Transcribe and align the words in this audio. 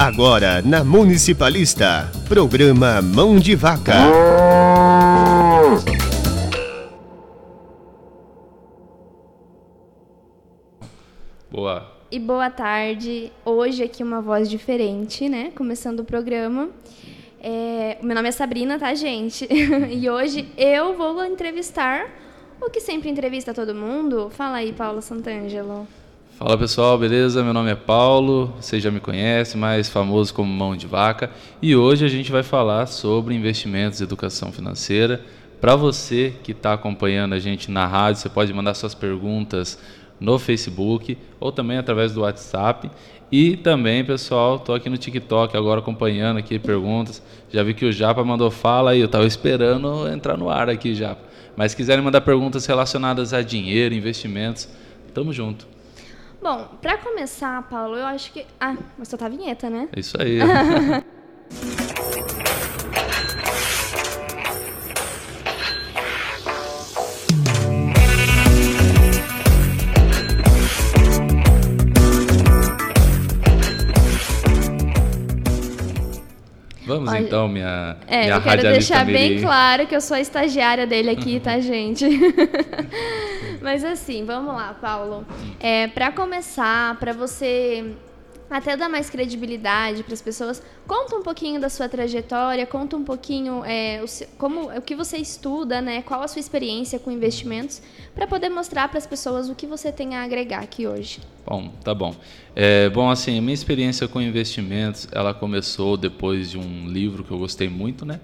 Agora 0.00 0.62
na 0.62 0.82
Municipalista, 0.82 2.10
programa 2.26 3.02
Mão 3.02 3.38
de 3.38 3.54
Vaca. 3.54 3.92
Boa. 11.50 11.92
E 12.10 12.18
boa 12.18 12.48
tarde. 12.48 13.30
Hoje 13.44 13.82
aqui 13.82 14.02
uma 14.02 14.22
voz 14.22 14.48
diferente, 14.48 15.28
né? 15.28 15.52
Começando 15.54 16.00
o 16.00 16.04
programa. 16.04 16.70
É, 17.38 17.98
meu 18.02 18.16
nome 18.16 18.30
é 18.30 18.32
Sabrina, 18.32 18.78
tá, 18.78 18.94
gente? 18.94 19.46
e 19.92 20.08
hoje 20.08 20.50
eu 20.56 20.96
vou 20.96 21.22
entrevistar 21.26 22.08
o 22.58 22.70
que 22.70 22.80
sempre 22.80 23.10
entrevista 23.10 23.52
todo 23.52 23.74
mundo. 23.74 24.30
Fala 24.30 24.56
aí, 24.56 24.72
Paulo 24.72 25.02
Santangelo. 25.02 25.86
Fala 26.42 26.56
pessoal, 26.56 26.96
beleza? 26.96 27.44
Meu 27.44 27.52
nome 27.52 27.70
é 27.70 27.74
Paulo, 27.74 28.54
você 28.58 28.80
já 28.80 28.90
me 28.90 28.98
conhece, 28.98 29.58
mais 29.58 29.90
famoso 29.90 30.32
como 30.32 30.50
Mão 30.50 30.74
de 30.74 30.86
Vaca, 30.86 31.30
e 31.60 31.76
hoje 31.76 32.02
a 32.02 32.08
gente 32.08 32.32
vai 32.32 32.42
falar 32.42 32.86
sobre 32.86 33.34
investimentos 33.34 34.00
e 34.00 34.04
educação 34.04 34.50
financeira. 34.50 35.20
Para 35.60 35.76
você 35.76 36.32
que 36.42 36.52
está 36.52 36.72
acompanhando 36.72 37.34
a 37.34 37.38
gente 37.38 37.70
na 37.70 37.86
rádio, 37.86 38.22
você 38.22 38.30
pode 38.30 38.54
mandar 38.54 38.72
suas 38.72 38.94
perguntas 38.94 39.78
no 40.18 40.38
Facebook 40.38 41.18
ou 41.38 41.52
também 41.52 41.76
através 41.76 42.14
do 42.14 42.22
WhatsApp. 42.22 42.90
E 43.30 43.58
também, 43.58 44.02
pessoal, 44.02 44.56
estou 44.56 44.74
aqui 44.74 44.88
no 44.88 44.96
TikTok 44.96 45.54
agora 45.54 45.80
acompanhando 45.80 46.38
aqui 46.38 46.58
perguntas. 46.58 47.22
Já 47.50 47.62
vi 47.62 47.74
que 47.74 47.84
o 47.84 47.92
Japa 47.92 48.24
mandou 48.24 48.50
fala 48.50 48.92
aí, 48.92 49.00
eu 49.00 49.06
estava 49.06 49.26
esperando 49.26 50.08
entrar 50.08 50.38
no 50.38 50.48
ar 50.48 50.70
aqui, 50.70 50.94
Japa. 50.94 51.20
Mas 51.54 51.72
se 51.72 51.76
quiserem 51.76 52.02
mandar 52.02 52.22
perguntas 52.22 52.64
relacionadas 52.64 53.34
a 53.34 53.42
dinheiro, 53.42 53.94
investimentos, 53.94 54.70
tamo 55.12 55.34
junto. 55.34 55.79
Bom, 56.42 56.68
para 56.80 56.96
começar, 56.98 57.62
Paulo, 57.68 57.96
eu 57.96 58.06
acho 58.06 58.32
que. 58.32 58.46
Ah, 58.58 58.74
mas 58.96 59.08
só 59.08 59.16
tá 59.16 59.26
a 59.26 59.28
vinheta, 59.28 59.68
né? 59.68 59.88
É 59.94 60.00
isso 60.00 60.20
aí. 60.20 60.38
Vamos 76.90 77.12
Olha, 77.12 77.20
então, 77.20 77.46
minha, 77.46 77.96
É, 78.08 78.24
minha 78.24 78.34
eu 78.34 78.42
quero 78.42 78.62
deixar 78.62 79.04
bem 79.04 79.30
Mirim. 79.30 79.42
claro 79.42 79.86
que 79.86 79.94
eu 79.94 80.00
sou 80.00 80.16
a 80.16 80.20
estagiária 80.20 80.86
dele 80.86 81.08
aqui, 81.10 81.38
tá, 81.44 81.60
gente? 81.60 82.04
Mas 83.62 83.84
assim, 83.84 84.24
vamos 84.24 84.52
lá, 84.54 84.74
Paulo. 84.80 85.24
É, 85.60 85.86
para 85.86 86.10
começar, 86.10 86.98
para 86.98 87.12
você 87.12 87.94
até 88.50 88.76
dar 88.76 88.88
mais 88.88 89.08
credibilidade 89.08 90.02
para 90.02 90.12
as 90.12 90.20
pessoas, 90.20 90.60
conta 90.86 91.14
um 91.14 91.22
pouquinho 91.22 91.60
da 91.60 91.68
sua 91.68 91.88
trajetória, 91.88 92.66
conta 92.66 92.96
um 92.96 93.04
pouquinho 93.04 93.64
é, 93.64 94.02
o, 94.02 94.36
como, 94.36 94.76
o 94.76 94.82
que 94.82 94.96
você 94.96 95.18
estuda, 95.18 95.80
né? 95.80 96.02
Qual 96.02 96.20
a 96.20 96.26
sua 96.26 96.40
experiência 96.40 96.98
com 96.98 97.12
investimentos, 97.12 97.80
para 98.12 98.26
poder 98.26 98.48
mostrar 98.48 98.88
para 98.88 98.98
as 98.98 99.06
pessoas 99.06 99.48
o 99.48 99.54
que 99.54 99.66
você 99.66 99.92
tem 99.92 100.16
a 100.16 100.24
agregar 100.24 100.60
aqui 100.60 100.86
hoje. 100.86 101.20
Bom, 101.46 101.68
tá 101.84 101.94
bom. 101.94 102.14
É, 102.56 102.90
bom, 102.90 103.08
assim, 103.08 103.38
a 103.38 103.40
minha 103.40 103.54
experiência 103.54 104.08
com 104.08 104.20
investimentos, 104.20 105.06
ela 105.12 105.32
começou 105.32 105.96
depois 105.96 106.50
de 106.50 106.58
um 106.58 106.88
livro 106.88 107.22
que 107.22 107.30
eu 107.30 107.38
gostei 107.38 107.68
muito, 107.68 108.04
né? 108.04 108.18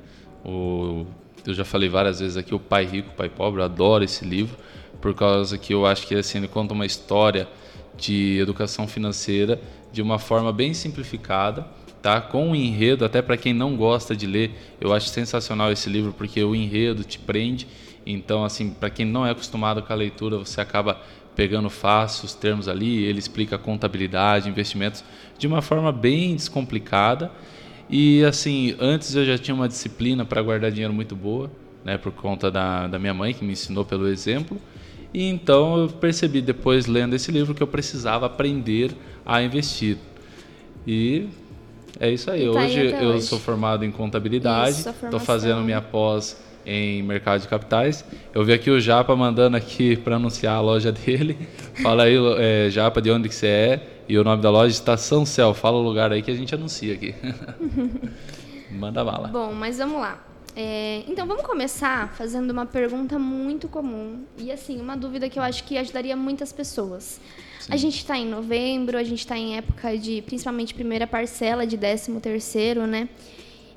O, 0.45 1.07
eu 1.47 1.55
já 1.55 1.65
falei 1.65 1.89
várias 1.89 2.19
vezes 2.19 2.37
aqui, 2.37 2.53
o 2.53 2.59
Pai 2.59 2.85
Rico, 2.85 3.11
Pai 3.17 3.29
Pobre, 3.29 3.61
eu 3.61 3.65
adoro 3.65 4.03
esse 4.03 4.25
livro, 4.25 4.57
por 5.01 5.15
causa 5.15 5.57
que 5.57 5.73
eu 5.73 5.87
acho 5.87 6.07
que 6.07 6.15
assim, 6.17 6.39
ele 6.39 6.49
conta 6.49 6.75
uma 6.75 6.85
história 6.85 7.47
de 7.97 8.39
educação 8.39 8.87
financeira 8.87 9.61
de 9.93 10.03
uma 10.03 10.19
forma 10.19 10.53
bem 10.53 10.75
simplificada, 10.75 11.67
tá? 12.03 12.21
Com 12.21 12.51
um 12.51 12.55
enredo, 12.55 13.05
até 13.05 13.23
para 13.23 13.37
quem 13.37 13.53
não 13.53 13.77
gosta 13.77 14.15
de 14.15 14.27
ler, 14.27 14.53
eu 14.81 14.93
acho 14.93 15.09
sensacional 15.09 15.73
esse 15.73 15.89
livro 15.89 16.13
porque 16.13 16.43
o 16.43 16.55
enredo 16.55 17.03
te 17.03 17.19
prende. 17.19 17.67
Então, 18.05 18.45
assim, 18.45 18.71
para 18.71 18.91
quem 18.91 19.05
não 19.05 19.27
é 19.27 19.31
acostumado 19.31 19.83
com 19.83 19.93
a 19.93 19.97
leitura, 19.97 20.39
você 20.39 20.61
acaba 20.61 21.01
pegando 21.35 21.69
fácil 21.69 22.25
os 22.25 22.35
termos 22.35 22.67
ali, 22.69 23.05
ele 23.05 23.19
explica 23.19 23.59
contabilidade, 23.59 24.49
investimentos 24.49 25.05
de 25.39 25.47
uma 25.47 25.61
forma 25.61 25.93
bem 25.93 26.35
descomplicada. 26.35 27.31
E 27.91 28.25
assim, 28.25 28.75
antes 28.81 29.15
eu 29.15 29.25
já 29.25 29.37
tinha 29.37 29.55
uma 29.55 29.69
disciplina 29.69 30.25
para 30.25 30.41
guardar 30.41 30.71
dinheiro 30.71 30.95
muito 30.95 31.15
boa, 31.15 31.51
né, 31.85 31.99
por 31.99 32.11
conta 32.11 32.51
da, 32.51 32.89
da 32.89 32.99
minha 32.99 33.15
mãe 33.15 33.35
que 33.35 33.45
me 33.45 33.53
ensinou 33.53 33.85
pelo 33.85 34.09
exemplo. 34.09 34.61
E 35.17 35.31
então 35.31 35.79
eu 35.79 35.89
percebi 35.89 36.43
depois 36.43 36.85
lendo 36.85 37.17
esse 37.17 37.33
livro 37.33 37.55
que 37.55 37.63
eu 37.63 37.67
precisava 37.67 38.27
aprender 38.27 38.95
a 39.25 39.43
investir. 39.43 39.97
E 40.87 41.27
é 41.99 42.11
isso 42.11 42.31
aí. 42.31 42.53
Tá 42.53 42.61
aí 42.61 42.67
hoje 42.67 42.89
até 42.89 43.03
eu 43.03 43.09
hoje. 43.09 43.23
sou 43.25 43.39
formado 43.39 43.83
em 43.83 43.91
contabilidade, 43.91 44.77
estou 44.87 45.19
fazendo 45.19 45.63
minha 45.63 45.81
pós 45.81 46.39
em 46.67 47.03
mercado 47.03 47.41
de 47.41 47.49
capitais. 47.49 48.05
Eu 48.35 48.45
vi 48.45 48.53
aqui 48.53 48.71
o 48.71 48.79
Japa 48.79 49.17
mandando 49.17 49.57
aqui 49.57 49.97
para 50.05 50.17
anunciar 50.17 50.57
a 50.57 50.61
loja 50.61 50.93
dele. 50.93 51.49
Fala 51.83 52.03
aí, 52.03 52.17
é, 52.37 52.69
Japa, 52.69 53.01
de 53.01 53.11
onde 53.11 53.31
que 53.31 53.35
você 53.35 53.47
é? 53.47 53.89
E 54.07 54.19
o 54.19 54.23
nome 54.23 54.43
da 54.43 54.51
loja 54.51 54.75
está 54.75 54.99
São 54.99 55.25
Céu. 55.25 55.55
Fala 55.55 55.79
o 55.79 55.83
lugar 55.83 56.13
aí 56.13 56.21
que 56.21 56.31
a 56.31 56.35
gente 56.35 56.55
anuncia 56.55 56.93
aqui. 56.93 57.15
Manda 58.71 59.03
bala. 59.03 59.29
Bom, 59.29 59.55
mas 59.55 59.79
vamos 59.79 59.99
lá. 59.99 60.26
É, 60.59 61.05
então 61.07 61.27
vamos 61.27 61.43
começar 61.43 62.15
fazendo 62.15 62.51
uma 62.51 62.65
pergunta 62.65 63.19
muito 63.19 63.69
comum 63.69 64.25
e 64.39 64.51
assim 64.51 64.81
uma 64.81 64.97
dúvida 64.97 65.29
que 65.29 65.39
eu 65.39 65.43
acho 65.43 65.63
que 65.65 65.77
ajudaria 65.77 66.17
muitas 66.17 66.51
pessoas. 66.51 67.21
A 67.69 67.77
gente 67.77 67.99
está 67.99 68.17
em 68.17 68.27
novembro, 68.27 68.97
a 68.97 69.05
gente 69.05 69.19
está 69.19 69.37
em 69.37 69.59
época 69.59 69.99
de 69.99 70.23
principalmente 70.23 70.73
primeira 70.73 71.07
parcela 71.07 71.67
de 71.67 71.77
13 71.77 72.11
terceiro, 72.21 72.87
né? 72.87 73.07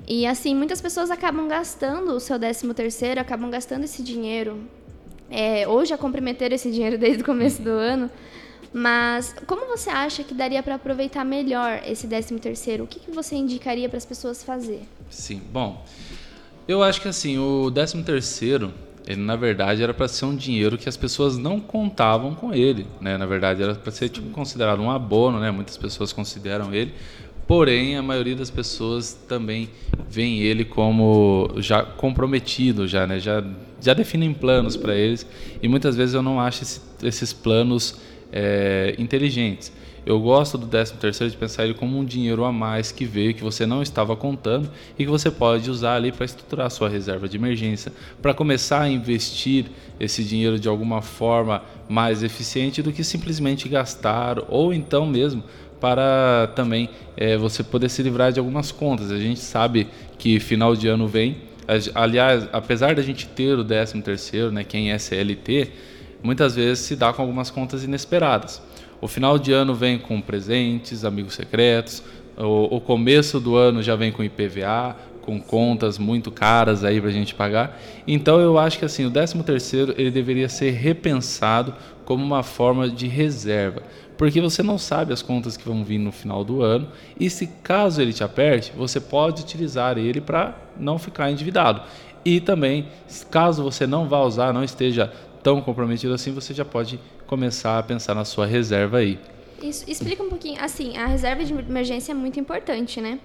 E 0.08 0.26
assim 0.26 0.54
muitas 0.54 0.80
pessoas 0.80 1.10
acabam 1.10 1.46
gastando 1.46 2.12
o 2.12 2.20
seu 2.20 2.38
13 2.38 2.72
terceiro, 2.72 3.20
acabam 3.20 3.50
gastando 3.50 3.84
esse 3.84 4.02
dinheiro 4.02 4.66
é, 5.28 5.68
ou 5.68 5.84
já 5.84 5.98
comprometeram 5.98 6.54
esse 6.54 6.70
dinheiro 6.70 6.96
desde 6.98 7.22
o 7.22 7.26
começo 7.26 7.60
do 7.60 7.70
ano. 7.70 8.10
Mas 8.72 9.34
como 9.46 9.66
você 9.66 9.90
acha 9.90 10.22
que 10.24 10.32
daria 10.32 10.62
para 10.62 10.76
aproveitar 10.76 11.26
melhor 11.26 11.82
esse 11.84 12.06
13 12.06 12.38
terceiro? 12.38 12.84
O 12.84 12.86
que, 12.86 13.00
que 13.00 13.10
você 13.10 13.36
indicaria 13.36 13.86
para 13.86 13.98
as 13.98 14.06
pessoas 14.06 14.42
fazer? 14.42 14.80
Sim, 15.10 15.42
bom. 15.52 15.84
Eu 16.70 16.84
acho 16.84 17.00
que 17.00 17.08
assim, 17.08 17.36
o 17.36 17.68
13 17.68 18.00
terceiro, 18.04 18.72
ele 19.04 19.20
na 19.20 19.34
verdade 19.34 19.82
era 19.82 19.92
para 19.92 20.06
ser 20.06 20.24
um 20.24 20.36
dinheiro 20.36 20.78
que 20.78 20.88
as 20.88 20.96
pessoas 20.96 21.36
não 21.36 21.58
contavam 21.58 22.32
com 22.32 22.54
ele, 22.54 22.86
né? 23.00 23.18
Na 23.18 23.26
verdade 23.26 23.60
era 23.60 23.74
para 23.74 23.90
ser 23.90 24.08
tipo 24.08 24.30
considerado 24.30 24.80
um 24.80 24.88
abono, 24.88 25.40
né? 25.40 25.50
Muitas 25.50 25.76
pessoas 25.76 26.12
consideram 26.12 26.72
ele. 26.72 26.92
Porém, 27.44 27.96
a 27.96 28.02
maioria 28.04 28.36
das 28.36 28.50
pessoas 28.50 29.12
também 29.28 29.68
veem 30.08 30.38
ele 30.42 30.64
como 30.64 31.50
já 31.56 31.82
comprometido, 31.82 32.86
já, 32.86 33.04
né? 33.04 33.18
Já, 33.18 33.42
já 33.80 33.92
definem 33.92 34.32
planos 34.32 34.76
para 34.76 34.94
eles 34.94 35.26
e 35.60 35.66
muitas 35.66 35.96
vezes 35.96 36.14
eu 36.14 36.22
não 36.22 36.38
acho 36.40 36.62
esse- 36.62 36.80
esses 37.02 37.32
planos 37.32 37.96
é, 38.32 38.94
inteligentes. 38.96 39.72
Eu 40.06 40.18
gosto 40.18 40.56
do 40.56 40.66
13 40.66 40.94
terceiro 40.94 41.30
de 41.30 41.36
pensar 41.36 41.64
ele 41.64 41.74
como 41.74 41.98
um 41.98 42.04
dinheiro 42.04 42.44
a 42.44 42.52
mais 42.52 42.90
que 42.90 43.04
veio 43.04 43.34
que 43.34 43.42
você 43.42 43.66
não 43.66 43.82
estava 43.82 44.16
contando 44.16 44.70
e 44.98 45.04
que 45.04 45.10
você 45.10 45.30
pode 45.30 45.70
usar 45.70 45.96
ali 45.96 46.10
para 46.10 46.24
estruturar 46.24 46.70
sua 46.70 46.88
reserva 46.88 47.28
de 47.28 47.36
emergência, 47.36 47.92
para 48.22 48.32
começar 48.32 48.80
a 48.82 48.88
investir 48.88 49.66
esse 49.98 50.24
dinheiro 50.24 50.58
de 50.58 50.68
alguma 50.68 51.02
forma 51.02 51.62
mais 51.88 52.22
eficiente 52.22 52.82
do 52.82 52.92
que 52.92 53.04
simplesmente 53.04 53.68
gastar 53.68 54.38
ou 54.48 54.72
então 54.72 55.06
mesmo 55.06 55.44
para 55.80 56.50
também 56.54 56.90
eh, 57.16 57.36
você 57.36 57.62
poder 57.62 57.88
se 57.88 58.02
livrar 58.02 58.32
de 58.32 58.38
algumas 58.38 58.70
contas. 58.70 59.10
A 59.10 59.18
gente 59.18 59.40
sabe 59.40 59.88
que 60.18 60.38
final 60.38 60.76
de 60.76 60.88
ano 60.88 61.08
vem, 61.08 61.38
aliás, 61.94 62.48
apesar 62.52 62.94
da 62.94 63.02
gente 63.02 63.26
ter 63.26 63.58
o 63.58 63.64
13 63.64 64.00
terceiro, 64.02 64.50
né, 64.50 64.64
quem 64.64 64.92
é 64.92 64.98
CLT, 64.98 65.70
muitas 66.22 66.54
vezes 66.54 66.80
se 66.80 66.96
dá 66.96 67.12
com 67.12 67.22
algumas 67.22 67.50
contas 67.50 67.84
inesperadas. 67.84 68.62
O 69.00 69.08
final 69.08 69.38
de 69.38 69.52
ano 69.52 69.74
vem 69.74 69.98
com 69.98 70.20
presentes, 70.20 71.04
amigos 71.04 71.34
secretos, 71.34 72.02
o, 72.36 72.76
o 72.76 72.80
começo 72.80 73.40
do 73.40 73.56
ano 73.56 73.82
já 73.82 73.96
vem 73.96 74.12
com 74.12 74.22
IPVA, 74.22 74.96
com 75.22 75.40
contas 75.40 75.98
muito 75.98 76.30
caras 76.30 76.84
aí 76.84 77.00
para 77.00 77.10
a 77.10 77.12
gente 77.12 77.34
pagar. 77.34 77.80
Então 78.06 78.40
eu 78.40 78.58
acho 78.58 78.78
que 78.78 78.84
assim 78.84 79.04
o 79.04 79.10
13 79.10 79.42
terceiro 79.42 79.94
ele 79.96 80.10
deveria 80.10 80.48
ser 80.48 80.70
repensado 80.72 81.74
como 82.04 82.24
uma 82.24 82.42
forma 82.42 82.88
de 82.88 83.06
reserva, 83.06 83.82
porque 84.18 84.40
você 84.40 84.62
não 84.62 84.76
sabe 84.76 85.12
as 85.12 85.22
contas 85.22 85.56
que 85.56 85.66
vão 85.66 85.84
vir 85.84 85.98
no 85.98 86.10
final 86.10 86.44
do 86.44 86.62
ano 86.62 86.88
e 87.18 87.30
se 87.30 87.46
caso 87.62 88.02
ele 88.02 88.12
te 88.12 88.24
aperte, 88.24 88.72
você 88.76 89.00
pode 89.00 89.42
utilizar 89.42 89.96
ele 89.96 90.20
para 90.20 90.56
não 90.78 90.98
ficar 90.98 91.30
endividado. 91.30 91.82
E 92.24 92.40
também, 92.40 92.86
caso 93.30 93.62
você 93.62 93.86
não 93.86 94.08
vá 94.08 94.20
usar, 94.20 94.52
não 94.52 94.64
esteja 94.64 95.10
tão 95.42 95.60
comprometido 95.60 96.12
assim, 96.12 96.32
você 96.32 96.52
já 96.52 96.64
pode 96.64 97.00
começar 97.30 97.78
a 97.78 97.82
pensar 97.84 98.12
na 98.12 98.24
sua 98.24 98.44
reserva 98.44 98.98
aí. 98.98 99.16
Isso, 99.62 99.84
explica 99.86 100.20
um 100.20 100.28
pouquinho, 100.28 100.60
assim, 100.60 100.96
a 100.96 101.06
reserva 101.06 101.44
de 101.44 101.52
emergência 101.52 102.10
é 102.10 102.14
muito 102.14 102.40
importante, 102.40 103.00
né? 103.00 103.20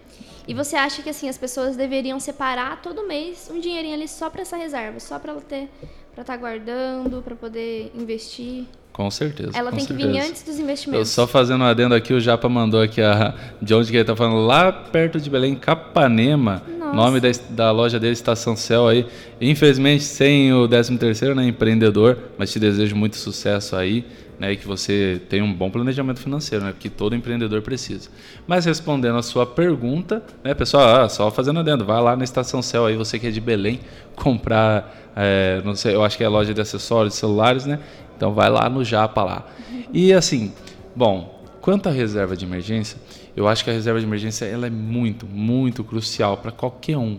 E 0.47 0.53
você 0.53 0.75
acha 0.75 1.01
que 1.01 1.09
assim 1.09 1.27
as 1.27 1.39
pessoas 1.39 1.75
deveriam 1.75 2.19
separar 2.19 2.83
todo 2.83 3.07
mês 3.07 3.49
um 3.51 3.59
dinheirinho 3.59 3.95
ali 3.95 4.07
só 4.07 4.29
para 4.29 4.43
essa 4.43 4.55
reserva, 4.55 4.99
só 4.99 5.17
para 5.17 5.31
ela 5.31 5.41
ter, 5.41 5.67
para 6.13 6.21
estar 6.21 6.37
guardando, 6.37 7.23
para 7.23 7.35
poder 7.35 7.91
investir? 7.95 8.65
Com 8.93 9.09
certeza. 9.09 9.51
Ela 9.55 9.71
com 9.71 9.77
tem 9.77 9.87
certeza. 9.87 10.07
que 10.07 10.13
vir 10.13 10.29
antes 10.29 10.43
dos 10.43 10.59
investimentos. 10.59 11.09
Eu 11.09 11.11
só 11.11 11.25
fazendo 11.25 11.63
um 11.63 11.67
adendo 11.67 11.95
aqui, 11.95 12.13
o 12.13 12.19
Japa 12.19 12.47
mandou 12.47 12.81
aqui 12.81 13.01
a, 13.01 13.33
de 13.59 13.73
onde 13.73 13.89
que 13.89 13.97
ele 13.97 14.05
tá 14.05 14.15
falando, 14.15 14.45
lá 14.45 14.71
perto 14.71 15.19
de 15.19 15.31
Belém, 15.31 15.55
Capanema. 15.55 16.61
Nossa. 16.85 16.95
Nome 16.95 17.19
da, 17.19 17.29
da 17.49 17.71
loja 17.71 17.99
dele, 17.99 18.13
Estação 18.13 18.55
Céu 18.55 18.87
aí. 18.87 19.05
Infelizmente, 19.41 20.03
sem 20.03 20.53
o 20.53 20.67
13 20.67 20.97
terceiro, 20.97 21.35
né, 21.35 21.47
empreendedor, 21.47 22.17
mas 22.37 22.51
te 22.51 22.59
desejo 22.59 22.95
muito 22.95 23.15
sucesso 23.15 23.75
aí, 23.75 24.05
né, 24.39 24.51
e 24.51 24.57
que 24.57 24.67
você 24.67 25.21
tenha 25.29 25.43
um 25.43 25.53
bom 25.53 25.69
planejamento 25.69 26.19
financeiro, 26.19 26.63
né, 26.63 26.71
porque 26.71 26.89
todo 26.89 27.15
empreendedor 27.15 27.61
precisa. 27.61 28.09
Mas 28.47 28.65
respondendo 28.65 29.17
a 29.17 29.23
sua 29.23 29.45
pergunta, 29.45 30.23
né, 30.43 30.53
pessoal, 30.53 31.03
ah, 31.03 31.09
só 31.09 31.31
fazendo 31.31 31.59
adendo, 31.59 31.85
vai 31.85 32.01
lá 32.01 32.15
na 32.15 32.23
Estação 32.23 32.61
Céu 32.61 32.85
aí, 32.85 32.95
você 32.95 33.17
que 33.17 33.27
é 33.27 33.31
de 33.31 33.41
Belém, 33.41 33.79
comprar, 34.15 35.11
é, 35.15 35.61
não 35.65 35.75
sei, 35.75 35.95
eu 35.95 36.03
acho 36.03 36.17
que 36.17 36.23
é 36.23 36.27
loja 36.27 36.53
de 36.53 36.61
acessórios, 36.61 37.15
celulares, 37.15 37.65
né, 37.65 37.79
então 38.15 38.33
vai 38.33 38.49
lá 38.49 38.69
no 38.69 38.83
Japa 38.83 39.23
lá. 39.23 39.47
E 39.91 40.13
assim, 40.13 40.53
bom, 40.95 41.41
quanto 41.61 41.89
à 41.89 41.91
reserva 41.91 42.35
de 42.35 42.45
emergência, 42.45 42.97
eu 43.35 43.47
acho 43.47 43.63
que 43.63 43.69
a 43.69 43.73
reserva 43.73 43.99
de 43.99 44.05
emergência 44.05 44.45
ela 44.45 44.67
é 44.67 44.69
muito, 44.69 45.25
muito 45.25 45.83
crucial 45.83 46.37
para 46.37 46.51
qualquer 46.51 46.97
um, 46.97 47.17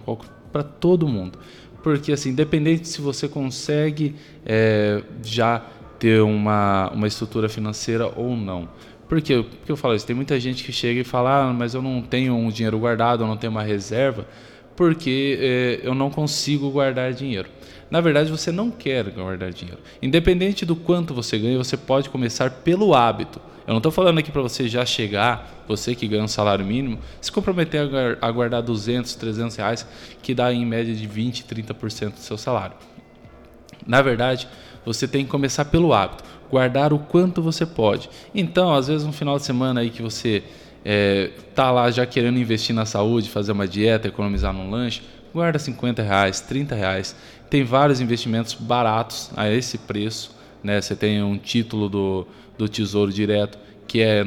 para 0.52 0.62
todo 0.62 1.06
mundo. 1.06 1.38
Porque 1.82 2.12
assim, 2.12 2.30
independente 2.30 2.88
se 2.88 3.00
você 3.00 3.28
consegue 3.28 4.14
é, 4.44 5.02
já 5.22 5.64
ter 5.98 6.22
uma, 6.22 6.90
uma 6.90 7.06
estrutura 7.06 7.48
financeira 7.48 8.10
ou 8.16 8.36
não. 8.36 8.68
Por 9.08 9.20
quê? 9.22 9.44
Porque 9.48 9.70
eu 9.70 9.76
falo 9.76 9.94
isso, 9.94 10.06
tem 10.06 10.16
muita 10.16 10.38
gente 10.40 10.64
que 10.64 10.72
chega 10.72 11.00
e 11.00 11.04
fala, 11.04 11.48
ah, 11.48 11.52
mas 11.52 11.74
eu 11.74 11.82
não 11.82 12.02
tenho 12.02 12.34
um 12.34 12.48
dinheiro 12.48 12.78
guardado, 12.78 13.22
eu 13.22 13.26
não 13.26 13.36
tenho 13.36 13.52
uma 13.52 13.62
reserva, 13.62 14.26
porque 14.74 15.38
é, 15.40 15.80
eu 15.86 15.94
não 15.94 16.10
consigo 16.10 16.70
guardar 16.70 17.12
dinheiro. 17.12 17.48
Na 17.88 18.00
verdade, 18.00 18.30
você 18.30 18.50
não 18.50 18.68
quer 18.70 19.04
guardar 19.10 19.52
dinheiro. 19.52 19.80
Independente 20.02 20.66
do 20.66 20.74
quanto 20.74 21.14
você 21.14 21.38
ganha, 21.38 21.56
você 21.56 21.76
pode 21.76 22.10
começar 22.10 22.50
pelo 22.50 22.94
hábito. 22.94 23.40
Eu 23.66 23.72
não 23.72 23.78
estou 23.78 23.90
falando 23.90 24.18
aqui 24.18 24.30
para 24.30 24.42
você 24.42 24.68
já 24.68 24.86
chegar, 24.86 25.64
você 25.66 25.94
que 25.94 26.06
ganha 26.06 26.22
um 26.22 26.28
salário 26.28 26.64
mínimo, 26.64 27.00
se 27.20 27.32
comprometer 27.32 27.80
a 28.22 28.30
guardar 28.30 28.62
200, 28.62 29.14
300 29.16 29.56
reais, 29.56 29.86
que 30.22 30.32
dá 30.32 30.52
em 30.52 30.64
média 30.64 30.94
de 30.94 31.06
20, 31.06 31.44
30% 31.44 32.12
do 32.12 32.20
seu 32.20 32.38
salário. 32.38 32.76
Na 33.84 34.00
verdade, 34.02 34.46
você 34.84 35.08
tem 35.08 35.24
que 35.24 35.30
começar 35.30 35.64
pelo 35.64 35.92
hábito, 35.92 36.22
guardar 36.48 36.92
o 36.92 36.98
quanto 37.00 37.42
você 37.42 37.66
pode. 37.66 38.08
Então, 38.32 38.72
às 38.72 38.86
vezes, 38.86 39.04
um 39.04 39.12
final 39.12 39.36
de 39.36 39.44
semana 39.44 39.80
aí 39.80 39.90
que 39.90 40.00
você 40.00 40.44
é, 40.84 41.30
tá 41.52 41.72
lá 41.72 41.90
já 41.90 42.06
querendo 42.06 42.38
investir 42.38 42.72
na 42.72 42.86
saúde, 42.86 43.28
fazer 43.28 43.50
uma 43.50 43.66
dieta, 43.66 44.06
economizar 44.06 44.52
num 44.52 44.70
lanche, 44.70 45.02
guarda 45.34 45.58
50 45.58 46.02
reais, 46.02 46.40
30 46.40 46.76
reais. 46.76 47.16
Tem 47.50 47.64
vários 47.64 48.00
investimentos 48.00 48.54
baratos 48.54 49.30
a 49.36 49.50
esse 49.50 49.76
preço. 49.78 50.35
Né? 50.66 50.80
Você 50.80 50.96
tem 50.96 51.22
um 51.22 51.38
título 51.38 51.88
do, 51.88 52.26
do 52.58 52.68
Tesouro 52.68 53.12
Direto 53.12 53.56
que 53.86 54.02
é 54.02 54.26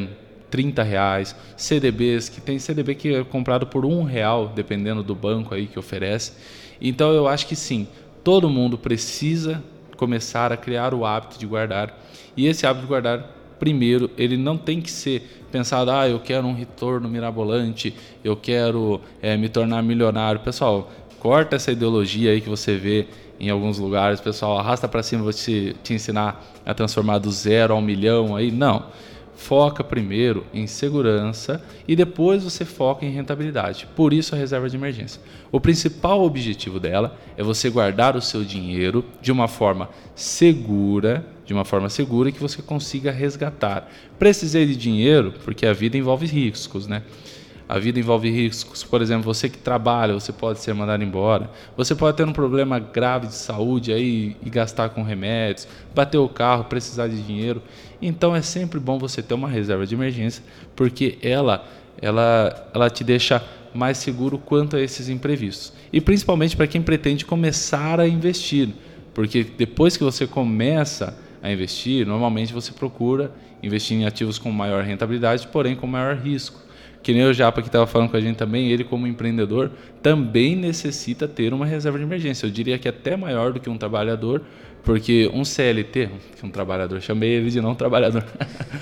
30 0.50 0.82
reais, 0.82 1.36
CDBs, 1.58 2.30
que 2.30 2.40
tem 2.40 2.58
CDB 2.58 2.96
que 2.96 3.14
é 3.14 3.24
comprado 3.26 3.68
por 3.68 3.86
um 3.86 4.04
real, 4.04 4.48
dependendo 4.56 5.04
do 5.04 5.14
banco 5.14 5.54
aí 5.54 5.68
que 5.68 5.78
oferece. 5.78 6.32
Então 6.82 7.12
eu 7.12 7.28
acho 7.28 7.46
que 7.46 7.58
sim, 7.58 7.90
todo 8.24 8.50
mundo 8.50 8.78
precisa 8.78 9.62
começar 9.98 10.54
a 10.54 10.56
criar 10.56 10.94
o 10.94 11.06
hábito 11.06 11.38
de 11.38 11.46
guardar. 11.46 12.02
E 12.38 12.48
esse 12.48 12.66
hábito 12.66 12.84
de 12.84 12.88
guardar, 12.88 13.36
primeiro, 13.60 14.10
ele 14.18 14.38
não 14.38 14.58
tem 14.58 14.80
que 14.80 14.90
ser 14.90 15.46
pensado, 15.52 15.92
ah, 15.92 16.08
eu 16.08 16.22
quero 16.22 16.48
um 16.48 16.54
retorno 16.54 17.10
mirabolante, 17.10 17.94
eu 18.24 18.38
quero 18.38 19.02
é, 19.22 19.36
me 19.36 19.50
tornar 19.50 19.84
milionário. 19.84 20.40
Pessoal, 20.40 20.90
corta 21.20 21.56
essa 21.56 21.72
ideologia 21.72 22.32
aí 22.32 22.42
que 22.42 22.50
você 22.50 22.76
vê 22.76 23.08
em 23.40 23.50
alguns 23.50 23.80
lugares, 23.80 24.20
pessoal, 24.20 24.58
arrasta 24.60 24.88
para 24.88 25.02
cima, 25.02 25.24
vou 25.24 25.32
te, 25.32 25.76
te 25.82 25.94
ensinar 25.94 26.44
a 26.66 26.74
transformar 26.74 27.20
do 27.20 27.32
zero 27.32 27.74
ao 27.74 27.82
milhão 27.82 28.36
aí. 28.36 28.52
Não. 28.52 28.88
Foca 29.34 29.82
primeiro 29.86 30.46
em 30.54 30.68
segurança 30.68 31.64
e 31.88 31.96
depois 31.96 32.44
você 32.44 32.66
foca 32.66 33.06
em 33.06 33.10
rentabilidade. 33.10 33.88
Por 33.96 34.12
isso 34.12 34.36
a 34.36 34.38
reserva 34.38 34.70
de 34.70 34.76
emergência. 34.76 35.22
O 35.50 35.62
principal 35.62 36.22
objetivo 36.22 36.78
dela 36.78 37.18
é 37.38 37.42
você 37.42 37.70
guardar 37.70 38.18
o 38.18 38.22
seu 38.22 38.44
dinheiro 38.44 39.06
de 39.22 39.32
uma 39.32 39.48
forma 39.48 39.90
segura, 40.14 41.26
de 41.46 41.54
uma 41.54 41.64
forma 41.64 41.88
segura 41.88 42.34
que 42.34 42.40
você 42.42 42.62
consiga 42.62 43.12
resgatar. 43.14 43.90
Precisei 44.20 44.66
de 44.66 44.76
dinheiro 44.76 45.34
porque 45.46 45.66
a 45.66 45.72
vida 45.72 45.98
envolve 45.98 46.26
riscos, 46.26 46.86
né? 46.86 47.04
A 47.70 47.78
vida 47.78 48.00
envolve 48.00 48.32
riscos. 48.32 48.84
Por 48.84 49.00
exemplo, 49.00 49.24
você 49.24 49.48
que 49.48 49.60
trabalha, 49.60 50.16
você 50.16 50.34
pode 50.34 50.58
ser 50.58 50.74
mandado 50.74 51.04
embora. 51.04 51.52
Você 51.78 51.94
pode 51.94 52.18
ter 52.18 52.28
um 52.28 52.34
problema 52.34 52.80
grave 52.80 53.28
de 53.28 53.36
saúde 53.36 53.94
aí 53.94 54.36
e 54.44 54.50
gastar 54.50 54.90
com 54.90 55.04
remédios, 55.04 55.68
bater 55.94 56.18
o 56.18 56.28
carro, 56.28 56.64
precisar 56.64 57.08
de 57.08 57.22
dinheiro. 57.22 57.62
Então 58.02 58.36
é 58.36 58.42
sempre 58.42 58.80
bom 58.80 58.98
você 58.98 59.22
ter 59.22 59.36
uma 59.36 59.48
reserva 59.48 59.86
de 59.86 59.94
emergência, 59.94 60.44
porque 60.76 61.20
ela 61.22 61.64
ela 62.02 62.72
ela 62.74 62.90
te 62.90 63.04
deixa 63.04 63.44
mais 63.72 64.00
seguro 64.00 64.40
quanto 64.40 64.76
a 64.76 64.82
esses 64.82 65.08
imprevistos. 65.08 65.72
E 65.94 66.02
principalmente 66.02 66.58
para 66.58 66.66
quem 66.66 66.82
pretende 66.82 67.24
começar 67.24 68.00
a 68.00 68.08
investir, 68.08 68.70
porque 69.14 69.44
depois 69.44 69.96
que 69.96 70.04
você 70.04 70.26
começa 70.26 71.16
a 71.40 71.52
investir, 71.52 72.04
normalmente 72.08 72.52
você 72.52 72.72
procura 72.72 73.32
investir 73.62 73.96
em 73.96 74.06
ativos 74.06 74.40
com 74.40 74.52
maior 74.52 74.84
rentabilidade, 74.84 75.48
porém 75.50 75.76
com 75.76 75.86
maior 75.86 76.16
risco 76.16 76.68
que 77.02 77.14
nem 77.14 77.24
o 77.24 77.34
Japa 77.34 77.62
que 77.62 77.68
estava 77.68 77.88
falando 77.88 78.10
com 78.10 78.18
a 78.18 78.22
gente 78.22 78.36
também, 78.36 78.70
ele 78.70 78.84
como 78.84 79.08
empreendedor 79.08 79.72
também 80.02 80.56
necessita 80.56 81.28
ter 81.28 81.54
uma 81.54 81.66
reserva 81.66 81.98
de 81.98 82.04
emergência. 82.04 82.46
Eu 82.46 82.52
diria 82.52 82.78
que 82.78 82.88
até 82.88 83.16
maior 83.16 83.54
do 83.54 83.60
que 83.60 83.70
um 83.70 83.78
trabalhador, 83.78 84.42
porque 84.84 85.30
um 85.34 85.46
CLT, 85.46 86.10
que 86.38 86.46
um 86.46 86.50
trabalhador, 86.50 87.02
chamei 87.02 87.32
ele 87.32 87.50
de 87.50 87.62
não 87.62 87.74
trabalhador. 87.74 88.26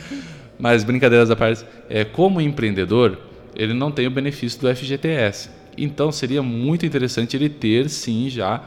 Mas 0.60 0.84
brincadeiras 0.84 1.30
à 1.30 1.36
parte, 1.36 1.64
é, 1.90 2.04
como 2.04 2.42
empreendedor, 2.42 3.18
ele 3.56 3.74
não 3.74 3.92
tem 3.92 4.08
o 4.08 4.12
benefício 4.12 4.60
do 4.60 4.76
FGTS. 4.76 5.52
Então 5.78 6.12
seria 6.12 6.42
muito 6.42 6.86
interessante 6.86 7.38
ele 7.38 7.50
ter 7.50 7.90
sim 7.90 8.30
já 8.30 8.64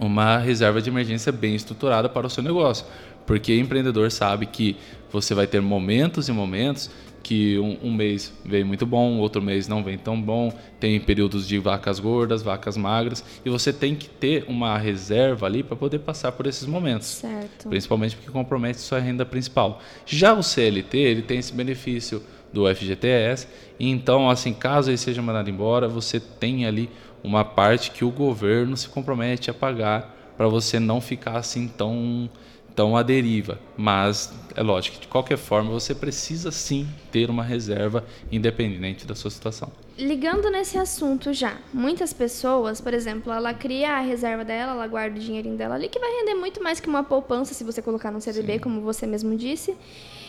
uma 0.00 0.38
reserva 0.38 0.80
de 0.80 0.88
emergência 0.88 1.30
bem 1.30 1.54
estruturada 1.54 2.08
para 2.08 2.26
o 2.26 2.30
seu 2.30 2.42
negócio. 2.42 2.86
Porque 3.26 3.54
empreendedor 3.58 4.10
sabe 4.10 4.46
que 4.46 4.76
você 5.10 5.34
vai 5.34 5.46
ter 5.46 5.60
momentos 5.60 6.28
e 6.28 6.32
momentos 6.32 6.90
que 7.24 7.58
um, 7.58 7.78
um, 7.88 7.92
mês 7.92 8.32
vem 8.44 8.62
muito 8.62 8.84
bom, 8.84 9.16
outro 9.16 9.40
mês 9.40 9.66
não 9.66 9.82
vem 9.82 9.96
tão 9.96 10.20
bom, 10.20 10.52
tem 10.78 11.00
períodos 11.00 11.48
de 11.48 11.58
vacas 11.58 11.98
gordas, 11.98 12.42
vacas 12.42 12.76
magras, 12.76 13.24
e 13.42 13.48
você 13.48 13.72
tem 13.72 13.96
que 13.96 14.08
ter 14.10 14.44
uma 14.46 14.76
reserva 14.76 15.46
ali 15.46 15.62
para 15.62 15.74
poder 15.74 16.00
passar 16.00 16.32
por 16.32 16.46
esses 16.46 16.66
momentos. 16.66 17.06
Certo. 17.06 17.70
Principalmente 17.70 18.14
porque 18.14 18.30
compromete 18.30 18.78
sua 18.78 18.98
renda 18.98 19.24
principal. 19.24 19.80
Já 20.04 20.34
o 20.34 20.42
CLT, 20.42 20.98
ele 20.98 21.22
tem 21.22 21.38
esse 21.38 21.52
benefício 21.52 22.22
do 22.52 22.72
FGTS, 22.72 23.48
e 23.80 23.88
então, 23.90 24.28
assim, 24.28 24.52
caso 24.52 24.90
ele 24.90 24.98
seja 24.98 25.22
mandado 25.22 25.48
embora, 25.48 25.88
você 25.88 26.20
tem 26.20 26.66
ali 26.66 26.90
uma 27.22 27.42
parte 27.42 27.90
que 27.90 28.04
o 28.04 28.10
governo 28.10 28.76
se 28.76 28.88
compromete 28.90 29.50
a 29.50 29.54
pagar 29.54 30.14
para 30.36 30.46
você 30.46 30.78
não 30.78 31.00
ficar 31.00 31.38
assim 31.38 31.68
tão 31.68 32.28
tão 32.74 32.96
à 32.96 33.02
deriva. 33.02 33.58
Mas 33.76 34.32
é 34.54 34.62
lógico 34.62 34.96
que 34.96 35.02
de 35.02 35.08
qualquer 35.08 35.38
forma 35.38 35.70
você 35.70 35.94
precisa 35.94 36.50
sim 36.50 36.86
ter 37.10 37.30
uma 37.30 37.42
reserva 37.42 38.04
independente 38.30 39.06
da 39.06 39.14
sua 39.14 39.30
situação. 39.30 39.70
Ligando 39.96 40.50
nesse 40.50 40.76
assunto 40.76 41.32
já, 41.32 41.56
muitas 41.72 42.12
pessoas, 42.12 42.80
por 42.80 42.92
exemplo, 42.92 43.32
ela 43.32 43.54
cria 43.54 43.92
a 43.92 44.00
reserva 44.00 44.44
dela, 44.44 44.72
ela 44.72 44.86
guarda 44.86 45.16
o 45.16 45.20
dinheirinho 45.20 45.56
dela 45.56 45.76
ali, 45.76 45.88
que 45.88 45.98
vai 45.98 46.10
render 46.10 46.34
muito 46.34 46.62
mais 46.62 46.80
que 46.80 46.88
uma 46.88 47.04
poupança 47.04 47.54
se 47.54 47.62
você 47.62 47.80
colocar 47.80 48.10
no 48.10 48.20
CDB, 48.20 48.54
sim. 48.54 48.58
como 48.58 48.80
você 48.80 49.06
mesmo 49.06 49.36
disse. 49.36 49.76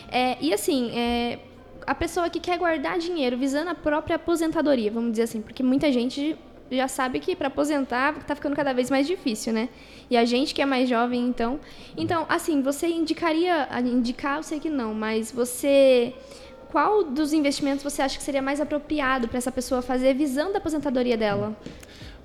É, 0.08 0.36
e 0.40 0.54
assim, 0.54 0.90
é, 0.96 1.40
a 1.84 1.94
pessoa 1.94 2.30
que 2.30 2.38
quer 2.38 2.58
guardar 2.58 2.98
dinheiro 2.98 3.36
visando 3.36 3.70
a 3.70 3.74
própria 3.74 4.16
aposentadoria, 4.16 4.90
vamos 4.90 5.10
dizer 5.12 5.24
assim, 5.24 5.40
porque 5.40 5.62
muita 5.62 5.90
gente 5.90 6.36
já 6.70 6.88
sabe 6.88 7.20
que 7.20 7.36
para 7.36 7.48
aposentar 7.48 8.16
está 8.18 8.34
ficando 8.34 8.56
cada 8.56 8.72
vez 8.72 8.90
mais 8.90 9.06
difícil, 9.06 9.52
né? 9.52 9.68
E 10.10 10.16
a 10.16 10.24
gente 10.24 10.54
que 10.54 10.62
é 10.62 10.66
mais 10.66 10.88
jovem, 10.88 11.26
então. 11.26 11.60
Então, 11.96 12.26
assim, 12.28 12.62
você 12.62 12.88
indicaria. 12.88 13.68
Indicar, 13.84 14.38
eu 14.38 14.42
sei 14.42 14.60
que 14.60 14.70
não, 14.70 14.94
mas 14.94 15.30
você. 15.30 16.14
Qual 16.68 17.04
dos 17.04 17.32
investimentos 17.32 17.82
você 17.82 18.02
acha 18.02 18.18
que 18.18 18.22
seria 18.22 18.42
mais 18.42 18.60
apropriado 18.60 19.28
para 19.28 19.38
essa 19.38 19.52
pessoa 19.52 19.80
fazer 19.80 20.14
visando 20.14 20.54
a 20.54 20.58
aposentadoria 20.58 21.16
dela? 21.16 21.56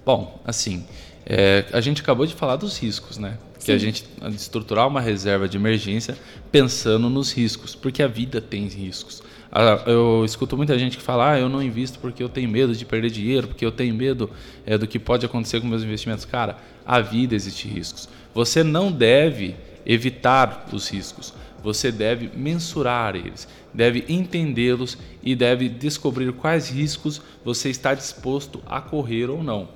Bom, 0.03 0.39
assim, 0.43 0.85
é, 1.25 1.65
a 1.71 1.79
gente 1.79 2.01
acabou 2.01 2.25
de 2.25 2.33
falar 2.33 2.55
dos 2.55 2.77
riscos, 2.77 3.17
né? 3.17 3.37
Sim. 3.59 3.65
Que 3.65 3.71
a 3.71 3.77
gente 3.77 4.05
estruturar 4.33 4.87
uma 4.87 4.99
reserva 4.99 5.47
de 5.47 5.57
emergência 5.57 6.17
pensando 6.51 7.09
nos 7.09 7.31
riscos, 7.31 7.75
porque 7.75 8.01
a 8.01 8.07
vida 8.07 8.41
tem 8.41 8.65
riscos. 8.65 9.21
Ah, 9.51 9.83
eu 9.85 10.23
escuto 10.23 10.55
muita 10.55 10.79
gente 10.79 10.97
que 10.97 11.03
fala, 11.03 11.33
ah, 11.33 11.39
eu 11.39 11.49
não 11.49 11.61
invisto 11.61 11.99
porque 11.99 12.23
eu 12.23 12.29
tenho 12.29 12.49
medo 12.49 12.73
de 12.73 12.85
perder 12.85 13.11
dinheiro, 13.11 13.47
porque 13.47 13.65
eu 13.65 13.71
tenho 13.71 13.93
medo 13.93 14.29
é, 14.65 14.77
do 14.77 14.87
que 14.87 14.97
pode 14.97 15.25
acontecer 15.25 15.59
com 15.59 15.67
meus 15.67 15.83
investimentos. 15.83 16.23
Cara, 16.23 16.57
a 16.85 17.01
vida 17.01 17.35
existe 17.35 17.67
riscos. 17.67 18.07
Você 18.33 18.63
não 18.63 18.91
deve 18.91 19.55
evitar 19.85 20.67
os 20.71 20.89
riscos. 20.89 21.33
Você 21.63 21.91
deve 21.91 22.31
mensurar 22.35 23.15
eles, 23.15 23.47
deve 23.71 24.03
entendê-los 24.09 24.97
e 25.21 25.35
deve 25.35 25.69
descobrir 25.69 26.31
quais 26.31 26.69
riscos 26.69 27.21
você 27.45 27.69
está 27.69 27.93
disposto 27.93 28.63
a 28.65 28.81
correr 28.81 29.29
ou 29.29 29.43
não. 29.43 29.69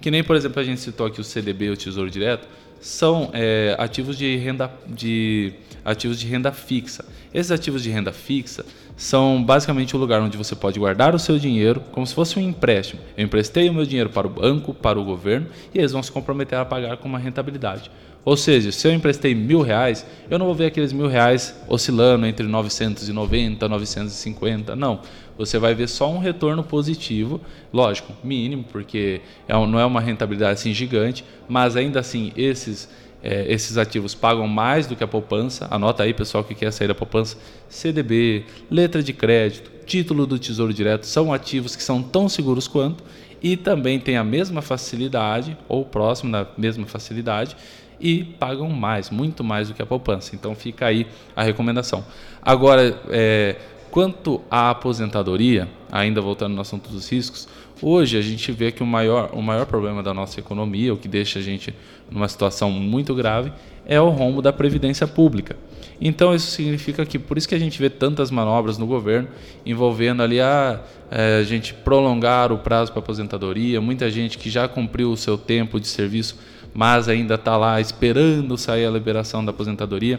Que 0.00 0.10
nem, 0.10 0.22
por 0.22 0.36
exemplo, 0.36 0.60
a 0.60 0.64
gente 0.64 0.80
citou 0.80 1.06
aqui 1.06 1.20
o 1.20 1.24
CDB, 1.24 1.70
o 1.70 1.76
Tesouro 1.76 2.10
Direto. 2.10 2.46
são 2.80 3.30
é, 3.32 3.74
ativos 3.78 4.16
de 4.16 4.36
renda 4.36 4.72
de 4.86 5.52
ativos 5.84 6.20
de 6.20 6.26
renda 6.26 6.52
fixa. 6.52 7.04
Esses 7.34 7.50
ativos 7.50 7.82
de 7.82 7.90
renda 7.90 8.12
fixa 8.12 8.64
são 9.02 9.42
basicamente 9.42 9.96
o 9.96 9.98
lugar 9.98 10.22
onde 10.22 10.36
você 10.36 10.54
pode 10.54 10.78
guardar 10.78 11.12
o 11.12 11.18
seu 11.18 11.36
dinheiro 11.36 11.82
como 11.90 12.06
se 12.06 12.14
fosse 12.14 12.38
um 12.38 12.42
empréstimo. 12.42 13.02
Eu 13.16 13.24
emprestei 13.24 13.68
o 13.68 13.74
meu 13.74 13.84
dinheiro 13.84 14.08
para 14.08 14.28
o 14.28 14.30
banco, 14.30 14.72
para 14.72 14.98
o 14.98 15.04
governo, 15.04 15.48
e 15.74 15.78
eles 15.78 15.90
vão 15.90 16.00
se 16.00 16.12
comprometer 16.12 16.56
a 16.56 16.64
pagar 16.64 16.96
com 16.96 17.08
uma 17.08 17.18
rentabilidade. 17.18 17.90
Ou 18.24 18.36
seja, 18.36 18.70
se 18.70 18.86
eu 18.86 18.92
emprestei 18.92 19.34
mil 19.34 19.60
reais, 19.60 20.06
eu 20.30 20.38
não 20.38 20.46
vou 20.46 20.54
ver 20.54 20.66
aqueles 20.66 20.92
mil 20.92 21.08
reais 21.08 21.60
oscilando 21.66 22.24
entre 22.26 22.46
990 22.46 23.66
e 23.66 23.68
950. 23.68 24.76
Não. 24.76 25.00
Você 25.36 25.58
vai 25.58 25.74
ver 25.74 25.88
só 25.88 26.08
um 26.08 26.18
retorno 26.18 26.62
positivo, 26.62 27.40
lógico, 27.72 28.12
mínimo, 28.22 28.64
porque 28.70 29.20
é 29.48 29.52
não 29.52 29.80
é 29.80 29.84
uma 29.84 30.00
rentabilidade 30.00 30.52
assim 30.52 30.72
gigante, 30.72 31.24
mas 31.48 31.74
ainda 31.74 31.98
assim 31.98 32.32
esses 32.36 32.88
é, 33.22 33.50
esses 33.52 33.76
ativos 33.78 34.14
pagam 34.14 34.48
mais 34.48 34.86
do 34.86 34.96
que 34.96 35.04
a 35.04 35.08
poupança. 35.08 35.68
Anota 35.70 36.02
aí, 36.02 36.12
pessoal, 36.12 36.42
que 36.42 36.54
quer 36.54 36.72
sair 36.72 36.88
da 36.88 36.94
poupança. 36.94 37.36
CDB, 37.68 38.44
letra 38.70 39.02
de 39.02 39.12
crédito, 39.12 39.70
título 39.86 40.26
do 40.26 40.38
Tesouro 40.38 40.72
Direto 40.72 41.06
são 41.06 41.32
ativos 41.32 41.76
que 41.76 41.82
são 41.82 42.02
tão 42.02 42.28
seguros 42.28 42.66
quanto 42.66 43.04
e 43.42 43.56
também 43.56 43.98
têm 43.98 44.16
a 44.16 44.24
mesma 44.24 44.62
facilidade, 44.62 45.56
ou 45.68 45.84
próximo 45.84 46.30
da 46.30 46.46
mesma 46.56 46.86
facilidade, 46.86 47.56
e 48.00 48.24
pagam 48.24 48.68
mais, 48.68 49.10
muito 49.10 49.42
mais 49.42 49.68
do 49.68 49.74
que 49.74 49.82
a 49.82 49.86
poupança. 49.86 50.34
Então 50.34 50.54
fica 50.54 50.86
aí 50.86 51.06
a 51.34 51.42
recomendação. 51.42 52.04
Agora, 52.40 53.00
é, 53.08 53.56
quanto 53.90 54.40
à 54.50 54.70
aposentadoria, 54.70 55.68
ainda 55.90 56.20
voltando 56.20 56.54
no 56.54 56.60
assunto 56.60 56.88
dos 56.88 57.10
riscos, 57.10 57.48
hoje 57.82 58.16
a 58.16 58.22
gente 58.22 58.50
vê 58.52 58.70
que 58.70 58.82
o 58.82 58.86
maior, 58.86 59.30
o 59.32 59.42
maior 59.42 59.66
problema 59.66 60.02
da 60.02 60.14
nossa 60.14 60.38
economia, 60.38 60.94
o 60.94 60.96
que 60.96 61.08
deixa 61.08 61.38
a 61.40 61.42
gente 61.42 61.74
numa 62.10 62.28
situação 62.28 62.70
muito 62.70 63.14
grave, 63.14 63.52
é 63.84 64.00
o 64.00 64.08
rombo 64.08 64.40
da 64.40 64.52
previdência 64.52 65.06
pública. 65.06 65.56
Então 66.00 66.34
isso 66.34 66.50
significa 66.50 67.04
que 67.06 67.18
por 67.18 67.38
isso 67.38 67.48
que 67.48 67.54
a 67.54 67.58
gente 67.58 67.78
vê 67.78 67.88
tantas 67.88 68.30
manobras 68.30 68.78
no 68.78 68.86
governo 68.86 69.28
envolvendo 69.64 70.22
ali 70.22 70.40
a, 70.40 70.80
é, 71.10 71.38
a 71.38 71.42
gente 71.42 71.74
prolongar 71.74 72.52
o 72.52 72.58
prazo 72.58 72.92
para 72.92 73.00
aposentadoria, 73.00 73.80
muita 73.80 74.10
gente 74.10 74.38
que 74.38 74.50
já 74.50 74.66
cumpriu 74.66 75.12
o 75.12 75.16
seu 75.16 75.38
tempo 75.38 75.78
de 75.78 75.86
serviço, 75.86 76.38
mas 76.74 77.08
ainda 77.08 77.34
está 77.34 77.56
lá 77.56 77.80
esperando 77.80 78.56
sair 78.56 78.86
a 78.86 78.90
liberação 78.90 79.44
da 79.44 79.50
aposentadoria. 79.50 80.18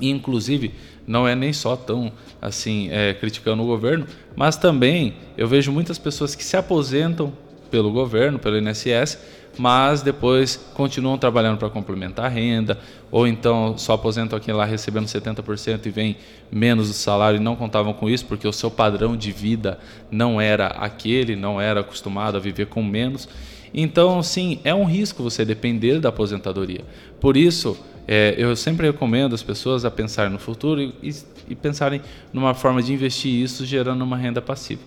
Inclusive 0.00 0.72
não 1.06 1.26
é 1.26 1.34
nem 1.34 1.52
só 1.52 1.76
tão 1.76 2.12
assim 2.42 2.88
é, 2.90 3.14
criticando 3.14 3.62
o 3.62 3.66
governo, 3.66 4.06
mas 4.34 4.56
também 4.56 5.14
eu 5.38 5.46
vejo 5.46 5.70
muitas 5.72 5.98
pessoas 5.98 6.34
que 6.34 6.44
se 6.44 6.56
aposentam 6.56 7.32
pelo 7.70 7.90
governo, 7.90 8.38
pelo 8.38 8.58
INSS, 8.58 9.18
mas 9.58 10.02
depois 10.02 10.56
continuam 10.74 11.16
trabalhando 11.16 11.58
para 11.58 11.70
complementar 11.70 12.26
a 12.26 12.28
renda, 12.28 12.78
ou 13.10 13.26
então 13.26 13.76
só 13.78 13.94
aposentam 13.94 14.36
aqui 14.36 14.52
lá 14.52 14.64
recebendo 14.64 15.06
70% 15.06 15.86
e 15.86 15.90
vem 15.90 16.16
menos 16.50 16.88
do 16.88 16.94
salário 16.94 17.38
e 17.38 17.42
não 17.42 17.56
contavam 17.56 17.92
com 17.92 18.08
isso 18.08 18.26
porque 18.26 18.46
o 18.46 18.52
seu 18.52 18.70
padrão 18.70 19.16
de 19.16 19.32
vida 19.32 19.78
não 20.10 20.40
era 20.40 20.66
aquele, 20.66 21.36
não 21.36 21.60
era 21.60 21.80
acostumado 21.80 22.36
a 22.36 22.40
viver 22.40 22.66
com 22.66 22.82
menos. 22.82 23.28
Então, 23.72 24.22
sim, 24.22 24.60
é 24.64 24.74
um 24.74 24.84
risco 24.84 25.22
você 25.22 25.44
depender 25.44 26.00
da 26.00 26.08
aposentadoria. 26.08 26.84
Por 27.20 27.36
isso, 27.36 27.76
é, 28.06 28.34
eu 28.38 28.54
sempre 28.54 28.86
recomendo 28.86 29.34
as 29.34 29.42
pessoas 29.42 29.84
a 29.84 29.90
pensar 29.90 30.30
no 30.30 30.38
futuro 30.38 30.80
e, 30.80 31.14
e, 31.48 31.54
pensarem 31.54 32.00
numa 32.32 32.54
forma 32.54 32.80
de 32.80 32.92
investir 32.92 33.32
isso 33.32 33.66
gerando 33.66 34.02
uma 34.02 34.16
renda 34.16 34.40
passiva. 34.40 34.82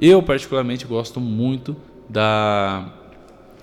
Eu, 0.00 0.22
particularmente, 0.22 0.86
gosto 0.86 1.20
muito 1.20 1.76
da, 2.08 2.90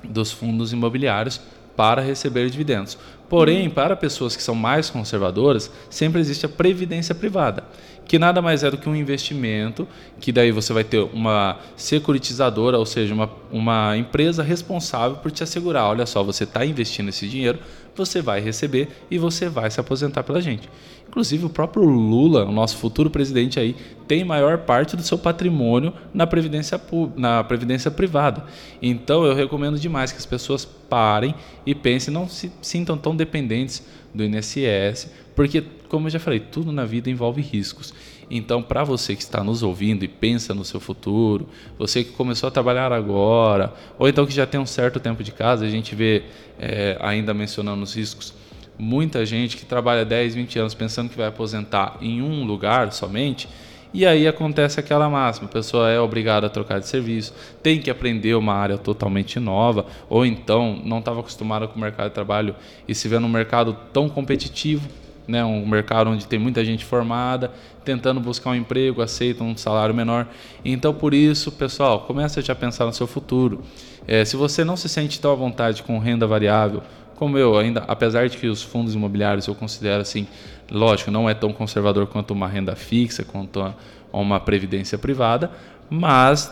dos 0.04 0.32
fundos 0.32 0.72
imobiliários 0.72 1.42
para 1.76 2.02
receber 2.02 2.50
dividendos. 2.50 2.98
Porém, 3.30 3.70
para 3.70 3.96
pessoas 3.96 4.36
que 4.36 4.44
são 4.44 4.54
mais 4.54 4.90
conservadoras, 4.90 5.72
sempre 5.90 6.20
existe 6.20 6.46
a 6.46 6.50
previdência 6.50 7.16
privada, 7.16 7.64
que 8.06 8.20
nada 8.20 8.42
mais 8.42 8.64
é 8.64 8.72
do 8.72 8.78
que 8.78 8.90
um 8.90 8.96
investimento, 8.96 9.88
que 10.20 10.32
daí 10.32 10.52
você 10.52 10.74
vai 10.74 10.84
ter 10.84 11.00
uma 11.14 11.58
securitizadora, 11.78 12.78
ou 12.78 12.86
seja, 12.86 13.14
uma, 13.14 13.30
uma 13.52 13.96
empresa 13.96 14.44
responsável 14.44 15.18
por 15.18 15.32
te 15.32 15.44
assegurar, 15.44 15.86
olha 15.86 16.06
só, 16.06 16.24
você 16.24 16.44
está 16.44 16.66
investindo 16.66 17.10
esse 17.10 17.28
dinheiro, 17.28 17.60
você 18.00 18.22
vai 18.22 18.40
receber 18.40 18.88
e 19.12 19.18
você 19.18 19.48
vai 19.48 19.70
se 19.70 19.80
aposentar 19.80 20.24
pela 20.24 20.42
gente. 20.42 20.70
Inclusive 21.08 21.46
o 21.46 21.50
próprio 21.50 21.84
Lula, 21.84 22.46
o 22.46 22.52
nosso 22.52 22.78
futuro 22.78 23.10
presidente 23.10 23.60
aí, 23.60 23.76
tem 24.08 24.24
maior 24.24 24.60
parte 24.60 24.96
do 24.96 25.04
seu 25.04 25.18
patrimônio 25.18 25.94
na 26.14 26.26
previdência, 26.26 26.80
na 27.16 27.44
previdência 27.44 27.90
privada. 27.90 28.46
Então 28.82 29.24
eu 29.24 29.34
recomendo 29.34 29.80
demais 29.80 30.12
que 30.12 30.18
as 30.18 30.26
pessoas 30.26 30.66
parem 30.66 31.34
e 31.66 31.74
pensem, 31.76 32.14
não 32.14 32.28
se 32.28 32.52
sintam 32.62 32.98
tão 32.98 33.16
dependentes 33.16 33.84
do 34.14 34.24
INSS, 34.24 35.12
porque 35.36 35.64
como 35.88 36.08
eu 36.08 36.12
já 36.12 36.20
falei, 36.20 36.40
tudo 36.40 36.72
na 36.72 36.86
vida 36.86 37.10
envolve 37.10 37.42
riscos. 37.42 37.94
Então, 38.30 38.62
para 38.62 38.84
você 38.84 39.16
que 39.16 39.24
está 39.24 39.44
nos 39.44 39.64
ouvindo 39.64 40.06
e 40.06 40.08
pensa 40.08 40.54
no 40.54 40.64
seu 40.64 40.80
futuro, 40.80 41.48
você 41.78 42.04
que 42.04 42.12
começou 42.12 42.48
a 42.48 42.52
trabalhar 42.52 42.92
agora, 42.92 43.74
ou 43.98 44.08
então 44.08 44.26
que 44.26 44.34
já 44.34 44.46
tem 44.46 44.60
um 44.60 44.66
certo 44.66 45.00
tempo 45.00 45.24
de 45.24 45.32
casa, 45.32 45.66
a 45.66 45.70
gente 45.70 45.96
vê, 45.96 46.24
é, 46.60 46.98
ainda 47.02 47.34
mencionando 47.34 47.82
os 47.82 47.96
riscos, 47.96 48.34
muita 48.78 49.26
gente 49.26 49.58
que 49.58 49.66
trabalha 49.66 50.06
10, 50.06 50.36
20 50.36 50.60
anos 50.60 50.74
pensando 50.76 51.10
que 51.10 51.18
vai 51.18 51.28
aposentar 51.28 51.98
em 52.02 52.22
um 52.22 52.46
lugar 52.46 52.92
somente, 52.94 53.50
e 53.92 54.06
aí 54.06 54.28
acontece 54.28 54.80
aquela 54.80 55.10
máxima: 55.10 55.48
a 55.48 55.52
pessoa 55.52 55.90
é 55.90 56.00
obrigada 56.00 56.46
a 56.46 56.50
trocar 56.50 56.80
de 56.80 56.88
serviço, 56.88 57.34
tem 57.64 57.80
que 57.80 57.90
aprender 57.90 58.36
uma 58.36 58.54
área 58.54 58.78
totalmente 58.78 59.40
nova, 59.40 59.88
ou 60.08 60.24
então 60.24 60.80
não 60.86 61.00
estava 61.00 61.22
acostumada 61.22 61.68
com 61.68 61.78
o 61.78 61.82
mercado 61.82 62.10
de 62.10 62.14
trabalho 62.14 62.56
e 62.88 62.94
se 62.94 63.08
vê 63.08 63.18
num 63.18 63.28
mercado 63.28 63.76
tão 63.92 64.08
competitivo 64.08 64.88
né, 65.30 65.46
um 65.46 65.66
mercado 65.66 66.10
onde 66.10 66.26
tem 66.26 66.40
muita 66.40 66.66
gente 66.66 66.84
formada, 66.84 67.52
tentando 67.86 68.20
buscar 68.20 68.50
um 68.50 68.56
emprego, 68.56 69.02
aceita 69.02 69.44
um 69.44 69.56
salário 69.56 69.94
menor. 69.94 70.28
Então, 70.66 70.94
por 70.94 71.14
isso, 71.14 71.52
pessoal, 71.52 72.02
comece 72.02 72.42
já 72.42 72.54
a 72.54 72.56
pensar 72.56 72.86
no 72.86 72.94
seu 72.94 73.08
futuro. 73.08 73.62
É, 74.08 74.26
se 74.26 74.36
você 74.36 74.64
não 74.64 74.76
se 74.76 74.90
sente 74.90 75.22
tão 75.22 75.32
à 75.32 75.36
vontade 75.36 75.84
com 75.84 76.00
renda 76.00 76.26
variável, 76.26 76.82
como 77.16 77.38
eu, 77.38 77.58
ainda, 77.58 77.84
apesar 77.88 78.28
de 78.28 78.38
que 78.38 78.48
os 78.48 78.64
fundos 78.64 78.96
imobiliários 78.96 79.46
eu 79.46 79.54
considero 79.54 80.02
assim, 80.02 80.26
lógico, 80.72 81.12
não 81.12 81.30
é 81.30 81.34
tão 81.34 81.52
conservador 81.52 82.08
quanto 82.08 82.32
uma 82.32 82.48
renda 82.48 82.76
fixa, 82.76 83.24
quanto 83.24 83.74
uma 84.12 84.40
previdência 84.40 84.98
privada, 84.98 85.52
mas 85.90 86.52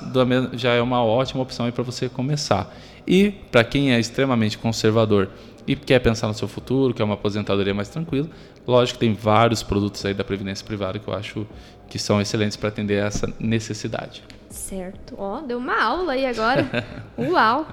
já 0.54 0.74
é 0.74 0.82
uma 0.82 1.04
ótima 1.04 1.42
opção 1.42 1.72
para 1.72 1.84
você 1.84 2.10
começar. 2.10 2.76
E 3.08 3.32
para 3.52 3.64
quem 3.64 3.94
é 3.94 4.00
extremamente 4.00 4.58
conservador 4.58 5.30
e 5.66 5.76
quer 5.76 6.00
pensar 6.00 6.28
no 6.28 6.34
seu 6.34 6.48
futuro, 6.48 6.94
quer 6.94 7.04
uma 7.04 7.14
aposentadoria 7.14 7.74
mais 7.74 7.90
tranquila, 7.90 8.28
lógico 8.68 9.00
que 9.00 9.06
tem 9.06 9.14
vários 9.14 9.64
produtos 9.64 10.06
aí 10.06 10.14
da 10.14 10.24
previdência 10.24 10.66
privada 10.66 11.00
que 11.00 11.08
eu 11.08 11.14
acho 11.14 11.48
que 11.88 11.98
são 11.98 12.20
excelentes 12.20 12.58
para 12.58 12.70
atender 12.70 13.04
essa 13.04 13.34
necessidade. 13.40 14.24
Certo. 14.50 15.16
Ó, 15.18 15.42
deu 15.42 15.58
uma 15.58 15.82
aula 15.82 16.14
aí 16.14 16.26
agora. 16.26 16.68
Uau. 17.18 17.68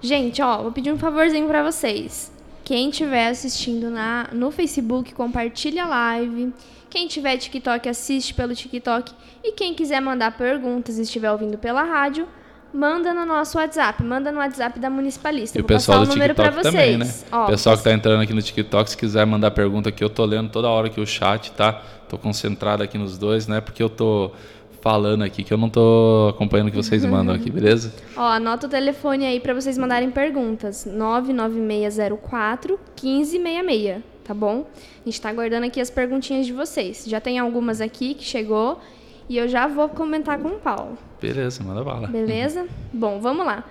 Gente, 0.00 0.42
ó, 0.42 0.62
vou 0.62 0.72
pedir 0.72 0.92
um 0.92 0.98
favorzinho 0.98 1.48
para 1.48 1.62
vocês. 1.62 2.30
Quem 2.62 2.90
estiver 2.90 3.28
assistindo 3.28 3.90
na, 3.90 4.28
no 4.32 4.50
Facebook, 4.50 5.14
compartilha 5.14 5.84
a 5.84 5.88
live. 5.88 6.52
Quem 6.88 7.08
tiver 7.08 7.36
TikTok, 7.36 7.88
assiste 7.88 8.32
pelo 8.34 8.54
TikTok. 8.54 9.12
E 9.42 9.52
quem 9.52 9.74
quiser 9.74 10.00
mandar 10.00 10.36
perguntas 10.36 10.98
e 10.98 11.02
estiver 11.02 11.30
ouvindo 11.30 11.58
pela 11.58 11.82
rádio, 11.82 12.26
manda 12.74 13.14
no 13.14 13.24
nosso 13.24 13.56
WhatsApp, 13.56 14.02
manda 14.02 14.32
no 14.32 14.38
WhatsApp 14.38 14.80
da 14.80 14.90
Municipalista. 14.90 15.56
E 15.56 15.60
o 15.62 15.64
pessoal 15.64 16.04
do 16.04 16.12
TikTok 16.12 16.62
também, 16.62 16.98
né? 16.98 17.08
Ó, 17.30 17.44
o 17.44 17.46
pessoal 17.46 17.76
que 17.76 17.80
está 17.80 17.92
entrando 17.92 18.20
aqui 18.20 18.34
no 18.34 18.42
TikTok, 18.42 18.90
se 18.90 18.96
quiser 18.96 19.24
mandar 19.24 19.52
pergunta 19.52 19.90
aqui, 19.90 20.02
eu 20.02 20.10
tô 20.10 20.24
lendo 20.24 20.50
toda 20.50 20.68
hora 20.68 20.88
aqui 20.88 21.00
o 21.00 21.06
chat, 21.06 21.52
tá? 21.52 21.80
Tô 22.08 22.18
concentrado 22.18 22.82
aqui 22.82 22.98
nos 22.98 23.16
dois, 23.16 23.46
né? 23.46 23.60
Porque 23.60 23.80
eu 23.80 23.88
tô 23.88 24.32
falando 24.80 25.22
aqui 25.22 25.44
que 25.44 25.54
eu 25.54 25.56
não 25.56 25.70
tô 25.70 26.28
acompanhando 26.34 26.68
o 26.68 26.70
que 26.70 26.76
vocês 26.76 27.04
mandam 27.04 27.34
aqui, 27.34 27.48
beleza? 27.50 27.94
Ó, 28.16 28.22
anota 28.22 28.66
o 28.66 28.70
telefone 28.70 29.24
aí 29.24 29.38
para 29.38 29.54
vocês 29.54 29.78
mandarem 29.78 30.10
perguntas. 30.10 30.84
99604 30.84 32.78
1566, 33.00 34.02
tá 34.24 34.34
bom? 34.34 34.66
A 35.00 35.08
gente 35.08 35.20
tá 35.20 35.28
aguardando 35.30 35.64
aqui 35.64 35.80
as 35.80 35.90
perguntinhas 35.90 36.44
de 36.44 36.52
vocês. 36.52 37.04
Já 37.06 37.20
tem 37.20 37.38
algumas 37.38 37.80
aqui 37.80 38.14
que 38.14 38.24
chegou 38.24 38.80
e 39.28 39.36
eu 39.36 39.48
já 39.48 39.66
vou 39.66 39.88
comentar 39.88 40.38
com 40.38 40.48
o 40.48 40.58
Paulo. 40.58 40.98
Beleza, 41.20 41.62
manda 41.62 41.82
bala. 41.82 42.06
Beleza? 42.08 42.66
Bom, 42.92 43.20
vamos 43.20 43.46
lá. 43.46 43.64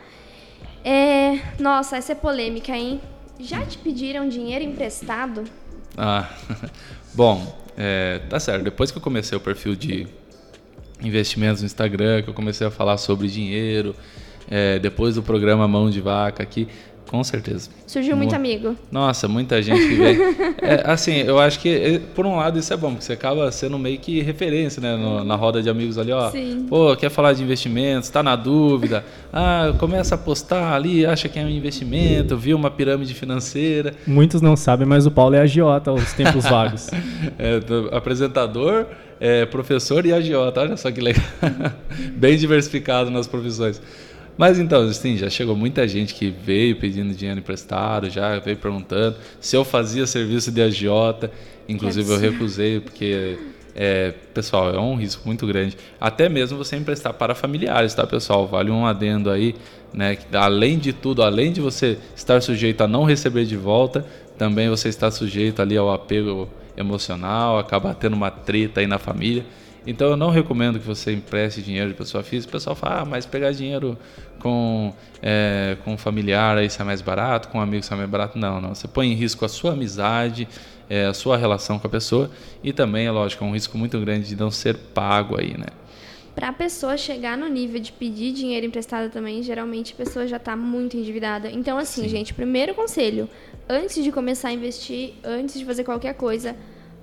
É... 0.84 1.40
Nossa, 1.60 1.98
essa 1.98 2.12
é 2.12 2.16
polêmica, 2.16 2.76
hein? 2.76 3.00
Já 3.40 3.66
te 3.66 3.78
pediram 3.78 4.28
dinheiro 4.28 4.64
emprestado? 4.64 5.44
Ah, 5.98 6.30
bom, 7.14 7.56
é, 7.78 8.20
tá 8.30 8.40
certo. 8.40 8.64
Depois 8.64 8.92
que 8.92 8.98
eu 8.98 9.02
comecei 9.02 9.38
o 9.38 9.42
perfil 9.42 9.76
de 9.76 10.08
investimentos 11.02 11.62
no 11.62 11.66
Instagram, 11.66 12.22
que 12.22 12.30
eu 12.30 12.34
comecei 12.34 12.66
a 12.66 12.72
falar 12.72 12.98
sobre 12.98 13.28
dinheiro, 13.28 13.96
é, 14.50 14.80
depois 14.80 15.16
do 15.16 15.24
programa 15.24 15.68
Mão 15.68 15.90
de 15.90 16.02
Vaca 16.02 16.44
aqui. 16.44 16.68
Com 17.10 17.24
certeza. 17.24 17.70
Surgiu 17.86 18.18
muito 18.18 18.34
amigo. 18.34 18.76
Nossa, 18.92 19.28
muita 19.28 19.62
gente 19.62 19.88
que 19.88 19.96
veio. 19.96 20.36
é, 20.62 20.84
assim, 20.86 21.18
eu 21.18 21.40
acho 21.40 21.60
que, 21.60 21.70
é, 21.70 22.00
por 22.00 22.26
um 22.26 22.38
lado, 22.38 22.58
isso 22.58 22.74
é 22.74 22.78
bom, 22.78 22.90
porque 22.90 23.06
você 23.06 23.14
acaba 23.14 23.52
sendo 23.52 23.78
meio 23.78 24.00
que 24.00 24.20
referência, 24.22 24.82
né? 24.82 24.96
No, 24.96 25.24
na 25.24 25.36
roda 25.36 25.62
de 25.62 25.70
amigos 25.70 25.98
ali, 25.98 26.12
ó. 26.12 26.32
Sim. 26.32 26.66
Pô, 26.68 26.96
quer 26.96 27.10
falar 27.10 27.34
de 27.34 27.44
investimentos, 27.44 28.10
tá 28.10 28.24
na 28.24 28.36
dúvida. 28.36 29.06
Ah, 29.32 29.74
começa 29.78 30.16
a 30.16 30.18
apostar 30.18 30.74
ali, 30.74 31.06
acha 31.06 31.30
que 31.30 31.38
é 31.38 31.44
um 31.44 31.50
investimento, 31.50 32.36
viu 32.36 32.58
uma 32.58 32.72
pirâmide 32.72 33.14
financeira. 33.14 33.94
Muitos 34.08 34.42
não 34.42 34.56
sabem, 34.56 34.88
mas 34.88 35.06
o 35.06 35.12
Paulo 35.12 35.36
é 35.36 35.40
agiota 35.40 35.92
aos 35.92 36.14
tempos 36.14 36.46
vagos. 36.46 36.90
é, 37.38 37.60
apresentador, 37.96 38.88
é, 39.20 39.46
professor 39.46 40.06
e 40.06 40.14
agiota. 40.14 40.62
Olha 40.62 40.78
só 40.78 40.92
que 40.92 41.00
legal. 41.00 41.24
Bem 42.16 42.38
diversificado 42.38 43.12
nas 43.12 43.28
profissões. 43.28 43.82
Mas 44.38 44.58
então, 44.58 44.84
assim, 44.84 45.16
já 45.16 45.30
chegou 45.30 45.56
muita 45.56 45.88
gente 45.88 46.13
que 46.13 46.30
veio 46.30 46.75
pedindo 46.75 47.13
dinheiro 47.13 47.40
emprestado, 47.40 48.10
já 48.10 48.40
veio 48.40 48.58
perguntando 48.58 49.18
se 49.40 49.56
eu 49.56 49.63
fazia 49.63 50.08
serviço 50.08 50.52
de 50.52 50.62
agiota. 50.62 51.32
Inclusive 51.70 52.12
eu 52.12 52.20
recusei, 52.20 52.80
porque, 52.80 53.38
é, 53.75 54.13
pessoal, 54.34 54.74
é 54.74 54.80
um 54.80 54.96
risco 54.96 55.22
muito 55.25 55.46
grande. 55.46 55.78
Até 56.00 56.28
mesmo 56.28 56.58
você 56.58 56.75
emprestar 56.75 57.13
para 57.13 57.36
familiares, 57.36 57.94
tá, 57.94 58.06
pessoal? 58.06 58.48
Vale 58.48 58.72
um 58.72 58.86
adendo 58.86 59.30
aí, 59.30 59.56
né? 59.94 60.18
Além 60.34 60.78
de 60.78 60.92
tudo, 60.92 61.24
além 61.24 61.52
de 61.52 61.62
você 61.62 61.98
estar 62.16 62.42
sujeito 62.42 62.82
a 62.82 62.88
não 62.88 63.04
receber 63.04 63.46
de 63.46 63.56
volta, 63.56 64.06
também 64.38 64.68
você 64.68 64.90
está 64.90 65.10
sujeito 65.12 65.62
ali 65.62 65.78
ao 65.78 65.92
apego 65.92 66.50
emocional, 66.75 67.60
acaba 67.60 67.94
tendo 67.94 68.16
uma 68.16 68.32
treta 68.32 68.82
aí 68.82 68.88
na 68.88 68.98
família. 68.98 69.46
Então 69.86 70.10
eu 70.10 70.18
não 70.18 70.30
recomendo 70.30 70.80
que 70.80 70.86
você 70.86 71.12
empreste 71.12 71.62
dinheiro 71.62 71.90
de 71.90 71.96
pessoa 71.96 72.24
física. 72.24 72.50
O 72.50 72.54
pessoal 72.54 72.75
fala, 72.75 73.02
ah, 73.02 73.06
mas 73.06 73.25
pegar 73.25 73.52
dinheiro 73.52 73.98
com, 74.40 74.94
é, 75.22 75.78
com 75.84 75.94
um 75.94 75.98
familiar 75.98 76.58
aí 76.58 76.70
sai 76.70 76.86
mais 76.86 77.02
barato, 77.02 77.50
com 77.50 77.58
um 77.58 77.62
amigo 77.62 77.84
sai 77.84 77.98
mais 77.98 78.10
barato. 78.10 78.38
Não, 78.38 78.62
não. 78.62 78.74
Você 78.74 78.88
põe 78.88 79.12
em 79.12 79.16
risco 79.16 79.44
a 79.44 79.50
sua 79.50 79.74
amizade, 79.74 80.48
é, 80.90 81.06
a 81.06 81.13
sua 81.13 81.38
relação 81.38 81.78
com 81.80 81.88
a 81.88 81.90
pessoa 81.90 82.32
e 82.63 82.72
também, 82.72 83.08
é 83.08 83.12
lógico, 83.12 83.44
é 83.44 83.48
um 83.48 83.54
risco 83.54 83.78
muito 83.78 84.00
grande 84.00 84.28
de 84.30 84.36
não 84.36 84.52
ser 84.52 84.75
pago 84.75 85.40
aí, 85.40 85.58
né? 85.58 85.68
Para 86.36 86.50
a 86.50 86.54
pessoa 86.54 86.98
chegar 86.98 87.38
no 87.38 87.48
nível 87.48 87.80
de 87.80 87.92
pedir 87.92 88.34
dinheiro 88.34 88.66
emprestado 88.66 89.12
também, 89.12 89.44
geralmente 89.44 89.94
a 89.94 89.96
pessoa 89.96 90.25
já 90.25 90.38
está 90.38 90.56
muito 90.56 90.98
endividada. 90.98 91.50
Então, 91.52 91.78
assim, 91.78 92.04
Sim. 92.04 92.10
gente, 92.10 92.34
primeiro 92.34 92.74
conselho: 92.74 93.30
antes 93.70 94.04
de 94.04 94.12
começar 94.12 94.48
a 94.48 94.52
investir, 94.52 95.13
antes 95.24 95.60
de 95.60 95.63
fazer 95.63 95.84
qualquer 95.84 96.16
coisa, 96.16 96.56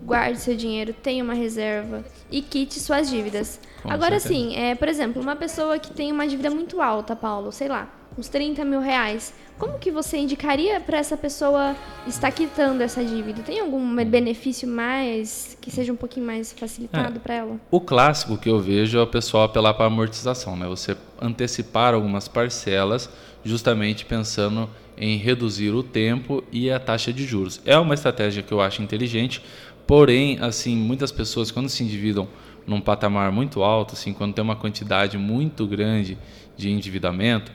guarde 0.03 0.41
seu 0.41 0.57
dinheiro, 0.57 0.93
tenha 0.93 1.23
uma 1.23 1.35
reserva 1.35 2.05
e 2.31 2.43
quite 2.43 2.81
suas 2.81 3.11
dívidas. 3.11 3.61
Com 3.83 3.91
Agora 3.91 4.21
sim, 4.21 4.57
é, 4.57 4.75
por 4.75 4.89
exemplo, 4.89 5.21
uma 5.23 5.37
pessoa 5.37 5.79
que 5.79 5.91
tem 5.91 6.13
uma 6.13 6.27
dívida 6.27 6.51
muito 6.51 6.81
alta, 6.81 7.17
Paulo, 7.17 7.51
sei 7.53 7.69
lá, 7.69 7.89
uns 8.17 8.29
30 8.29 8.65
mil 8.65 8.81
reais. 8.81 9.33
Como 9.59 9.79
que 9.79 9.91
você 9.91 10.17
indicaria 10.17 10.81
para 10.81 10.97
essa 10.97 11.19
pessoa 11.19 11.77
estar 12.07 12.31
quitando 12.33 12.81
essa 12.81 13.05
dívida? 13.05 13.43
Tem 13.43 13.61
algum 13.61 13.95
benefício 14.07 14.67
mais 14.67 15.57
que 15.61 15.71
seja 15.71 15.93
um 15.93 15.97
pouquinho 15.97 16.25
mais 16.25 16.53
facilitado 16.53 17.17
é, 17.17 17.19
para 17.19 17.35
ela? 17.35 17.61
O 17.71 17.81
clássico 17.81 18.39
que 18.39 18.49
eu 18.49 18.59
vejo 18.59 18.99
é 18.99 19.03
o 19.03 19.07
pessoal 19.07 19.45
apelar 19.45 19.75
para 19.75 19.85
amortização, 19.85 20.57
né? 20.57 20.67
Você 20.67 20.97
antecipar 21.21 21.93
algumas 21.93 22.27
parcelas, 22.27 23.11
justamente 23.45 24.07
pensando 24.07 24.69
em 24.97 25.17
reduzir 25.17 25.71
o 25.71 25.83
tempo 25.83 26.45
e 26.53 26.71
a 26.71 26.79
taxa 26.79 27.13
de 27.13 27.25
juros. 27.25 27.61
É 27.65 27.77
uma 27.79 27.95
estratégia 27.95 28.43
que 28.43 28.53
eu 28.53 28.61
acho 28.61 28.83
inteligente, 28.83 29.43
Porém, 29.91 30.39
assim, 30.41 30.77
muitas 30.77 31.11
pessoas 31.11 31.51
quando 31.51 31.69
se 31.69 31.83
endividam 31.83 32.29
num 32.65 32.81
patamar 32.81 33.33
muito 33.33 33.65
alto, 33.65 33.95
assim, 33.95 34.13
quando 34.13 34.33
tem 34.33 34.41
uma 34.41 34.55
quantidade 34.55 35.19
muito 35.19 35.67
grande 35.67 36.17
de 36.57 36.71
endividamento, 36.71 37.51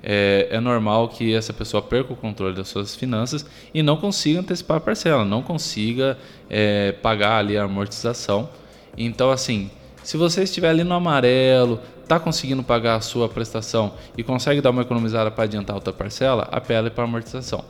é, 0.00 0.46
é, 0.52 0.60
normal 0.60 1.08
que 1.08 1.34
essa 1.34 1.52
pessoa 1.52 1.82
perca 1.82 2.12
o 2.12 2.16
controle 2.16 2.54
das 2.54 2.68
suas 2.68 2.94
finanças 2.94 3.44
e 3.74 3.82
não 3.82 3.96
consiga 3.96 4.38
antecipar 4.38 4.76
a 4.76 4.80
parcela, 4.80 5.24
não 5.24 5.42
consiga 5.42 6.16
é, 6.48 6.92
pagar 6.92 7.38
ali 7.38 7.58
a 7.58 7.64
amortização. 7.64 8.48
Então, 8.96 9.28
assim, 9.32 9.68
se 10.04 10.16
você 10.16 10.44
estiver 10.44 10.68
ali 10.68 10.84
no 10.84 10.94
amarelo, 10.94 11.80
está 12.04 12.20
conseguindo 12.20 12.62
pagar 12.62 12.94
a 12.94 13.00
sua 13.00 13.28
prestação 13.28 13.94
e 14.16 14.22
consegue 14.22 14.60
dar 14.60 14.70
uma 14.70 14.82
economizada 14.82 15.28
para 15.28 15.42
adiantar 15.42 15.74
outra 15.74 15.92
parcela, 15.92 16.46
apele 16.52 16.88
para 16.88 17.02
amortização. 17.02 17.64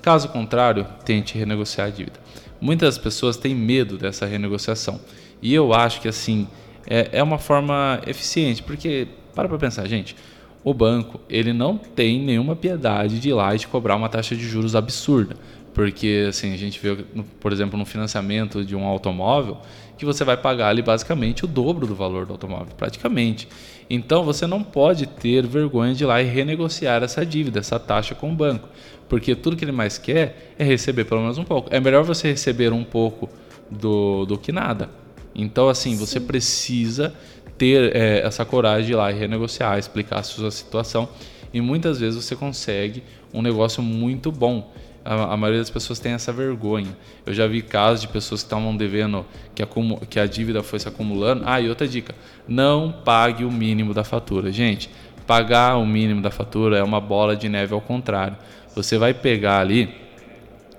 Caso 0.00 0.28
contrário, 0.28 0.86
tente 1.04 1.36
renegociar 1.36 1.88
a 1.88 1.90
dívida. 1.90 2.18
Muitas 2.60 2.98
pessoas 2.98 3.36
têm 3.36 3.54
medo 3.54 3.96
dessa 3.96 4.26
renegociação. 4.26 5.00
E 5.42 5.52
eu 5.54 5.72
acho 5.72 6.00
que 6.00 6.08
assim 6.08 6.48
é, 6.86 7.10
é 7.12 7.22
uma 7.22 7.38
forma 7.38 8.00
eficiente, 8.06 8.62
porque 8.62 9.08
para 9.34 9.48
para 9.48 9.58
pensar, 9.58 9.86
gente, 9.86 10.16
o 10.64 10.72
banco 10.72 11.20
ele 11.28 11.52
não 11.52 11.76
tem 11.76 12.20
nenhuma 12.20 12.56
piedade 12.56 13.20
de 13.20 13.28
ir 13.28 13.34
lá 13.34 13.54
e 13.54 13.58
de 13.58 13.68
cobrar 13.68 13.96
uma 13.96 14.08
taxa 14.08 14.34
de 14.34 14.42
juros 14.48 14.74
absurda, 14.74 15.36
porque 15.76 16.24
assim 16.30 16.54
a 16.54 16.56
gente 16.56 16.80
vê, 16.80 17.04
por 17.38 17.52
exemplo, 17.52 17.78
no 17.78 17.84
financiamento 17.84 18.64
de 18.64 18.74
um 18.74 18.86
automóvel 18.86 19.58
que 19.98 20.06
você 20.06 20.24
vai 20.24 20.34
pagar 20.34 20.68
ali 20.68 20.80
basicamente 20.80 21.44
o 21.44 21.46
dobro 21.46 21.86
do 21.86 21.94
valor 21.94 22.24
do 22.24 22.32
automóvel, 22.32 22.72
praticamente. 22.74 23.46
Então 23.90 24.24
você 24.24 24.46
não 24.46 24.62
pode 24.62 25.06
ter 25.06 25.46
vergonha 25.46 25.94
de 25.94 26.02
ir 26.02 26.06
lá 26.06 26.22
e 26.22 26.24
renegociar 26.24 27.02
essa 27.02 27.26
dívida, 27.26 27.58
essa 27.58 27.78
taxa 27.78 28.14
com 28.14 28.32
o 28.32 28.34
banco, 28.34 28.70
porque 29.06 29.34
tudo 29.34 29.54
que 29.54 29.66
ele 29.66 29.72
mais 29.72 29.98
quer 29.98 30.54
é 30.58 30.64
receber 30.64 31.04
pelo 31.04 31.20
menos 31.20 31.36
um 31.36 31.44
pouco. 31.44 31.68
É 31.70 31.78
melhor 31.78 32.04
você 32.04 32.28
receber 32.28 32.72
um 32.72 32.82
pouco 32.82 33.28
do, 33.70 34.24
do 34.24 34.38
que 34.38 34.52
nada. 34.52 34.88
Então, 35.34 35.68
assim, 35.68 35.90
Sim. 35.90 35.98
você 35.98 36.18
precisa 36.18 37.12
ter 37.58 37.94
é, 37.94 38.20
essa 38.20 38.46
coragem 38.46 38.86
de 38.86 38.92
ir 38.92 38.96
lá 38.96 39.12
e 39.12 39.14
renegociar, 39.14 39.78
explicar 39.78 40.20
a 40.20 40.22
sua 40.22 40.50
situação. 40.50 41.06
E 41.52 41.60
muitas 41.60 42.00
vezes 42.00 42.24
você 42.24 42.34
consegue 42.34 43.02
um 43.34 43.42
negócio 43.42 43.82
muito 43.82 44.32
bom 44.32 44.72
a, 45.06 45.34
a, 45.34 45.36
maioria 45.36 45.60
das 45.60 45.70
pessoas 45.70 45.98
tem 45.98 46.12
essa 46.12 46.32
vergonha. 46.32 46.96
Eu 47.24 47.32
já 47.32 47.46
vi 47.46 47.62
casos 47.62 48.00
de 48.00 48.08
pessoas 48.08 48.42
que 48.42 48.46
estavam 48.46 48.76
devendo, 48.76 49.24
que 49.54 49.62
que 50.08 50.18
a 50.18 50.26
dívida 50.26 50.62
foi 50.62 50.78
se 50.78 50.88
acumulando. 50.88 51.44
Ah, 51.46 51.60
e 51.60 51.68
outra 51.68 51.86
dica: 51.86 52.14
não 52.48 52.92
pague 53.04 53.44
o 53.44 53.52
mínimo 53.52 53.94
da 53.94 54.02
fatura. 54.02 54.50
Gente, 54.50 54.90
pagar 55.26 55.76
o 55.76 55.86
mínimo 55.86 56.20
da 56.20 56.30
fatura 56.30 56.78
é 56.78 56.82
uma 56.82 57.00
bola 57.00 57.36
de 57.36 57.48
neve 57.48 57.72
ao 57.72 57.80
contrário. 57.80 58.36
Você 58.74 58.98
vai 58.98 59.14
pegar 59.14 59.60
ali 59.60 59.94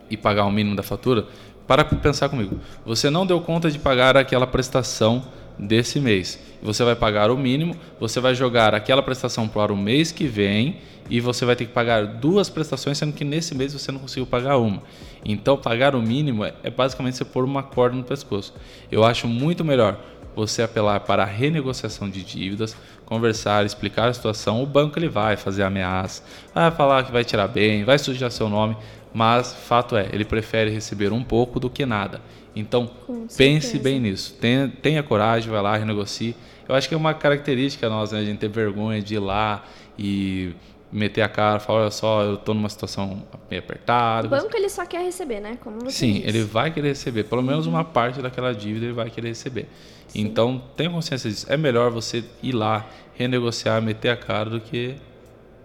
e 0.10 0.18
pagar 0.18 0.46
o 0.46 0.52
mínimo 0.52 0.76
da 0.76 0.84
fatura. 0.84 1.26
Para 1.66 1.84
pensar 1.84 2.30
comigo. 2.30 2.60
Você 2.86 3.10
não 3.10 3.26
deu 3.26 3.42
conta 3.42 3.70
de 3.70 3.80
pagar 3.80 4.16
aquela 4.16 4.48
prestação 4.48 5.24
desse 5.58 6.00
mês. 6.00 6.40
Você 6.62 6.84
vai 6.84 6.96
pagar 6.96 7.32
o 7.32 7.38
mínimo, 7.38 7.76
você 8.00 8.20
vai 8.20 8.34
jogar 8.36 8.74
aquela 8.74 9.02
prestação 9.02 9.48
para 9.48 9.74
o 9.74 9.78
mês 9.78 10.12
que 10.12 10.28
vem 10.28 10.78
e 11.10 11.20
você 11.20 11.46
vai 11.46 11.56
ter 11.56 11.66
que 11.66 11.74
pagar 11.74 12.06
duas 12.06 12.50
prestações, 12.50 12.98
sendo 12.98 13.14
que 13.14 13.24
nesse 13.24 13.56
mês 13.56 13.74
você 13.74 13.92
não 13.92 14.00
conseguiu 14.00 14.26
pagar 14.26 14.58
uma. 14.58 14.82
Então, 15.24 15.58
pagar 15.58 15.96
o 15.96 16.02
mínimo 16.02 16.44
é, 16.44 16.54
é 16.64 16.70
basicamente 16.70 17.18
você 17.18 17.26
pôr 17.26 17.44
uma 17.44 17.64
corda 17.64 17.96
no 17.96 18.04
pescoço. 18.04 18.54
Eu 18.92 19.04
acho 19.04 19.28
muito 19.28 19.64
melhor 19.64 20.00
você 20.36 20.62
apelar 20.62 21.00
para 21.00 21.24
a 21.24 21.26
renegociação 21.26 22.08
de 22.08 22.24
dívidas, 22.24 22.78
conversar, 23.06 23.66
explicar 23.66 24.10
a 24.10 24.14
situação. 24.14 24.62
O 24.62 24.66
banco 24.68 25.00
ele 25.00 25.10
vai 25.10 25.36
fazer 25.36 25.64
ameaça, 25.64 26.24
vai 26.54 26.70
falar 26.70 27.04
que 27.04 27.12
vai 27.12 27.24
tirar 27.24 27.48
bem, 27.48 27.84
vai 27.84 27.98
sujar 27.98 28.30
seu 28.30 28.48
nome, 28.48 28.78
mas 29.14 29.54
fato 29.54 29.98
é, 29.98 30.08
ele 30.14 30.24
prefere 30.24 30.70
receber 30.70 31.12
um 31.12 31.24
pouco 31.24 31.60
do 31.60 31.70
que 31.70 31.86
nada. 31.86 32.22
Então, 32.56 32.90
pense 33.36 33.78
bem 33.80 34.00
nisso. 34.00 34.36
Tenha, 34.40 34.72
tenha, 34.82 35.04
coragem, 35.04 35.50
vai 35.50 35.62
lá, 35.62 35.78
renegocie. 35.78 36.36
Eu 36.68 36.76
acho 36.76 36.88
que 36.88 36.94
é 36.94 36.98
uma 36.98 37.14
característica 37.14 37.88
nossa, 37.90 38.16
né? 38.16 38.22
a 38.22 38.26
gente 38.26 38.40
ter 38.40 38.50
vergonha 38.50 39.02
de 39.02 39.16
ir 39.16 39.20
lá 39.20 39.64
e 39.98 40.54
meter 40.92 41.22
a 41.22 41.30
cara, 41.30 41.60
falar, 41.60 41.82
olha 41.82 41.92
só, 41.92 42.24
eu 42.24 42.36
estou 42.36 42.56
numa 42.56 42.70
situação 42.70 43.24
meio 43.50 43.62
apertada. 43.62 44.28
O 44.28 44.30
banco 44.30 44.56
ele 44.56 44.70
só 44.70 44.86
quer 44.86 45.04
receber, 45.04 45.40
né? 45.40 45.58
Como 45.62 45.80
você 45.82 45.92
Sim, 45.92 46.14
disse. 46.14 46.28
ele 46.28 46.44
vai 46.44 46.72
querer 46.72 46.90
receber, 46.90 47.24
pelo 47.26 47.42
menos 47.42 47.66
uhum. 47.66 47.74
uma 47.74 47.84
parte 47.84 48.22
daquela 48.22 48.54
dívida 48.54 48.86
ele 48.86 48.94
vai 48.94 49.10
querer 49.10 49.30
receber. 49.30 49.68
Sim. 50.08 50.22
Então, 50.22 50.64
tenha 50.76 50.90
consciência 50.90 51.30
disso. 51.30 51.46
É 51.50 51.58
melhor 51.58 51.92
você 51.92 52.24
ir 52.42 52.54
lá, 52.54 52.88
renegociar, 53.16 53.82
meter 53.82 54.10
a 54.10 54.18
cara 54.18 54.50
do 54.50 54.62
que 54.62 54.96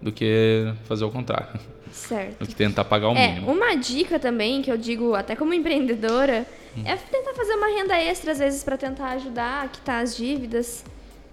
do 0.00 0.10
que 0.10 0.72
fazer 0.84 1.04
o 1.04 1.10
contrário. 1.10 1.60
Certo. 1.92 2.40
Do 2.40 2.46
que 2.46 2.54
tentar 2.56 2.84
pagar 2.84 3.08
o 3.10 3.16
é, 3.16 3.28
mínimo. 3.28 3.52
Uma 3.52 3.76
dica 3.76 4.18
também 4.18 4.62
que 4.62 4.70
eu 4.70 4.76
digo 4.76 5.14
até 5.14 5.36
como 5.36 5.54
empreendedora 5.54 6.44
hum. 6.76 6.82
é 6.84 6.96
tentar 6.96 7.34
fazer 7.34 7.52
uma 7.54 7.68
renda 7.68 7.96
extra 7.96 8.32
às 8.32 8.38
vezes 8.38 8.64
para 8.64 8.76
tentar 8.76 9.10
ajudar 9.10 9.64
a 9.64 9.68
quitar 9.68 10.02
as 10.02 10.16
dívidas 10.16 10.84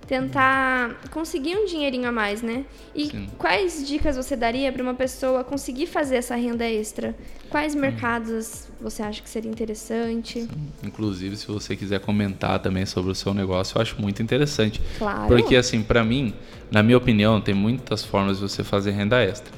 tentar 0.09 0.95
conseguir 1.11 1.55
um 1.55 1.67
dinheirinho 1.67 2.09
a 2.09 2.11
mais, 2.11 2.41
né? 2.41 2.65
E 2.95 3.11
Sim. 3.11 3.27
quais 3.37 3.87
dicas 3.87 4.17
você 4.17 4.35
daria 4.35 4.71
para 4.73 4.81
uma 4.81 4.95
pessoa 4.95 5.43
conseguir 5.43 5.85
fazer 5.85 6.15
essa 6.15 6.35
renda 6.35 6.67
extra? 6.67 7.15
Quais 7.47 7.75
hum. 7.75 7.79
mercados 7.79 8.67
você 8.81 9.03
acha 9.03 9.21
que 9.21 9.29
seria 9.29 9.51
interessante? 9.51 10.41
Sim. 10.41 10.49
Inclusive, 10.83 11.37
se 11.37 11.45
você 11.45 11.75
quiser 11.75 11.99
comentar 11.99 12.57
também 12.57 12.87
sobre 12.87 13.11
o 13.11 13.15
seu 13.15 13.35
negócio, 13.35 13.77
eu 13.77 13.81
acho 13.83 14.01
muito 14.01 14.23
interessante. 14.23 14.81
Claro. 14.97 15.27
Porque 15.27 15.55
assim, 15.55 15.83
para 15.83 16.03
mim, 16.03 16.33
na 16.71 16.81
minha 16.81 16.97
opinião, 16.97 17.39
tem 17.39 17.53
muitas 17.53 18.03
formas 18.03 18.39
de 18.39 18.49
você 18.49 18.63
fazer 18.63 18.91
renda 18.91 19.23
extra. 19.23 19.53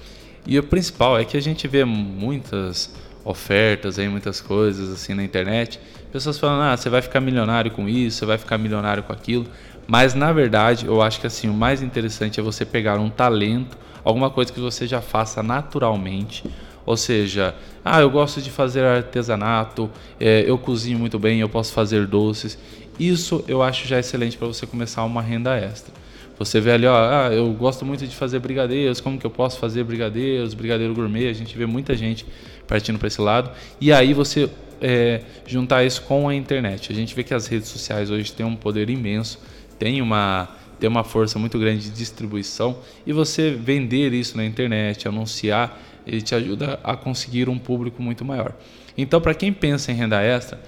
E 0.46 0.60
o 0.60 0.64
principal 0.64 1.18
é 1.18 1.24
que 1.24 1.38
a 1.38 1.42
gente 1.42 1.66
vê 1.66 1.86
muitas 1.86 2.94
ofertas 3.24 4.00
aí, 4.00 4.10
muitas 4.10 4.42
coisas 4.42 4.90
assim 4.90 5.14
na 5.14 5.24
internet. 5.24 5.80
Pessoas 6.12 6.38
falando: 6.38 6.64
"Ah, 6.64 6.76
você 6.76 6.90
vai 6.90 7.02
ficar 7.02 7.22
milionário 7.22 7.72
com 7.72 7.88
isso, 7.88 8.18
você 8.18 8.26
vai 8.26 8.38
ficar 8.38 8.58
milionário 8.58 9.04
com 9.04 9.14
aquilo". 9.14 9.46
Mas 9.92 10.14
na 10.14 10.32
verdade, 10.32 10.86
eu 10.86 11.02
acho 11.02 11.20
que 11.20 11.28
assim, 11.28 11.50
o 11.50 11.54
mais 11.54 11.82
interessante 11.82 12.40
é 12.40 12.44
você 12.44 12.64
pegar 12.64 12.98
um 12.98 13.10
talento, 13.10 13.78
alguma 14.06 14.30
coisa 14.30 14.50
que 14.50 14.60
você 14.62 14.88
já 14.88 15.02
faça 15.02 15.44
naturalmente. 15.44 16.46
Ou 16.86 16.96
seja, 16.96 17.54
ah, 17.84 18.00
eu 18.00 18.10
gosto 18.10 18.42
de 18.42 18.50
fazer 18.50 18.86
artesanato, 18.86 19.92
é, 20.18 20.46
eu 20.48 20.58
cozinho 20.58 20.98
muito 20.98 21.20
bem, 21.20 21.42
eu 21.42 21.50
posso 21.50 21.74
fazer 21.74 22.08
doces. 22.08 22.58
Isso 22.98 23.44
eu 23.50 23.62
acho 23.62 23.86
já 23.86 24.00
excelente 24.00 24.38
para 24.38 24.48
você 24.48 24.66
começar 24.66 25.04
uma 25.04 25.22
renda 25.22 25.58
extra. 25.58 25.94
Você 26.40 26.62
vê 26.62 26.72
ali, 26.72 26.88
ó, 26.88 26.96
ah, 26.96 27.30
eu 27.30 27.52
gosto 27.52 27.86
muito 27.86 28.08
de 28.08 28.16
fazer 28.16 28.40
brigadeiros, 28.40 29.02
como 29.02 29.20
que 29.20 29.26
eu 29.26 29.30
posso 29.30 29.60
fazer 29.60 29.84
brigadeiros, 29.84 30.54
brigadeiro 30.54 30.94
gourmet, 30.94 31.28
a 31.28 31.34
gente 31.34 31.58
vê 31.58 31.66
muita 31.66 31.98
gente 31.98 32.26
partindo 32.66 32.98
para 32.98 33.10
esse 33.10 33.20
lado. 33.20 33.52
E 33.82 33.92
aí 33.92 34.14
você 34.14 34.50
é, 34.82 35.20
juntar 35.46 35.84
isso 35.84 36.02
com 36.04 36.30
a 36.30 36.34
internet. 36.34 36.94
A 36.94 36.96
gente 36.96 37.14
vê 37.14 37.26
que 37.26 37.34
as 37.34 37.46
redes 37.48 37.68
sociais 37.68 38.10
hoje 38.10 38.32
têm 38.32 38.46
um 38.46 38.56
poder 38.56 38.90
imenso, 38.90 39.38
tem 39.82 40.00
uma, 40.00 40.48
tem 40.80 40.88
uma 40.88 41.04
força 41.04 41.40
muito 41.40 41.58
grande 41.58 41.86
de 41.86 41.90
distribuição 41.90 42.78
e 43.04 43.12
você 43.12 43.50
vender 43.50 44.14
isso 44.14 44.38
na 44.38 44.46
internet, 44.46 45.08
anunciar, 45.08 45.76
ele 46.06 46.22
te 46.22 46.36
ajuda 46.36 46.80
a 46.84 46.96
conseguir 46.96 47.50
um 47.50 47.58
público 47.58 48.00
muito 48.00 48.24
maior. 48.24 48.54
Então, 48.96 49.20
para 49.20 49.34
quem 49.34 49.52
pensa 49.52 49.92
em 49.92 49.96
renda 49.96 50.22
extra, 50.22 50.62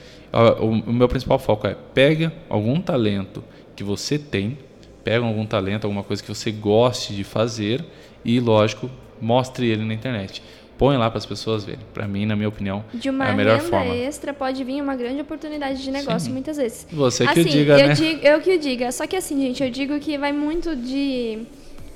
o, 0.60 0.92
meu 0.92 1.08
principal 1.08 1.38
foco 1.38 1.68
é 1.68 1.78
pega 1.94 2.34
algum 2.50 2.82
talento 2.82 3.44
que 3.76 3.84
você 3.84 4.18
tem, 4.18 4.58
pega 5.04 5.24
algum 5.24 5.46
talento, 5.46 5.84
alguma 5.84 6.02
coisa 6.02 6.24
que 6.24 6.30
você 6.30 6.52
goste 6.52 7.14
de 7.14 7.24
fazer 7.24 7.86
e, 8.26 8.40
lógico, 8.40 8.90
mostre 9.22 9.68
ele 9.68 9.86
na 9.86 9.94
internet. 9.94 10.42
Põe 10.78 10.98
lá 10.98 11.10
para 11.10 11.20
as 11.20 11.26
pessoas 11.26 11.64
verem. 11.64 11.82
Para 11.94 12.08
mim, 12.08 12.26
na 12.26 12.36
minha 12.36 12.50
opinião, 12.50 12.84
de 12.94 13.10
uma 13.10 13.28
é 13.28 13.32
a 13.32 13.36
melhor 13.36 13.58
renda 13.58 13.70
forma. 13.70 13.96
extra 13.96 14.34
pode 14.34 14.64
vir 14.64 14.82
uma 14.82 14.96
grande 14.96 15.22
oportunidade 15.22 15.82
de 15.82 15.92
negócio 15.92 16.28
Sim. 16.28 16.32
muitas 16.32 16.58
vezes. 16.58 16.88
Você 16.92 17.26
que 17.28 17.40
assim, 17.40 17.50
diga, 17.50 17.80
eu 17.80 17.88
né? 17.88 17.94
Digo, 17.94 18.26
eu 18.26 18.42
que 18.42 18.56
o 18.56 18.60
diga. 18.60 18.92
Só 18.92 19.06
que 19.06 19.16
assim, 19.16 19.40
gente, 19.40 19.64
eu 19.64 19.70
digo 19.70 20.00
que 20.00 20.18
vai 20.18 20.32
muito 20.32 20.76
de 20.76 21.46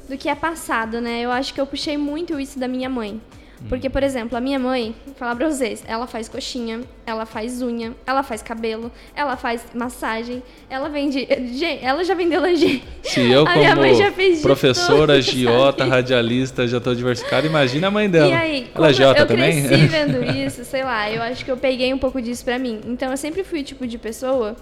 do 0.07 0.17
que 0.17 0.29
é 0.29 0.35
passado, 0.35 1.01
né? 1.01 1.21
Eu 1.21 1.31
acho 1.31 1.53
que 1.53 1.59
eu 1.59 1.67
puxei 1.67 1.97
muito 1.97 2.39
isso 2.39 2.57
da 2.57 2.67
minha 2.67 2.89
mãe. 2.89 3.19
Porque, 3.67 3.89
por 3.89 4.03
exemplo, 4.03 4.37
a 4.37 4.41
minha 4.41 4.59
mãe, 4.59 4.95
vou 5.05 5.15
falar 5.15 5.35
pra 5.35 5.49
vocês, 5.49 5.83
ela 5.87 6.05
faz 6.05 6.29
coxinha, 6.29 6.81
ela 7.05 7.25
faz 7.25 7.61
unha, 7.61 7.93
ela 8.05 8.21
faz 8.21 8.41
cabelo, 8.41 8.91
ela 9.15 9.35
faz 9.35 9.65
massagem, 9.73 10.43
ela 10.69 10.89
vende. 10.89 11.27
Gente, 11.53 11.83
ela 11.83 12.03
já 12.03 12.13
vendeu 12.13 12.45
lingerie. 12.45 12.83
Se 13.03 13.21
eu, 13.31 13.45
A 13.49 13.55
minha 13.55 13.75
mãe 13.75 13.95
já 13.95 14.11
fez 14.11 14.41
professora, 14.41 15.15
tudo, 15.15 15.21
giota, 15.21 15.79
sabe? 15.85 15.89
radialista, 15.89 16.67
já 16.67 16.77
estou 16.77 16.93
diversificada, 16.93 17.47
imagina 17.47 17.87
a 17.87 17.91
mãe 17.91 18.09
dela. 18.09 18.29
E 18.29 18.33
aí, 18.33 18.71
Ela 18.75 18.89
é 18.89 18.93
giota 18.93 19.21
eu 19.21 19.27
também? 19.27 19.63
cresci 19.65 19.87
vendo 19.87 20.23
isso, 20.37 20.63
sei 20.63 20.83
lá, 20.83 21.09
eu 21.11 21.21
acho 21.23 21.43
que 21.43 21.51
eu 21.51 21.57
peguei 21.57 21.91
um 21.93 21.97
pouco 21.97 22.21
disso 22.21 22.45
pra 22.45 22.59
mim. 22.59 22.79
Então 22.85 23.09
eu 23.09 23.17
sempre 23.17 23.43
fui 23.43 23.61
o 23.61 23.63
tipo 23.63 23.87
de 23.87 23.97
pessoa 23.97 24.55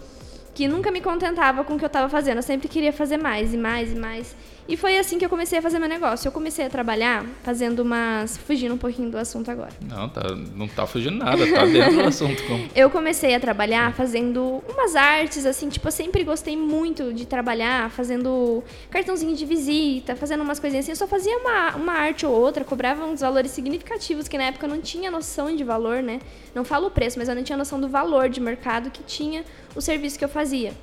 que 0.54 0.70
nunca 0.70 0.90
me 0.90 1.02
contentava 1.02 1.66
com 1.66 1.74
o 1.74 1.78
que 1.78 1.84
eu 1.84 1.90
tava 1.90 2.08
fazendo. 2.08 2.38
Eu 2.38 2.44
sempre 2.44 2.70
queria 2.70 2.94
fazer 2.94 3.18
mais 3.18 3.54
e 3.54 3.58
mais 3.58 3.92
e 3.92 3.96
mais. 3.96 4.36
E 4.68 4.76
foi 4.76 4.98
assim 4.98 5.20
que 5.20 5.26
eu 5.26 5.30
comecei 5.30 5.60
a 5.60 5.62
fazer 5.62 5.78
meu 5.78 5.88
negócio. 5.88 6.28
Eu 6.28 6.32
comecei 6.32 6.66
a 6.66 6.70
trabalhar 6.70 7.24
fazendo 7.44 7.82
umas. 7.82 8.36
fugindo 8.38 8.74
um 8.74 8.78
pouquinho 8.78 9.12
do 9.12 9.18
assunto 9.18 9.52
agora. 9.52 9.70
Não, 9.82 10.10
tá, 10.10 10.24
não 10.56 10.68
tá 10.68 10.88
fugindo 10.88 11.18
nada, 11.18 11.46
tá 11.46 11.66
dentro 11.66 11.94
do 11.94 12.02
assunto. 12.08 12.42
Como... 12.48 12.68
Eu 12.76 12.90
comecei 12.90 13.36
a 13.36 13.40
trabalhar 13.40 13.94
fazendo 13.94 14.64
umas 14.68 14.96
artes, 14.96 15.46
assim, 15.46 15.70
tipo, 15.70 15.88
eu 15.88 15.92
sempre 15.92 16.24
gostei 16.24 16.58
muito 16.58 17.14
de 17.14 17.28
trabalhar 17.28 17.92
fazendo 17.92 18.64
cartãozinho 18.90 19.36
de 19.36 19.46
visita, 19.46 20.16
fazendo 20.16 20.42
umas 20.42 20.60
coisinhas 20.60 20.86
assim. 20.86 20.94
Eu 20.94 20.96
só 20.96 21.08
fazia 21.08 21.38
uma, 21.38 21.76
uma 21.76 21.94
arte 21.94 22.26
ou 22.26 22.34
outra, 22.34 22.64
cobrava 22.66 23.06
uns 23.06 23.22
valores 23.22 23.52
significativos, 23.52 24.28
que 24.28 24.38
na 24.38 24.46
época 24.46 24.66
eu 24.66 24.70
não 24.70 24.82
tinha 24.82 25.12
noção 25.12 25.56
de 25.56 25.64
valor, 25.64 26.02
né? 26.02 26.20
Não 26.56 26.66
falo 26.66 26.88
o 26.88 26.92
preço, 26.92 27.20
mas 27.20 27.30
eu 27.30 27.36
não 27.36 27.44
tinha 27.44 27.58
noção 27.58 27.80
do 27.80 27.88
valor 27.88 28.30
de 28.30 28.42
mercado 28.42 28.90
que 28.90 29.04
tinha 29.04 29.46
o 29.76 29.82
serviço 29.82 30.18
que 30.18 30.26
eu 30.26 30.30
fazia. 30.30 30.74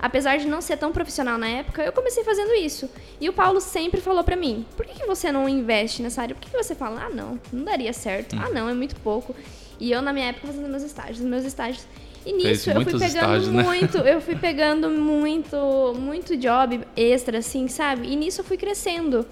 Apesar 0.00 0.38
de 0.38 0.46
não 0.46 0.60
ser 0.62 0.78
tão 0.78 0.92
profissional 0.92 1.36
na 1.36 1.46
época, 1.46 1.82
eu 1.82 1.92
comecei 1.92 2.24
fazendo 2.24 2.54
isso. 2.54 2.88
E 3.20 3.28
o 3.28 3.32
Paulo 3.32 3.60
sempre 3.60 4.00
falou 4.00 4.24
pra 4.24 4.34
mim: 4.34 4.64
por 4.76 4.86
que, 4.86 4.94
que 4.94 5.06
você 5.06 5.30
não 5.30 5.48
investe 5.48 6.02
nessa 6.02 6.22
área? 6.22 6.34
Por 6.34 6.40
que, 6.40 6.50
que 6.50 6.56
você 6.56 6.74
fala, 6.74 7.04
ah, 7.04 7.10
não, 7.10 7.38
não 7.52 7.64
daria 7.64 7.92
certo? 7.92 8.34
Ah, 8.36 8.48
não, 8.48 8.68
é 8.68 8.74
muito 8.74 8.96
pouco. 8.96 9.34
E 9.78 9.92
eu, 9.92 10.00
na 10.00 10.12
minha 10.12 10.26
época, 10.26 10.46
fazendo 10.46 10.68
meus 10.68 10.82
estágios, 10.82 11.20
meus 11.20 11.44
estágios. 11.44 11.86
E 12.24 12.32
nisso 12.32 12.70
eu 12.70 12.74
fui 12.82 12.84
pegando 12.84 13.04
estágios, 13.04 13.48
né? 13.48 13.62
muito, 13.62 13.98
eu 13.98 14.20
fui 14.20 14.36
pegando 14.40 14.90
muito, 14.90 15.56
muito 15.98 16.36
job 16.36 16.80
extra, 16.96 17.38
assim, 17.38 17.66
sabe? 17.68 18.08
E 18.08 18.16
nisso 18.16 18.40
eu 18.40 18.44
fui 18.44 18.56
crescendo. 18.56 19.26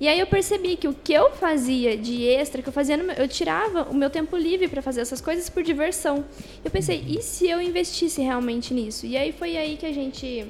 E 0.00 0.08
aí 0.08 0.18
eu 0.18 0.26
percebi 0.26 0.76
que 0.76 0.88
o 0.88 0.94
que 0.94 1.12
eu 1.12 1.30
fazia 1.32 1.94
de 1.96 2.24
extra, 2.26 2.62
que 2.62 2.68
eu 2.68 2.72
fazia, 2.72 2.96
no 2.96 3.04
meu- 3.04 3.16
eu 3.16 3.28
tirava 3.28 3.82
o 3.90 3.94
meu 3.94 4.08
tempo 4.08 4.34
livre 4.34 4.66
para 4.66 4.80
fazer 4.80 5.02
essas 5.02 5.20
coisas 5.20 5.50
por 5.50 5.62
diversão. 5.62 6.24
Eu 6.64 6.70
pensei, 6.70 7.04
e 7.06 7.20
se 7.22 7.48
eu 7.50 7.60
investisse 7.60 8.22
realmente 8.22 8.72
nisso? 8.72 9.04
E 9.04 9.14
aí 9.16 9.30
foi 9.30 9.58
aí 9.58 9.76
que 9.76 9.84
a 9.84 9.92
gente 9.92 10.46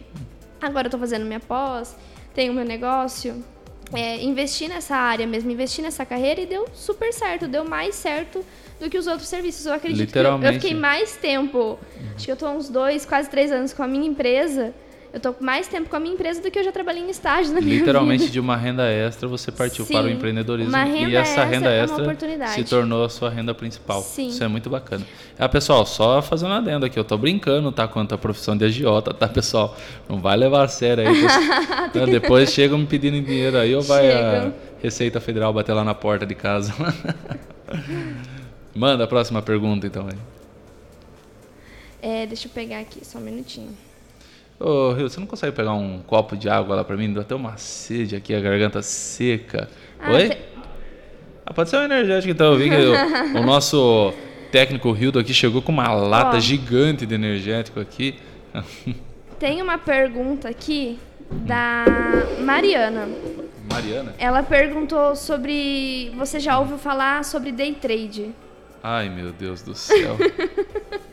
agora 0.60 0.86
eu 0.86 0.90
tô 0.90 0.98
fazendo 0.98 1.24
minha 1.26 1.40
pós, 1.40 1.96
tenho 2.32 2.54
meu 2.54 2.64
negócio, 2.64 3.42
é, 3.92 4.22
investi 4.22 4.68
nessa 4.68 4.94
área 4.94 5.26
mesmo, 5.26 5.50
investi 5.50 5.82
nessa 5.82 6.06
carreira 6.06 6.40
e 6.42 6.46
deu 6.46 6.68
super 6.72 7.12
certo, 7.12 7.48
deu 7.48 7.64
mais 7.64 7.96
certo 7.96 8.44
do 8.78 8.88
que 8.88 8.96
os 8.96 9.08
outros 9.08 9.26
serviços. 9.28 9.66
Eu 9.66 9.72
acredito 9.72 10.12
que 10.12 10.16
eu, 10.16 10.22
eu 10.22 10.30
Literalmente. 10.36 10.60
fiquei 10.60 10.74
mais 10.78 11.16
tempo, 11.16 11.76
acho 12.14 12.24
que 12.24 12.30
eu 12.30 12.36
tô 12.36 12.46
há 12.46 12.52
uns 12.52 12.68
dois, 12.68 13.04
quase 13.04 13.28
três 13.28 13.50
anos 13.50 13.72
com 13.72 13.82
a 13.82 13.88
minha 13.88 14.06
empresa. 14.06 14.72
Eu 15.12 15.18
tô 15.18 15.34
mais 15.40 15.66
tempo 15.66 15.90
com 15.90 15.96
a 15.96 16.00
minha 16.00 16.14
empresa 16.14 16.40
do 16.40 16.48
que 16.52 16.58
eu 16.58 16.62
já 16.62 16.70
trabalhei 16.70 17.02
em 17.02 17.10
estágio 17.10 17.52
na 17.52 17.60
minha 17.60 17.78
Literalmente 17.80 18.20
vida. 18.20 18.32
de 18.32 18.38
uma 18.38 18.56
renda 18.56 18.88
extra 18.88 19.26
você 19.26 19.50
partiu 19.50 19.84
Sim, 19.84 19.92
para 19.94 20.06
o 20.06 20.08
empreendedorismo 20.08 20.70
uma 20.70 20.86
e 20.86 21.16
essa 21.16 21.44
renda 21.44 21.68
é 21.68 21.82
extra 21.82 22.02
oportunidade. 22.04 22.52
se 22.52 22.62
tornou 22.64 23.04
a 23.04 23.08
sua 23.08 23.28
renda 23.28 23.52
principal. 23.52 24.02
Sim. 24.02 24.28
Isso 24.28 24.44
é 24.44 24.46
muito 24.46 24.70
bacana. 24.70 25.04
Ah, 25.36 25.48
pessoal, 25.48 25.84
só 25.84 26.22
fazendo 26.22 26.52
adendo 26.52 26.86
aqui, 26.86 26.96
eu 26.96 27.02
tô 27.02 27.18
brincando, 27.18 27.72
tá? 27.72 27.88
Quanto 27.88 28.14
à 28.14 28.18
profissão 28.18 28.56
de 28.56 28.64
agiota, 28.64 29.12
tá, 29.12 29.26
pessoal? 29.26 29.76
Não 30.08 30.20
vai 30.20 30.36
levar 30.36 30.62
a 30.62 30.68
sério 30.68 31.08
aí. 31.08 31.12
que- 31.92 31.98
né, 31.98 32.06
Depois 32.06 32.50
chegam 32.52 32.78
me 32.78 32.86
pedindo 32.86 33.20
dinheiro 33.20 33.58
aí 33.58 33.74
ou 33.74 33.82
vai 33.82 34.12
a. 34.12 34.52
Receita 34.80 35.20
Federal 35.20 35.52
bater 35.52 35.72
lá 35.72 35.82
na 35.82 35.92
porta 35.94 36.24
de 36.24 36.36
casa. 36.36 36.72
Manda 38.74 39.02
a 39.04 39.06
próxima 39.08 39.42
pergunta 39.42 39.88
então 39.88 40.06
aí. 40.06 40.18
É, 42.00 42.26
deixa 42.26 42.46
eu 42.46 42.52
pegar 42.52 42.78
aqui, 42.78 43.04
só 43.04 43.18
um 43.18 43.22
minutinho. 43.22 43.76
Ô, 44.60 44.92
Rio, 44.92 45.08
você 45.08 45.18
não 45.18 45.26
consegue 45.26 45.56
pegar 45.56 45.72
um 45.72 46.00
copo 46.06 46.36
de 46.36 46.46
água 46.48 46.76
lá 46.76 46.84
pra 46.84 46.94
mim? 46.96 47.10
Deu 47.12 47.22
até 47.22 47.34
uma 47.34 47.56
sede 47.56 48.14
aqui, 48.14 48.34
a 48.34 48.40
garganta 48.40 48.82
seca. 48.82 49.70
Ah, 49.98 50.12
Oi? 50.12 50.28
te- 50.28 50.38
Ah, 51.46 51.54
pode 51.54 51.70
ser 51.70 51.78
um 51.78 51.82
energético 51.84 52.30
então. 52.30 52.52
Eu 52.52 52.58
vi 52.58 52.68
que 52.68 52.76
o, 52.76 52.92
o 53.40 53.42
nosso 53.46 54.12
técnico 54.52 54.92
Rildo 54.92 55.18
aqui 55.18 55.32
chegou 55.32 55.62
com 55.62 55.72
uma 55.72 55.90
lata 55.94 56.36
Ó. 56.36 56.40
gigante 56.40 57.06
de 57.06 57.14
energético 57.14 57.80
aqui. 57.80 58.16
Tem 59.40 59.62
uma 59.62 59.78
pergunta 59.78 60.48
aqui 60.50 60.98
da 61.30 61.84
Mariana. 62.40 63.08
Mariana? 63.72 64.14
Ela 64.18 64.42
perguntou 64.42 65.16
sobre. 65.16 66.12
Você 66.18 66.38
já 66.38 66.58
ouviu 66.58 66.76
falar 66.76 67.24
sobre 67.24 67.50
day 67.50 67.72
trade? 67.72 68.32
Ai, 68.82 69.08
meu 69.08 69.32
Deus 69.32 69.62
do 69.62 69.74
céu. 69.74 70.18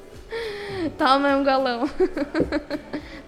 Toma 0.98 1.38
um 1.38 1.44
galão. 1.44 1.90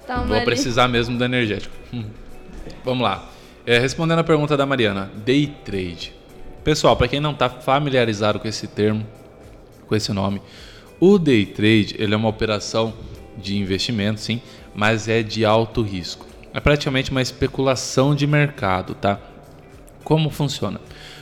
Toma 0.10 0.26
Vou 0.26 0.38
ali. 0.38 0.46
precisar 0.46 0.88
mesmo 0.88 1.16
do 1.16 1.24
energético. 1.24 1.76
Hum. 1.94 2.06
Vamos 2.84 3.04
lá. 3.04 3.30
É, 3.64 3.78
respondendo 3.78 4.18
a 4.18 4.24
pergunta 4.24 4.58
da 4.58 4.66
Mariana, 4.66 5.12
day 5.24 5.54
trade. 5.64 6.16
Pessoal, 6.64 6.98
para 6.98 7.08
quem 7.08 7.20
não 7.20 7.30
está 7.32 7.48
familiarizado 7.48 8.40
com 8.40 8.48
esse 8.48 8.66
termo, 8.66 9.06
com 9.88 9.96
esse 9.96 10.12
nome, 10.12 10.42
o 11.00 11.20
day 11.20 11.46
trade 11.46 11.96
ele 12.00 12.16
é 12.16 12.18
uma 12.18 12.28
operação 12.28 12.92
de 13.38 13.56
investimento, 13.56 14.20
sim, 14.20 14.42
mas 14.74 15.08
é 15.08 15.22
de 15.22 15.46
alto 15.46 15.84
risco. 15.84 16.26
É 16.56 16.60
praticamente 16.60 17.12
uma 17.12 17.22
especulação 17.22 18.16
de 18.16 18.26
mercado, 18.26 18.96
tá? 18.96 19.20
Como 20.04 20.32
funciona? 20.32 20.82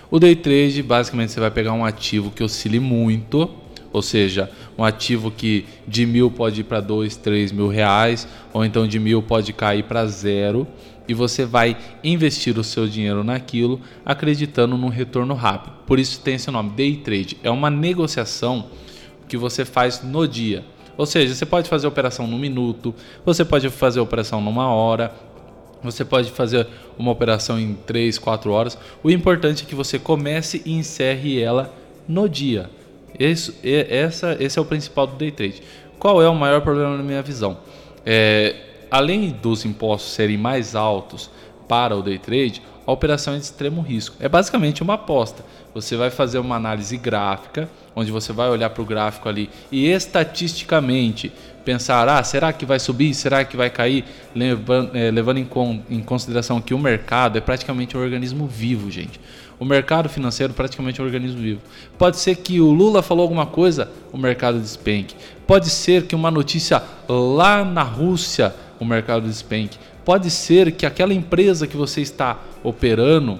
O 0.09 0.17
day 0.17 0.33
trade, 0.33 0.81
basicamente, 0.81 1.33
você 1.33 1.41
vai 1.41 1.51
pegar 1.51 1.73
um 1.73 1.83
ativo 1.83 2.31
que 2.31 2.41
oscile 2.41 2.79
muito, 2.79 3.53
ou 3.97 4.01
seja, 4.01 4.49
um 4.77 4.83
ativo 4.83 5.31
que 5.31 5.65
de 5.87 6.05
mil 6.05 6.29
pode 6.29 6.61
ir 6.61 6.63
para 6.63 6.79
dois, 6.79 7.15
três 7.15 7.51
mil 7.51 7.67
reais, 7.67 8.27
ou 8.53 8.63
então 8.63 8.87
de 8.87 8.99
mil 8.99 9.23
pode 9.23 9.51
cair 9.53 9.83
para 9.83 10.05
zero, 10.05 10.67
e 11.07 11.13
você 11.13 11.45
vai 11.45 11.75
investir 12.03 12.57
o 12.59 12.63
seu 12.63 12.87
dinheiro 12.87 13.23
naquilo, 13.23 13.81
acreditando 14.05 14.77
num 14.77 14.89
retorno 14.89 15.33
rápido. 15.33 15.73
Por 15.87 15.97
isso 15.97 16.19
tem 16.19 16.35
esse 16.35 16.51
nome, 16.51 16.71
day 16.71 16.97
trade. 16.97 17.37
É 17.41 17.49
uma 17.49 17.69
negociação 17.69 18.67
que 19.27 19.35
você 19.35 19.65
faz 19.65 20.03
no 20.03 20.27
dia. 20.27 20.63
Ou 20.95 21.05
seja, 21.05 21.33
você 21.33 21.45
pode 21.45 21.67
fazer 21.67 21.87
operação 21.87 22.27
no 22.27 22.37
minuto, 22.37 22.93
você 23.25 23.43
pode 23.43 23.69
fazer 23.69 23.99
operação 23.99 24.41
numa 24.41 24.67
hora, 24.67 25.11
você 25.81 26.05
pode 26.05 26.29
fazer 26.31 26.67
uma 26.97 27.11
operação 27.11 27.59
em 27.59 27.73
3, 27.73 28.19
4 28.19 28.51
horas. 28.51 28.77
O 29.03 29.09
importante 29.09 29.63
é 29.63 29.65
que 29.65 29.75
você 29.75 29.97
comece 29.97 30.61
e 30.65 30.73
encerre 30.73 31.41
ela 31.41 31.73
no 32.07 32.27
dia. 32.29 32.69
Esse, 33.19 33.55
essa, 33.63 34.37
esse 34.39 34.57
é 34.57 34.61
o 34.61 34.65
principal 34.65 35.07
do 35.07 35.15
day 35.15 35.31
trade. 35.31 35.61
Qual 35.99 36.21
é 36.21 36.29
o 36.29 36.35
maior 36.35 36.61
problema 36.61 36.95
na 36.97 37.03
minha 37.03 37.21
visão? 37.21 37.57
É, 38.05 38.55
além 38.91 39.29
dos 39.31 39.65
impostos 39.65 40.13
serem 40.13 40.37
mais 40.37 40.75
altos 40.75 41.29
para 41.67 41.95
o 41.95 42.01
day 42.01 42.17
trade, 42.17 42.61
a 42.85 42.91
operação 42.91 43.33
é 43.33 43.37
de 43.37 43.43
extremo 43.43 43.81
risco. 43.81 44.15
É 44.19 44.29
basicamente 44.29 44.81
uma 44.81 44.93
aposta. 44.93 45.43
Você 45.73 45.97
vai 45.97 46.09
fazer 46.09 46.39
uma 46.39 46.55
análise 46.55 46.95
gráfica, 46.97 47.69
onde 47.93 48.11
você 48.11 48.31
vai 48.31 48.49
olhar 48.49 48.69
para 48.69 48.81
o 48.81 48.85
gráfico 48.85 49.27
ali 49.27 49.49
e 49.69 49.87
estatisticamente 49.87 51.31
pensar, 51.65 52.07
ah, 52.07 52.23
será 52.23 52.53
que 52.53 52.65
vai 52.65 52.79
subir, 52.79 53.13
será 53.13 53.43
que 53.43 53.57
vai 53.57 53.69
cair, 53.69 54.05
levando, 54.33 54.95
é, 54.95 55.11
levando 55.11 55.37
em, 55.37 55.43
con 55.43 55.81
em 55.89 56.01
consideração 56.01 56.61
que 56.61 56.73
o 56.73 56.79
mercado 56.79 57.37
é 57.37 57.41
praticamente 57.41 57.97
um 57.97 57.99
organismo 57.99 58.47
vivo, 58.47 58.89
gente. 58.89 59.19
O 59.59 59.65
mercado 59.65 60.07
financeiro 60.07 60.53
é 60.53 60.55
praticamente 60.55 61.01
um 61.01 61.05
organismo 61.05 61.41
vivo. 61.41 61.61
Pode 61.97 62.17
ser 62.17 62.35
que 62.35 62.61
o 62.61 62.71
Lula 62.71 63.01
falou 63.01 63.23
alguma 63.23 63.45
coisa, 63.45 63.89
o 64.11 64.17
mercado 64.17 64.59
despenque. 64.59 65.15
Pode 65.47 65.69
ser 65.69 66.03
que 66.05 66.15
uma 66.15 66.29
notícia 66.29 66.83
lá 67.07 67.65
na 67.65 67.81
Rússia, 67.81 68.53
o 68.79 68.85
mercado 68.85 69.27
despenque. 69.27 69.79
Pode 70.05 70.29
ser 70.29 70.71
que 70.71 70.85
aquela 70.85 71.13
empresa 71.13 71.65
que 71.65 71.75
você 71.75 72.01
está 72.01 72.39
operando 72.63 73.39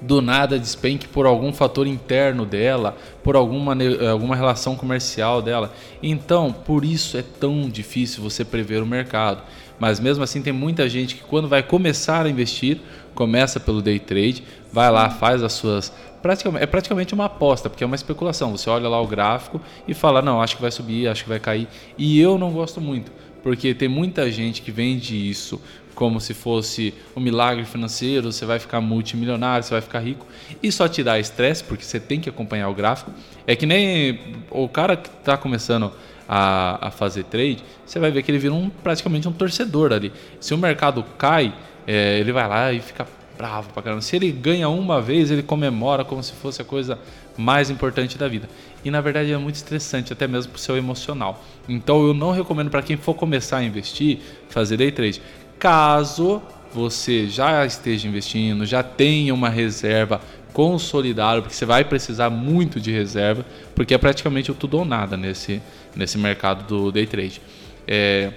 do 0.00 0.20
nada 0.20 0.58
despenque 0.58 1.08
por 1.08 1.26
algum 1.26 1.52
fator 1.52 1.86
interno 1.86 2.44
dela, 2.44 2.96
por 3.22 3.34
alguma, 3.34 3.76
alguma 4.10 4.36
relação 4.36 4.76
comercial 4.76 5.42
dela. 5.42 5.72
Então, 6.02 6.52
por 6.52 6.84
isso 6.84 7.16
é 7.16 7.22
tão 7.22 7.68
difícil 7.68 8.22
você 8.22 8.44
prever 8.44 8.82
o 8.82 8.86
mercado. 8.86 9.42
Mas 9.78 10.00
mesmo 10.00 10.24
assim, 10.24 10.40
tem 10.40 10.52
muita 10.52 10.88
gente 10.88 11.16
que, 11.16 11.22
quando 11.22 11.48
vai 11.48 11.62
começar 11.62 12.24
a 12.24 12.28
investir, 12.28 12.78
começa 13.14 13.60
pelo 13.60 13.82
day 13.82 13.98
trade, 13.98 14.42
vai 14.76 14.90
lá, 14.90 15.08
faz 15.08 15.42
as 15.42 15.54
suas. 15.54 15.90
Praticamente, 16.20 16.62
é 16.62 16.66
praticamente 16.66 17.14
uma 17.14 17.24
aposta, 17.24 17.70
porque 17.70 17.82
é 17.82 17.86
uma 17.86 17.96
especulação. 17.96 18.54
Você 18.54 18.68
olha 18.68 18.86
lá 18.90 19.00
o 19.00 19.06
gráfico 19.06 19.58
e 19.88 19.94
fala: 19.94 20.20
não, 20.20 20.42
acho 20.42 20.54
que 20.56 20.60
vai 20.60 20.70
subir, 20.70 21.08
acho 21.08 21.22
que 21.22 21.30
vai 21.30 21.40
cair. 21.40 21.66
E 21.96 22.20
eu 22.20 22.36
não 22.36 22.52
gosto 22.52 22.78
muito, 22.78 23.10
porque 23.42 23.72
tem 23.72 23.88
muita 23.88 24.30
gente 24.30 24.60
que 24.60 24.70
vende 24.70 25.16
isso 25.16 25.58
como 25.94 26.20
se 26.20 26.34
fosse 26.34 26.92
um 27.16 27.20
milagre 27.20 27.64
financeiro, 27.64 28.30
você 28.30 28.44
vai 28.44 28.58
ficar 28.58 28.82
multimilionário, 28.82 29.64
você 29.64 29.70
vai 29.70 29.80
ficar 29.80 30.00
rico, 30.00 30.26
e 30.62 30.70
só 30.70 30.86
te 30.86 31.02
dá 31.02 31.18
estresse, 31.18 31.64
porque 31.64 31.82
você 31.82 31.98
tem 31.98 32.20
que 32.20 32.28
acompanhar 32.28 32.68
o 32.68 32.74
gráfico. 32.74 33.10
É 33.46 33.56
que 33.56 33.64
nem 33.64 34.20
o 34.50 34.68
cara 34.68 34.94
que 34.94 35.08
está 35.08 35.38
começando 35.38 35.90
a, 36.28 36.88
a, 36.88 36.90
fazer 36.90 37.24
trade, 37.24 37.64
você 37.86 37.98
vai 37.98 38.10
ver 38.10 38.22
que 38.22 38.30
ele 38.30 38.38
vira 38.38 38.52
um, 38.52 38.68
praticamente 38.68 39.26
um 39.26 39.32
torcedor 39.32 39.90
ali. 39.90 40.12
Se 40.38 40.52
o 40.52 40.58
mercado 40.58 41.02
cai, 41.16 41.54
é, 41.86 42.18
ele 42.18 42.30
vai 42.30 42.46
lá 42.46 42.70
e 42.74 42.80
fica 42.80 43.06
bravo 43.36 43.72
pra 43.72 43.82
caramba. 43.82 44.02
Se 44.02 44.16
ele 44.16 44.30
ganha 44.30 44.68
uma 44.68 45.00
vez, 45.00 45.30
ele 45.30 45.42
comemora 45.42 46.04
como 46.04 46.22
se 46.22 46.32
fosse 46.32 46.62
a 46.62 46.64
coisa 46.64 46.98
mais 47.36 47.70
importante 47.70 48.16
da 48.16 48.28
vida. 48.28 48.48
E 48.84 48.90
na 48.90 49.00
verdade 49.00 49.32
é 49.32 49.36
muito 49.36 49.56
estressante, 49.56 50.12
até 50.12 50.26
mesmo 50.26 50.52
pro 50.52 50.60
seu 50.60 50.76
emocional. 50.76 51.42
Então 51.68 52.06
eu 52.06 52.14
não 52.14 52.30
recomendo 52.30 52.70
para 52.70 52.82
quem 52.82 52.96
for 52.96 53.14
começar 53.14 53.58
a 53.58 53.64
investir, 53.64 54.18
fazer 54.48 54.76
day 54.76 54.90
trade. 54.90 55.20
Caso 55.58 56.42
você 56.72 57.26
já 57.26 57.64
esteja 57.64 58.08
investindo, 58.08 58.66
já 58.66 58.82
tenha 58.82 59.32
uma 59.32 59.48
reserva 59.48 60.20
consolidada, 60.52 61.42
porque 61.42 61.54
você 61.54 61.66
vai 61.66 61.84
precisar 61.84 62.30
muito 62.30 62.80
de 62.80 62.90
reserva, 62.90 63.44
porque 63.74 63.92
é 63.92 63.98
praticamente 63.98 64.50
o 64.50 64.54
tudo 64.54 64.78
ou 64.78 64.84
nada 64.84 65.16
nesse, 65.16 65.60
nesse 65.94 66.16
mercado 66.16 66.66
do 66.66 66.90
day 66.90 67.06
trade. 67.06 67.40
É, 67.86 68.32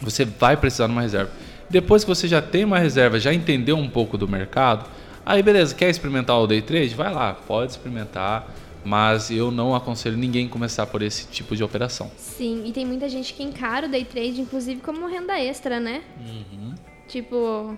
você 0.00 0.24
vai 0.24 0.56
precisar 0.56 0.86
de 0.86 0.92
uma 0.92 1.02
reserva. 1.02 1.30
Depois 1.70 2.04
que 2.04 2.08
você 2.08 2.26
já 2.26 2.40
tem 2.40 2.64
uma 2.64 2.78
reserva, 2.78 3.18
já 3.18 3.32
entendeu 3.32 3.76
um 3.76 3.88
pouco 3.88 4.16
do 4.16 4.26
mercado, 4.26 4.88
aí 5.24 5.42
beleza, 5.42 5.74
quer 5.74 5.90
experimentar 5.90 6.38
o 6.40 6.46
day 6.46 6.62
trade? 6.62 6.94
Vai 6.94 7.12
lá, 7.12 7.34
pode 7.34 7.72
experimentar 7.72 8.54
mas 8.84 9.30
eu 9.30 9.50
não 9.50 9.74
aconselho 9.74 10.16
ninguém 10.16 10.48
começar 10.48 10.86
por 10.86 11.02
esse 11.02 11.26
tipo 11.28 11.54
de 11.54 11.62
operação. 11.62 12.10
Sim, 12.16 12.62
e 12.64 12.72
tem 12.72 12.86
muita 12.86 13.06
gente 13.08 13.34
que 13.34 13.42
encara 13.42 13.86
o 13.86 13.90
day 13.90 14.04
trade, 14.04 14.40
inclusive, 14.40 14.80
como 14.80 15.06
renda 15.06 15.38
extra, 15.38 15.78
né? 15.78 16.02
Uhum. 16.18 16.74
Tipo. 17.06 17.76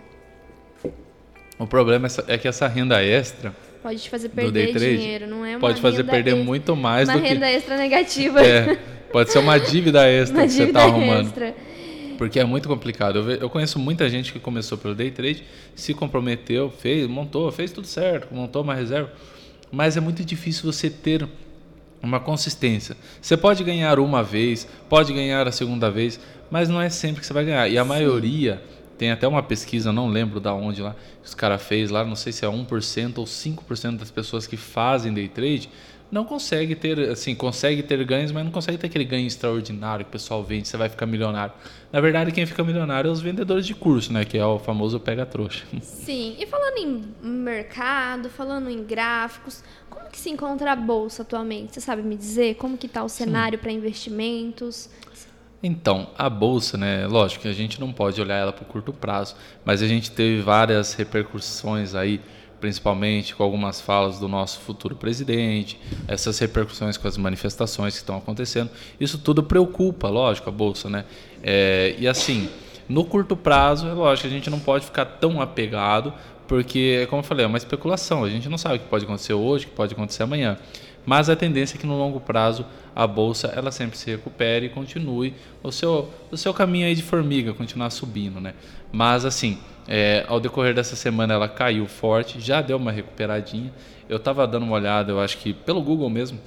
O 1.58 1.66
problema 1.66 2.08
é 2.26 2.38
que 2.38 2.46
essa 2.48 2.68
renda 2.68 3.02
extra. 3.02 3.54
Pode 3.82 3.98
te 3.98 4.10
fazer 4.10 4.28
perder 4.28 4.70
trade, 4.72 4.96
dinheiro, 4.98 5.26
não 5.26 5.44
é 5.44 5.52
uma 5.52 5.60
Pode 5.60 5.80
fazer 5.80 6.04
perder 6.04 6.30
extra, 6.30 6.44
muito 6.44 6.76
mais 6.76 7.08
do 7.08 7.14
que. 7.14 7.18
Uma 7.18 7.28
renda 7.28 7.50
extra 7.50 7.76
negativa. 7.76 8.40
É, 8.44 8.78
pode 9.10 9.32
ser 9.32 9.38
uma 9.38 9.58
dívida 9.58 10.06
extra 10.08 10.38
uma 10.38 10.46
que 10.46 10.52
dívida 10.52 10.64
você 10.64 10.78
está 10.78 10.82
arrumando. 10.84 11.26
Extra. 11.26 11.54
Porque 12.20 12.38
é 12.38 12.44
muito 12.44 12.68
complicado. 12.68 13.18
Eu, 13.18 13.30
eu 13.30 13.50
conheço 13.50 13.78
muita 13.78 14.08
gente 14.08 14.32
que 14.32 14.38
começou 14.38 14.76
pelo 14.76 14.94
day 14.94 15.10
trade, 15.10 15.42
se 15.74 15.94
comprometeu, 15.94 16.70
fez, 16.70 17.08
montou, 17.08 17.50
fez 17.50 17.72
tudo 17.72 17.86
certo, 17.86 18.32
montou 18.32 18.62
uma 18.62 18.74
reserva 18.74 19.10
mas 19.70 19.96
é 19.96 20.00
muito 20.00 20.24
difícil 20.24 20.70
você 20.70 20.90
ter 20.90 21.28
uma 22.02 22.18
consistência. 22.18 22.96
Você 23.20 23.36
pode 23.36 23.62
ganhar 23.62 23.98
uma 23.98 24.22
vez, 24.22 24.66
pode 24.88 25.12
ganhar 25.12 25.46
a 25.46 25.52
segunda 25.52 25.90
vez, 25.90 26.18
mas 26.50 26.68
não 26.68 26.80
é 26.80 26.88
sempre 26.88 27.20
que 27.20 27.26
você 27.26 27.32
vai 27.32 27.44
ganhar. 27.44 27.68
E 27.68 27.78
a 27.78 27.82
Sim. 27.82 27.88
maioria, 27.88 28.62
tem 28.98 29.10
até 29.10 29.28
uma 29.28 29.42
pesquisa, 29.42 29.92
não 29.92 30.08
lembro 30.08 30.40
da 30.40 30.52
onde 30.52 30.82
lá, 30.82 30.96
que 31.22 31.28
os 31.28 31.34
caras 31.34 31.62
fez 31.62 31.90
lá, 31.90 32.04
não 32.04 32.16
sei 32.16 32.32
se 32.32 32.44
é 32.44 32.48
1% 32.48 33.18
ou 33.18 33.24
5% 33.24 33.96
das 33.98 34.10
pessoas 34.10 34.46
que 34.46 34.56
fazem 34.56 35.12
day 35.12 35.28
trade, 35.28 35.68
não 36.10 36.24
consegue 36.24 36.74
ter, 36.74 36.98
assim, 37.10 37.34
consegue 37.34 37.82
ter 37.82 38.02
ganhos, 38.04 38.32
mas 38.32 38.44
não 38.44 38.50
consegue 38.50 38.76
ter 38.76 38.88
aquele 38.88 39.04
ganho 39.04 39.26
extraordinário 39.26 40.04
que 40.04 40.08
o 40.08 40.12
pessoal 40.12 40.42
vende, 40.42 40.66
você 40.66 40.76
vai 40.76 40.88
ficar 40.88 41.06
milionário. 41.06 41.54
Na 41.92 42.00
verdade, 42.00 42.32
quem 42.32 42.44
fica 42.44 42.64
milionário 42.64 43.08
é 43.08 43.12
os 43.12 43.20
vendedores 43.20 43.66
de 43.66 43.74
curso, 43.74 44.12
né? 44.12 44.24
Que 44.24 44.36
é 44.36 44.44
o 44.44 44.58
famoso 44.58 44.98
pega-trouxa. 44.98 45.64
Sim, 45.80 46.36
e 46.38 46.46
falando 46.46 46.78
em 46.78 47.04
mercado, 47.22 48.28
falando 48.28 48.68
em 48.68 48.82
gráficos, 48.82 49.62
como 49.88 50.08
que 50.10 50.18
se 50.18 50.30
encontra 50.30 50.72
a 50.72 50.76
bolsa 50.76 51.22
atualmente? 51.22 51.74
Você 51.74 51.80
sabe 51.80 52.02
me 52.02 52.16
dizer 52.16 52.56
como 52.56 52.76
que 52.76 52.86
está 52.86 53.04
o 53.04 53.08
cenário 53.08 53.58
para 53.58 53.70
investimentos? 53.70 54.90
Então, 55.62 56.08
a 56.16 56.30
bolsa, 56.30 56.78
né? 56.78 57.06
Lógico 57.06 57.42
que 57.42 57.48
a 57.48 57.52
gente 57.52 57.78
não 57.78 57.92
pode 57.92 58.20
olhar 58.20 58.36
ela 58.36 58.52
para 58.52 58.62
o 58.62 58.66
curto 58.66 58.92
prazo, 58.92 59.36
mas 59.64 59.82
a 59.82 59.86
gente 59.86 60.10
teve 60.10 60.40
várias 60.40 60.94
repercussões 60.94 61.94
aí 61.94 62.20
principalmente 62.60 63.34
com 63.34 63.42
algumas 63.42 63.80
falas 63.80 64.18
do 64.18 64.28
nosso 64.28 64.60
futuro 64.60 64.94
presidente, 64.94 65.78
essas 66.06 66.38
repercussões 66.38 66.96
com 66.96 67.08
as 67.08 67.16
manifestações 67.16 67.94
que 67.94 68.00
estão 68.00 68.16
acontecendo. 68.16 68.70
Isso 69.00 69.18
tudo 69.18 69.42
preocupa, 69.42 70.08
lógico, 70.08 70.48
a 70.48 70.52
Bolsa, 70.52 70.88
né? 70.90 71.04
É, 71.42 71.94
e 71.98 72.06
assim, 72.06 72.48
no 72.88 73.04
curto 73.04 73.36
prazo, 73.36 73.86
é 73.86 73.92
lógico, 73.92 74.28
a 74.28 74.30
gente 74.30 74.50
não 74.50 74.60
pode 74.60 74.84
ficar 74.84 75.04
tão 75.04 75.40
apegado, 75.40 76.12
porque, 76.46 77.06
como 77.08 77.20
eu 77.20 77.24
falei, 77.24 77.44
é 77.44 77.48
uma 77.48 77.58
especulação. 77.58 78.24
A 78.24 78.28
gente 78.28 78.48
não 78.48 78.58
sabe 78.58 78.76
o 78.76 78.78
que 78.80 78.88
pode 78.88 79.04
acontecer 79.04 79.32
hoje, 79.32 79.66
o 79.66 79.68
que 79.68 79.74
pode 79.74 79.94
acontecer 79.94 80.24
amanhã. 80.24 80.58
Mas 81.04 81.30
a 81.30 81.36
tendência 81.36 81.76
é 81.76 81.80
que 81.80 81.86
no 81.86 81.96
longo 81.96 82.20
prazo 82.20 82.64
a 82.94 83.06
bolsa 83.06 83.48
ela 83.48 83.70
sempre 83.70 83.96
se 83.96 84.10
recupere 84.10 84.66
e 84.66 84.68
continue 84.68 85.34
o 85.62 85.72
seu, 85.72 86.10
o 86.30 86.36
seu 86.36 86.52
caminho 86.52 86.86
aí 86.86 86.94
de 86.94 87.02
formiga, 87.02 87.54
continuar 87.54 87.90
subindo, 87.90 88.40
né? 88.40 88.54
Mas 88.92 89.24
assim, 89.24 89.58
é, 89.88 90.24
ao 90.28 90.38
decorrer 90.38 90.74
dessa 90.74 90.96
semana 90.96 91.34
ela 91.34 91.48
caiu 91.48 91.86
forte, 91.86 92.40
já 92.40 92.60
deu 92.60 92.76
uma 92.76 92.92
recuperadinha. 92.92 93.72
Eu 94.08 94.18
estava 94.18 94.46
dando 94.46 94.64
uma 94.64 94.74
olhada, 94.74 95.12
eu 95.12 95.20
acho 95.20 95.38
que 95.38 95.52
pelo 95.52 95.82
Google 95.82 96.10
mesmo. 96.10 96.38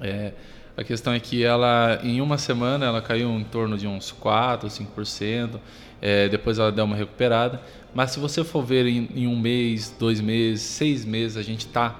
É, 0.00 0.32
a 0.76 0.82
questão 0.82 1.12
é 1.12 1.20
que 1.20 1.44
ela, 1.44 2.00
em 2.02 2.20
uma 2.20 2.36
semana, 2.36 2.86
ela 2.86 3.00
caiu 3.00 3.30
em 3.30 3.44
torno 3.44 3.78
de 3.78 3.86
uns 3.86 4.10
4, 4.10 4.68
5%. 4.68 5.60
É, 6.02 6.28
depois 6.28 6.58
ela 6.58 6.72
deu 6.72 6.84
uma 6.84 6.96
recuperada. 6.96 7.62
Mas 7.94 8.10
se 8.10 8.18
você 8.18 8.42
for 8.42 8.64
ver 8.64 8.86
em, 8.86 9.08
em 9.14 9.26
um 9.28 9.38
mês, 9.38 9.94
dois 9.98 10.20
meses, 10.20 10.62
seis 10.62 11.04
meses, 11.04 11.36
a 11.36 11.42
gente 11.42 11.66
está 11.66 11.94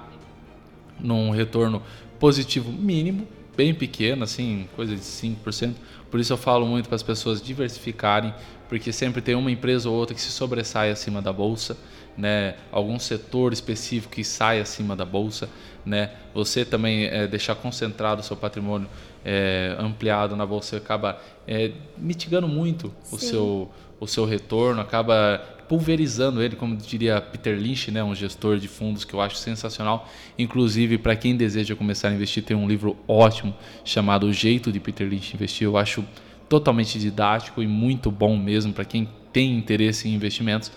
num 0.99 1.29
retorno 1.29 1.81
positivo 2.19 2.71
mínimo, 2.71 3.27
bem 3.55 3.73
pequeno, 3.73 4.23
assim, 4.23 4.67
coisa 4.75 4.95
de 4.95 5.01
5%. 5.01 5.73
Por 6.09 6.19
isso 6.19 6.33
eu 6.33 6.37
falo 6.37 6.65
muito 6.65 6.87
para 6.87 6.95
as 6.95 7.03
pessoas 7.03 7.41
diversificarem, 7.41 8.33
porque 8.69 8.91
sempre 8.91 9.21
tem 9.21 9.35
uma 9.35 9.51
empresa 9.51 9.89
ou 9.89 9.95
outra 9.95 10.15
que 10.15 10.21
se 10.21 10.31
sobressai 10.31 10.91
acima 10.91 11.21
da 11.21 11.31
bolsa, 11.31 11.77
né? 12.17 12.55
Algum 12.71 12.97
setor 12.97 13.53
específico 13.53 14.13
que 14.13 14.23
sai 14.23 14.59
acima 14.59 14.95
da 14.95 15.05
bolsa, 15.05 15.49
né? 15.85 16.11
Você 16.33 16.63
também 16.63 17.05
é, 17.05 17.27
deixar 17.27 17.55
concentrado 17.55 18.21
o 18.21 18.23
seu 18.23 18.35
patrimônio 18.35 18.87
é, 19.23 19.75
ampliado 19.79 20.35
na 20.35 20.45
bolsa 20.45 20.77
acaba 20.77 21.19
é, 21.47 21.71
mitigando 21.97 22.47
muito 22.47 22.93
o 23.11 23.17
seu 23.17 23.71
o 23.99 24.07
seu 24.07 24.25
retorno, 24.25 24.81
acaba 24.81 25.41
pulverizando 25.67 26.41
ele, 26.41 26.55
como 26.55 26.75
diria 26.75 27.19
Peter 27.19 27.57
Lynch, 27.57 27.91
né, 27.91 28.03
um 28.03 28.13
gestor 28.13 28.57
de 28.57 28.67
fundos 28.67 29.03
que 29.03 29.13
eu 29.13 29.21
acho 29.21 29.35
sensacional. 29.37 30.07
Inclusive, 30.37 30.97
para 30.97 31.15
quem 31.15 31.35
deseja 31.35 31.75
começar 31.75 32.09
a 32.09 32.13
investir, 32.13 32.43
tem 32.43 32.55
um 32.55 32.67
livro 32.67 32.97
ótimo 33.07 33.53
chamado 33.83 34.27
O 34.27 34.33
Jeito 34.33 34.71
de 34.71 34.79
Peter 34.79 35.07
Lynch 35.07 35.35
Investir. 35.35 35.65
Eu 35.65 35.77
acho 35.77 36.03
totalmente 36.47 36.99
didático 36.99 37.61
e 37.61 37.67
muito 37.67 38.11
bom 38.11 38.37
mesmo 38.37 38.73
para 38.73 38.85
quem 38.85 39.09
tem 39.33 39.57
interesse 39.57 40.07
em 40.07 40.13
investimentos. 40.13 40.71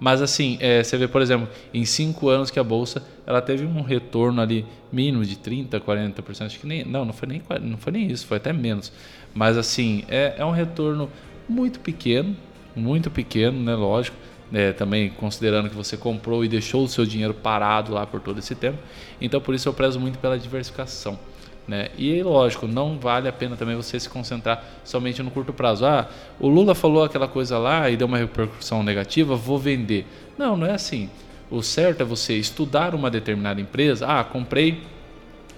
Mas 0.00 0.22
assim, 0.22 0.56
é, 0.60 0.82
você 0.82 0.96
vê, 0.96 1.08
por 1.08 1.20
exemplo, 1.20 1.48
em 1.74 1.84
cinco 1.84 2.28
anos 2.28 2.50
que 2.50 2.58
a 2.60 2.64
bolsa 2.64 3.02
ela 3.26 3.42
teve 3.42 3.66
um 3.66 3.82
retorno 3.82 4.40
ali 4.40 4.64
mínimo 4.92 5.24
de 5.24 5.36
30, 5.36 5.80
40%. 5.80 6.46
Acho 6.46 6.60
que 6.60 6.66
nem 6.66 6.84
não, 6.84 7.04
não 7.04 7.12
foi 7.12 7.28
nem 7.28 7.42
não 7.62 7.76
foi 7.76 7.92
nem 7.92 8.06
isso, 8.06 8.26
foi 8.26 8.36
até 8.36 8.52
menos. 8.52 8.92
Mas 9.34 9.56
assim, 9.56 10.04
é, 10.08 10.34
é 10.38 10.44
um 10.44 10.52
retorno 10.52 11.10
muito 11.48 11.80
pequeno, 11.80 12.36
muito 12.76 13.10
pequeno, 13.10 13.60
né? 13.60 13.74
Lógico 13.74 14.16
né, 14.50 14.72
também 14.72 15.10
considerando 15.10 15.68
que 15.68 15.76
você 15.76 15.96
comprou 15.96 16.44
e 16.44 16.48
deixou 16.48 16.84
o 16.84 16.88
seu 16.88 17.04
dinheiro 17.04 17.34
parado 17.34 17.92
lá 17.92 18.06
por 18.06 18.20
todo 18.20 18.38
esse 18.38 18.54
tempo. 18.54 18.78
Então, 19.20 19.40
por 19.40 19.54
isso 19.54 19.68
eu 19.68 19.72
prezo 19.72 20.00
muito 20.00 20.18
pela 20.18 20.38
diversificação. 20.38 21.18
Né? 21.66 21.90
E 21.98 22.22
lógico, 22.22 22.66
não 22.66 22.98
vale 22.98 23.28
a 23.28 23.32
pena 23.32 23.54
também 23.54 23.76
você 23.76 24.00
se 24.00 24.08
concentrar 24.08 24.64
somente 24.84 25.22
no 25.22 25.30
curto 25.30 25.52
prazo. 25.52 25.84
Ah, 25.84 26.08
o 26.40 26.48
Lula 26.48 26.74
falou 26.74 27.04
aquela 27.04 27.28
coisa 27.28 27.58
lá 27.58 27.90
e 27.90 27.96
deu 27.96 28.06
uma 28.06 28.16
repercussão 28.16 28.82
negativa, 28.82 29.36
vou 29.36 29.58
vender. 29.58 30.06
Não, 30.38 30.56
não 30.56 30.66
é 30.66 30.72
assim. 30.72 31.10
O 31.50 31.62
certo 31.62 32.02
é 32.02 32.04
você 32.04 32.34
estudar 32.34 32.94
uma 32.94 33.10
determinada 33.10 33.60
empresa. 33.60 34.06
Ah, 34.06 34.24
comprei 34.24 34.82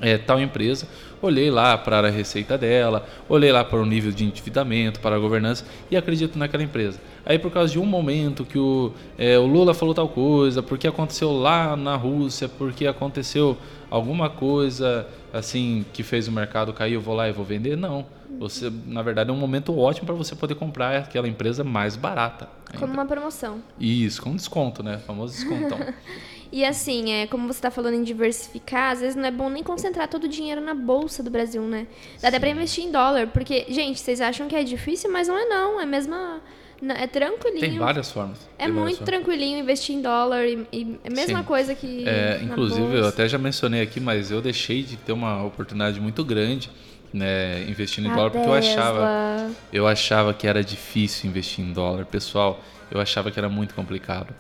é, 0.01 0.19
tal 0.19 0.41
empresa, 0.41 0.89
olhei 1.21 1.51
lá 1.51 1.77
para 1.79 2.09
a 2.09 2.11
receita 2.11 2.57
dela, 2.57 3.07
olhei 3.29 3.53
lá 3.53 3.63
para 3.65 3.79
o 3.79 3.87
nível 3.87 4.11
de 4.11 4.25
endividamento, 4.25 4.99
para 4.99 5.17
a 5.17 5.19
governança 5.19 5.65
e 5.91 5.97
acredito 5.97 6.39
naquela 6.39 6.63
empresa. 6.63 6.99
Aí 7.25 7.39
por 7.39 7.51
causa 7.51 7.73
de 7.73 7.79
um 7.79 7.87
momento 7.87 8.45
que 8.45 8.59
o, 8.59 8.93
é, 9.19 9.39
o 9.39 9.47
Lula 9.47 9.75
falou 9.75 9.95
tal 9.95 10.09
coisa, 10.09 10.63
porque 10.63 10.87
aconteceu 10.89 11.33
lá 11.33 11.77
na 11.77 11.97
Rússia, 11.97 12.49
porque 12.49 12.87
aconteceu 12.87 13.57
alguma 13.91 14.31
coisa 14.31 15.07
assim 15.33 15.85
que 15.93 16.03
fez 16.03 16.29
o 16.29 16.33
mercado 16.33 16.73
cair, 16.73 16.95
eu 16.95 17.01
vou 17.01 17.15
lá 17.15 17.29
e 17.29 17.33
vou 17.33 17.45
vender? 17.45 17.77
Não. 17.77 18.07
Você, 18.39 18.73
na 18.87 19.03
verdade, 19.03 19.29
é 19.29 19.33
um 19.33 19.37
momento 19.37 19.77
ótimo 19.77 20.07
para 20.07 20.15
você 20.15 20.35
poder 20.35 20.55
comprar 20.55 20.97
aquela 20.97 21.29
empresa 21.29 21.63
mais 21.63 21.95
barata. 21.95 22.49
Como 22.79 22.93
uma 22.93 23.05
promoção. 23.05 23.63
Isso, 23.79 24.23
com 24.23 24.35
desconto, 24.35 24.83
né? 24.83 24.99
famoso 24.99 25.35
descontão. 25.35 25.79
E 26.53 26.65
assim, 26.65 27.13
é, 27.13 27.29
como 27.29 27.47
você 27.47 27.59
está 27.59 27.71
falando 27.71 27.95
em 27.95 28.03
diversificar, 28.03 28.91
às 28.91 29.01
vezes 29.01 29.15
não 29.15 29.25
é 29.25 29.31
bom 29.31 29.49
nem 29.49 29.63
concentrar 29.63 30.09
todo 30.09 30.25
o 30.25 30.29
dinheiro 30.29 30.61
na 30.61 30.75
bolsa 30.75 31.23
do 31.23 31.31
Brasil, 31.31 31.63
né? 31.63 31.87
Dá 32.21 32.27
até 32.27 32.41
para 32.41 32.49
investir 32.49 32.85
em 32.85 32.91
dólar, 32.91 33.29
porque, 33.29 33.67
gente, 33.69 34.01
vocês 34.01 34.21
acham 34.21 34.49
que 34.49 34.57
é 34.57 34.65
difícil, 34.65 35.13
mas 35.13 35.29
não 35.29 35.39
é 35.39 35.45
não, 35.45 35.81
é 35.81 35.87
mesma 35.87 36.41
é 36.89 37.07
tranquilinho. 37.07 37.61
Tem 37.61 37.79
várias 37.79 38.11
formas. 38.11 38.39
É 38.59 38.67
muito 38.67 38.99
formas. 38.99 38.99
tranquilinho 38.99 39.59
investir 39.59 39.95
em 39.95 40.01
dólar 40.01 40.47
e, 40.47 40.67
e 40.73 40.99
é 41.05 41.09
a 41.09 41.15
mesma 41.15 41.41
Sim. 41.41 41.45
coisa 41.45 41.75
que. 41.75 42.09
É, 42.09 42.41
inclusive, 42.43 42.97
eu 42.97 43.07
até 43.07 43.29
já 43.29 43.39
mencionei 43.39 43.83
aqui, 43.83 44.01
mas 44.01 44.31
eu 44.31 44.41
deixei 44.41 44.83
de 44.83 44.97
ter 44.97 45.13
uma 45.13 45.45
oportunidade 45.45 46.01
muito 46.01 46.25
grande. 46.25 46.71
Né, 47.13 47.69
investindo 47.69 48.07
em 48.07 48.11
a 48.13 48.15
dólar, 48.15 48.31
porque 48.31 48.49
eu 48.49 48.55
achava, 48.55 49.51
eu 49.73 49.85
achava 49.85 50.33
que 50.33 50.47
era 50.47 50.63
difícil 50.63 51.29
investir 51.29 51.65
em 51.65 51.73
dólar. 51.73 52.05
Pessoal, 52.07 52.63
eu 52.89 53.01
achava 53.01 53.33
que 53.33 53.39
era 53.39 53.49
muito 53.49 53.75
complicado. 53.75 54.33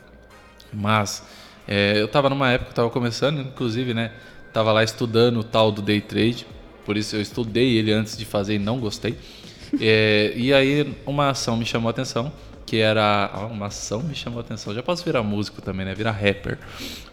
Mas 0.73 1.27
é, 1.67 2.01
eu 2.01 2.07
estava 2.07 2.31
numa 2.31 2.51
época, 2.51 2.71
estava 2.71 2.89
começando, 2.89 3.41
inclusive, 3.41 3.93
né? 3.93 4.13
Tava 4.53 4.73
lá 4.73 4.85
estudando 4.85 5.41
o 5.41 5.45
tal 5.45 5.73
do 5.73 5.83
day 5.83 6.01
trade, 6.01 6.47
por 6.85 6.97
isso 6.97 7.17
eu 7.17 7.21
estudei 7.21 7.77
ele 7.77 7.93
antes 7.93 8.17
de 8.17 8.25
fazer 8.25 8.55
e 8.55 8.59
não 8.59 8.79
gostei. 8.79 9.17
É, 9.79 10.33
e 10.35 10.53
aí 10.53 10.95
uma 11.07 11.31
ação 11.31 11.57
me 11.57 11.65
chamou 11.65 11.89
a 11.89 11.91
atenção, 11.91 12.33
que 12.67 12.79
era 12.79 13.31
uma 13.51 13.67
ação 13.67 14.03
me 14.03 14.15
chamou 14.15 14.39
a 14.39 14.43
atenção. 14.43 14.75
Já 14.75 14.83
posso 14.83 15.05
virar 15.05 15.23
músico 15.23 15.61
também, 15.61 15.85
né? 15.85 15.95
Virar 15.95 16.13
rapper. 16.13 16.59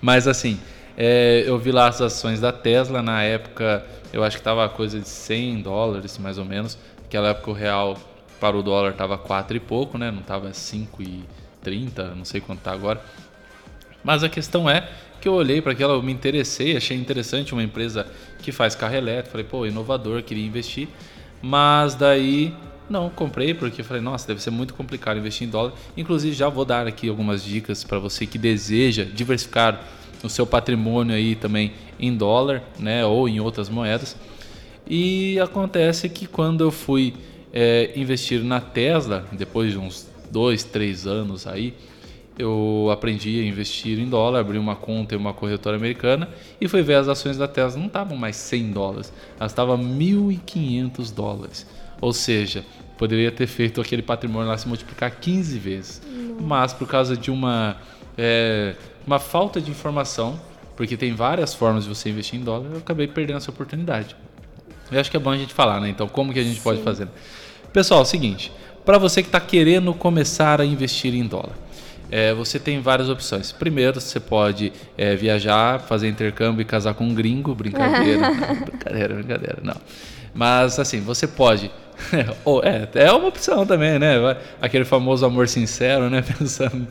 Mas 0.02 0.28
assim, 0.28 0.60
é, 0.98 1.44
eu 1.46 1.58
vi 1.60 1.72
lá 1.72 1.88
as 1.88 2.02
ações 2.02 2.40
da 2.40 2.52
Tesla 2.52 3.02
na 3.02 3.22
época, 3.24 3.86
eu 4.12 4.24
acho 4.24 4.38
que 4.38 4.44
tava 4.44 4.68
coisa 4.70 5.00
de 5.00 5.08
100 5.08 5.62
dólares 5.62 6.18
mais 6.18 6.38
ou 6.38 6.46
menos. 6.46 6.78
Naquela 7.04 7.30
época 7.30 7.52
o 7.52 7.54
real 7.54 7.98
para 8.40 8.56
o 8.56 8.64
dólar 8.64 8.94
tava 8.94 9.18
4 9.18 9.58
e 9.58 9.60
pouco, 9.60 9.98
né? 9.98 10.12
Não 10.12 10.22
tava 10.22 10.54
5 10.54 11.02
e 11.04 11.24
30, 11.62 12.16
não 12.16 12.26
sei 12.26 12.42
quanto 12.42 12.62
tá 12.62 12.72
agora. 12.72 13.02
Mas 14.04 14.24
a 14.24 14.30
questão 14.30 14.70
é 14.70 14.88
que 15.20 15.28
eu 15.28 15.34
olhei 15.34 15.62
para 15.62 15.72
aquela, 15.72 15.94
eu 15.94 16.02
me 16.02 16.12
interessei, 16.12 16.78
achei 16.78 16.96
interessante 16.96 17.54
uma 17.54 17.64
empresa 17.64 18.08
que 18.40 18.52
faz 18.52 18.76
carro 18.76 18.96
elétrico, 18.96 19.32
falei, 19.32 19.46
pô, 19.46 19.66
inovador, 19.66 20.24
queria 20.24 20.46
investir. 20.46 20.88
Mas 21.42 21.96
daí 21.96 22.54
não 22.90 23.10
comprei 23.10 23.54
porque 23.54 23.84
falei, 23.84 24.02
nossa, 24.02 24.28
deve 24.28 24.42
ser 24.42 24.50
muito 24.50 24.74
complicado 24.74 25.18
investir 25.18 25.48
em 25.48 25.52
dólar. 25.52 25.74
Inclusive 25.96 26.36
já 26.36 26.50
vou 26.50 26.66
dar 26.66 26.88
aqui 26.88 27.10
algumas 27.10 27.44
dicas 27.44 27.84
para 27.84 28.00
você 28.00 28.26
que 28.26 28.38
deseja 28.38 29.04
diversificar 29.04 29.82
o 30.24 30.30
seu 30.30 30.48
patrimônio 30.48 31.16
aí 31.16 31.36
também 31.36 31.74
em 32.00 32.16
dólar, 32.16 32.64
né, 32.80 33.06
ou 33.06 33.28
em 33.30 33.40
outras 33.40 33.70
moedas. 33.70 34.16
E 34.88 35.40
acontece 35.40 36.08
que 36.10 36.26
quando 36.26 36.64
eu 36.64 36.72
fui 36.72 37.14
é, 37.54 37.92
investir 37.96 38.44
na 38.44 38.60
Tesla, 38.60 39.26
depois 39.32 39.72
de 39.72 39.78
uns 39.78 40.08
dois, 40.32 40.64
três 40.64 41.06
anos 41.06 41.46
aí, 41.46 41.74
eu 42.38 42.90
aprendi 42.92 43.40
a 43.40 43.44
investir 43.44 44.00
em 44.00 44.08
dólar, 44.08 44.40
abri 44.40 44.58
uma 44.58 44.76
conta 44.76 45.16
em 45.16 45.18
uma 45.18 45.34
corretora 45.34 45.76
americana 45.76 46.30
e 46.62 46.68
fui 46.68 46.82
ver 46.82 46.96
as 46.96 47.08
ações 47.08 47.38
da 47.38 47.48
Tesla. 47.48 47.80
Não 47.80 47.88
estavam 47.88 48.16
mais 48.16 48.36
100 48.36 48.72
dólares, 48.72 49.14
elas 49.40 49.52
estavam 49.52 49.78
1.500 49.78 51.14
dólares. 51.14 51.68
Ou 52.00 52.14
seja, 52.14 52.64
poderia 52.98 53.32
ter 53.32 53.48
feito 53.48 53.82
aquele 53.82 54.02
patrimônio 54.02 54.48
lá 54.48 54.58
se 54.58 54.68
multiplicar 54.68 55.12
15 55.12 55.58
vezes. 55.58 56.02
Mas 56.40 56.74
por 56.74 56.88
causa 56.88 57.18
de 57.18 57.32
uma, 57.32 57.78
é, 58.18 58.76
uma 59.06 59.20
falta 59.20 59.60
de 59.60 59.72
informação, 59.72 60.40
porque 60.76 60.96
tem 60.96 61.14
várias 61.14 61.56
formas 61.56 61.86
de 61.86 61.90
você 61.90 62.10
investir 62.10 62.40
em 62.40 62.44
dólar, 62.44 62.70
eu 62.72 62.78
acabei 62.78 63.08
perdendo 63.08 63.38
essa 63.38 63.50
oportunidade. 63.50 64.16
Eu 64.92 65.00
acho 65.00 65.10
que 65.10 65.18
é 65.18 65.20
bom 65.20 65.32
a 65.32 65.38
gente 65.38 65.54
falar, 65.54 65.82
né? 65.82 65.90
Então, 65.90 66.08
como 66.08 66.32
que 66.32 66.40
a 66.40 66.44
gente 66.44 66.58
Sim. 66.58 66.64
pode 66.64 66.82
fazer? 66.82 67.08
Pessoal, 67.74 68.02
é 68.02 68.04
o 68.04 68.06
seguinte, 68.06 68.52
para 68.86 68.98
você 68.98 69.22
que 69.22 69.28
está 69.28 69.40
querendo 69.40 69.94
começar 69.94 70.62
a 70.62 70.66
investir 70.66 71.14
em 71.14 71.26
dólar, 71.26 71.52
é, 72.12 72.34
você 72.34 72.60
tem 72.60 72.82
várias 72.82 73.10
opções. 73.10 73.52
Primeiro, 73.52 74.00
você 74.00 74.20
pode 74.20 74.72
é, 74.98 75.16
viajar, 75.16 75.80
fazer 75.80 76.08
intercâmbio 76.08 76.62
e 76.62 76.66
casar 76.66 76.94
com 76.94 77.06
um 77.06 77.14
gringo. 77.14 77.54
Brincadeira. 77.54 78.32
brincadeira, 78.66 79.16
brincadeira. 79.16 79.60
Não. 79.62 79.76
Mas, 80.34 80.80
assim, 80.80 81.02
você 81.02 81.28
pode. 81.28 81.72
é, 82.94 83.06
é 83.06 83.12
uma 83.12 83.28
opção 83.28 83.66
também, 83.66 84.00
né? 84.00 84.16
Aquele 84.62 84.86
famoso 84.86 85.26
amor 85.26 85.48
sincero, 85.48 86.10
né? 86.10 86.22
Pensando. 86.38 86.88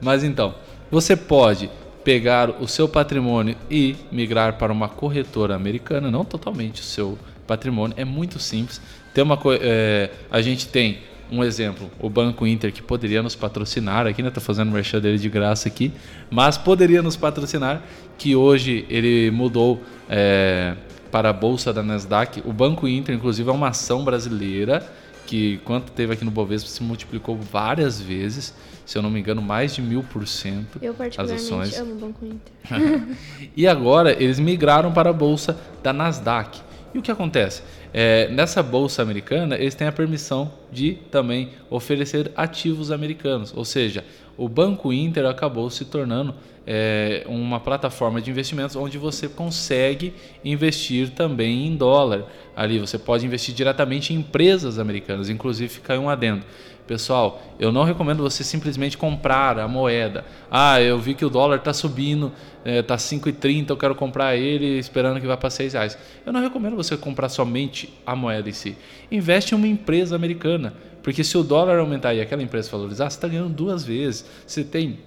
Mas 0.00 0.24
então, 0.24 0.54
você 0.90 1.16
pode 1.16 1.70
pegar 2.04 2.50
o 2.62 2.68
seu 2.68 2.88
patrimônio 2.88 3.56
e 3.68 3.96
migrar 4.12 4.52
para 4.52 4.72
uma 4.72 4.88
corretora 4.88 5.56
americana, 5.56 6.08
não 6.10 6.24
totalmente 6.24 6.80
o 6.80 6.84
seu 6.84 7.18
patrimônio, 7.46 7.94
é 7.98 8.04
muito 8.04 8.38
simples. 8.38 8.80
Tem 9.12 9.24
uma, 9.24 9.38
é, 9.60 10.10
a 10.30 10.40
gente 10.40 10.68
tem 10.68 10.98
um 11.30 11.42
exemplo, 11.42 11.90
o 12.00 12.08
Banco 12.08 12.46
Inter, 12.46 12.72
que 12.72 12.82
poderia 12.82 13.22
nos 13.22 13.34
patrocinar 13.34 14.06
aqui, 14.06 14.22
né? 14.22 14.30
Tô 14.30 14.40
fazendo 14.40 14.70
merchan 14.70 15.00
dele 15.00 15.18
de 15.18 15.28
graça 15.28 15.68
aqui, 15.68 15.92
mas 16.30 16.56
poderia 16.56 17.02
nos 17.02 17.16
patrocinar, 17.16 17.82
que 18.16 18.36
hoje 18.36 18.86
ele 18.88 19.30
mudou 19.30 19.82
é, 20.08 20.76
para 21.10 21.30
a 21.30 21.32
Bolsa 21.32 21.72
da 21.72 21.82
Nasdaq. 21.82 22.42
O 22.44 22.52
Banco 22.52 22.86
Inter, 22.86 23.14
inclusive, 23.14 23.48
é 23.48 23.52
uma 23.52 23.68
ação 23.68 24.04
brasileira 24.04 24.86
que, 25.26 25.58
quanto 25.64 25.90
teve 25.92 26.12
aqui 26.12 26.24
no 26.24 26.30
Bovespa, 26.30 26.68
se 26.68 26.82
multiplicou 26.82 27.36
várias 27.36 28.00
vezes. 28.00 28.54
Se 28.84 28.96
eu 28.96 29.02
não 29.02 29.10
me 29.10 29.18
engano, 29.18 29.42
mais 29.42 29.74
de 29.74 29.82
mil 29.82 30.04
por 30.04 30.28
cento 30.28 30.78
Eu 30.80 30.94
particularmente 30.94 31.42
as 31.42 31.52
ações. 31.52 31.78
amo 31.78 31.92
o 31.92 31.96
Banco 31.96 32.24
Inter. 32.24 33.16
e 33.56 33.66
agora 33.66 34.12
eles 34.12 34.38
migraram 34.38 34.92
para 34.92 35.10
a 35.10 35.12
Bolsa 35.12 35.58
da 35.82 35.92
Nasdaq. 35.92 36.60
E 36.94 36.98
o 36.98 37.02
que 37.02 37.10
acontece? 37.10 37.62
É, 37.92 38.28
nessa 38.28 38.62
bolsa 38.62 39.02
americana, 39.02 39.56
eles 39.56 39.74
têm 39.74 39.86
a 39.86 39.92
permissão 39.92 40.50
de 40.70 40.94
também 41.10 41.50
oferecer 41.70 42.30
ativos 42.36 42.90
americanos, 42.90 43.52
ou 43.56 43.64
seja, 43.64 44.04
o 44.36 44.48
Banco 44.48 44.92
Inter 44.92 45.26
acabou 45.26 45.70
se 45.70 45.84
tornando 45.84 46.34
é, 46.66 47.24
uma 47.26 47.60
plataforma 47.60 48.20
de 48.20 48.30
investimentos 48.30 48.74
onde 48.74 48.98
você 48.98 49.28
consegue 49.28 50.12
investir 50.44 51.10
também 51.10 51.66
em 51.66 51.76
dólar. 51.76 52.24
Ali 52.56 52.78
você 52.78 52.98
pode 52.98 53.24
investir 53.24 53.54
diretamente 53.54 54.12
em 54.12 54.16
empresas 54.16 54.78
americanas, 54.78 55.30
inclusive 55.30 55.72
fica 55.72 55.98
um 55.98 56.10
adendo. 56.10 56.44
Pessoal, 56.86 57.42
eu 57.58 57.72
não 57.72 57.82
recomendo 57.82 58.22
você 58.22 58.44
simplesmente 58.44 58.96
comprar 58.96 59.58
a 59.58 59.66
moeda. 59.66 60.24
Ah, 60.48 60.80
eu 60.80 60.96
vi 61.00 61.14
que 61.14 61.24
o 61.24 61.30
dólar 61.30 61.56
está 61.56 61.72
subindo, 61.72 62.32
está 62.64 62.94
é, 62.94 62.96
5,30, 62.96 63.70
eu 63.70 63.76
quero 63.76 63.94
comprar 63.96 64.36
ele 64.36 64.78
esperando 64.78 65.20
que 65.20 65.26
vá 65.26 65.36
para 65.36 65.50
6 65.50 65.72
reais. 65.72 65.98
Eu 66.24 66.32
não 66.32 66.40
recomendo 66.40 66.76
você 66.76 66.96
comprar 66.96 67.28
somente 67.28 67.92
a 68.06 68.14
moeda 68.14 68.48
em 68.48 68.52
si. 68.52 68.76
Investe 69.10 69.52
em 69.52 69.58
uma 69.58 69.66
empresa 69.66 70.14
americana, 70.14 70.55
porque 71.02 71.22
se 71.22 71.38
o 71.38 71.42
dólar 71.42 71.78
aumentar 71.78 72.14
e 72.14 72.20
aquela 72.20 72.42
empresa 72.42 72.70
valorizar, 72.70 73.08
você 73.08 73.16
está 73.16 73.28
ganhando 73.28 73.50
duas 73.50 73.84
vezes. 73.84 74.24
Você 74.46 74.64
tem 74.64 74.98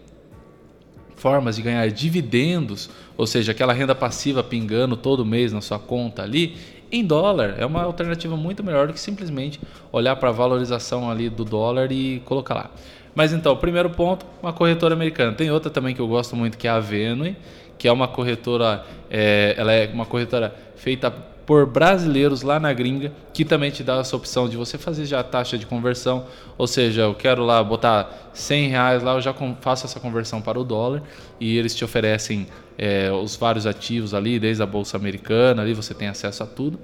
formas 1.16 1.58
de 1.58 1.62
ganhar 1.62 1.86
dividendos, 1.90 2.90
ou 3.18 3.28
seja, 3.28 3.52
aquela 3.52 3.74
renda 3.74 3.94
passiva 3.94 4.42
pingando 4.42 4.96
todo 4.96 5.26
mês 5.26 5.52
na 5.52 5.60
sua 5.60 5.78
conta 5.78 6.24
ali, 6.24 6.56
em 6.92 7.06
dólar. 7.06 7.56
É 7.58 7.66
uma 7.66 7.84
alternativa 7.84 8.38
muito 8.38 8.64
melhor 8.64 8.88
do 8.88 8.94
que 8.94 9.00
simplesmente 9.00 9.60
olhar 9.92 10.16
para 10.16 10.30
a 10.30 10.32
valorização 10.32 11.12
ali 11.12 11.30
do 11.30 11.44
dólar 11.44 11.92
e 11.92 12.22
colocar 12.26 12.54
lá. 12.56 12.72
Mas 13.14 13.34
então, 13.34 13.56
primeiro 13.58 13.90
ponto, 13.90 14.26
uma 14.42 14.54
corretora 14.54 14.94
americana. 14.94 15.34
Tem 15.34 15.52
outra 15.52 15.70
também 15.70 15.94
que 15.94 16.00
eu 16.00 16.08
gosto 16.08 16.36
muito 16.36 16.58
que 16.58 16.68
é 16.68 16.72
a 16.72 16.80
Venue, 16.80 17.36
que 17.78 17.88
é 17.88 17.92
uma 17.92 18.08
corretora, 18.08 18.86
é, 19.10 19.56
ela 19.58 19.74
é 19.74 19.90
uma 19.92 20.06
corretora 20.06 20.56
feita 20.76 21.14
por 21.50 21.66
brasileiros 21.66 22.44
lá 22.44 22.60
na 22.60 22.72
gringa, 22.72 23.12
que 23.34 23.44
também 23.44 23.72
te 23.72 23.84
dá 23.84 23.96
essa 23.96 24.16
opção 24.16 24.48
de 24.48 24.56
você 24.56 24.78
fazer 24.78 25.06
já 25.06 25.22
a 25.22 25.24
taxa 25.24 25.58
de 25.58 25.66
conversão, 25.66 26.28
ou 26.60 26.68
seja, 26.68 27.02
eu 27.02 27.16
quero 27.16 27.44
lá 27.44 27.64
botar 27.64 28.30
100 28.36 28.70
reais 28.70 29.02
lá, 29.02 29.14
eu 29.14 29.22
já 29.22 29.34
faço 29.60 29.88
essa 29.88 30.00
conversão 30.00 30.44
para 30.44 30.60
o 30.60 30.64
dólar 30.64 31.02
e 31.40 31.58
eles 31.58 31.74
te 31.74 31.84
oferecem 31.84 32.46
é, 32.78 33.12
os 33.12 33.36
vários 33.36 33.66
ativos 33.66 34.14
ali, 34.14 34.38
desde 34.38 34.62
a 34.62 34.66
bolsa 34.68 34.96
americana, 34.96 35.64
ali 35.64 35.74
você 35.74 35.92
tem 35.96 36.08
acesso 36.08 36.44
a 36.44 36.46
tudo. 36.46 36.80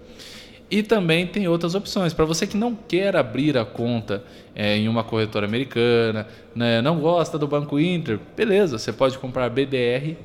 E 0.72 0.82
também 0.82 1.28
tem 1.28 1.48
outras 1.48 1.76
opções. 1.76 2.12
Para 2.12 2.26
você 2.26 2.48
que 2.48 2.58
não 2.58 2.74
quer 2.74 3.16
abrir 3.16 3.56
a 3.60 3.66
conta 3.66 4.24
é, 4.56 4.76
em 4.76 4.88
uma 4.88 5.04
corretora 5.04 5.46
americana, 5.46 6.26
né, 6.56 6.82
não 6.82 7.00
gosta 7.00 7.38
do 7.38 7.48
Banco 7.48 7.80
Inter, 7.80 8.20
beleza, 8.36 8.80
você 8.80 8.92
pode 8.92 9.16
comprar 9.20 9.48
BDR, 9.48 10.16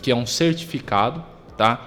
que 0.00 0.10
é 0.10 0.16
um 0.16 0.24
certificado, 0.24 1.22
tá? 1.54 1.86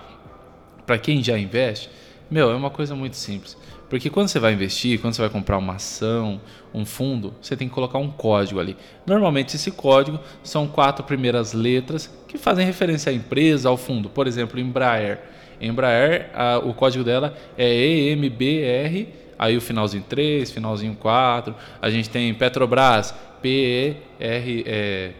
Para 0.86 1.00
quem 1.00 1.24
já 1.24 1.40
investe, 1.40 1.90
meu, 2.34 2.50
é 2.50 2.56
uma 2.56 2.72
coisa 2.72 2.96
muito 2.96 3.16
simples. 3.16 3.56
Porque 3.88 4.10
quando 4.10 4.28
você 4.28 4.40
vai 4.40 4.54
investir, 4.54 5.00
quando 5.00 5.14
você 5.14 5.22
vai 5.22 5.30
comprar 5.30 5.56
uma 5.60 5.76
ação, 5.76 6.42
um 6.74 6.84
fundo, 6.84 7.32
você 7.40 7.56
tem 7.56 7.68
que 7.68 7.74
colocar 7.76 8.00
um 8.00 8.10
código 8.10 8.60
ali. 8.60 8.76
Normalmente 9.06 9.56
esse 9.56 9.70
código 9.70 10.20
são 10.44 10.68
quatro 10.68 11.06
primeiras 11.06 11.54
letras 11.54 12.12
que 12.28 12.40
fazem 12.40 12.66
referência 12.66 13.12
à 13.12 13.14
empresa, 13.14 13.70
ao 13.70 13.78
fundo. 13.78 14.10
Por 14.10 14.26
exemplo, 14.26 14.60
Embraer. 14.60 15.20
Embraer, 15.62 16.32
a, 16.34 16.58
o 16.58 16.74
código 16.74 17.04
dela 17.04 17.38
é 17.56 17.72
EMBR, 17.72 19.10
aí 19.38 19.56
o 19.56 19.62
finalzinho 19.62 20.04
3, 20.10 20.50
finalzinho 20.50 20.96
4. 20.96 21.56
A 21.80 21.90
gente 21.92 22.10
tem 22.10 22.34
Petrobras, 22.34 23.14
PER, 23.44 23.98
é, 24.20 25.12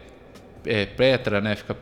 é, 0.66 0.86
Petra, 0.86 1.40
né? 1.40 1.54
Fica 1.54 1.74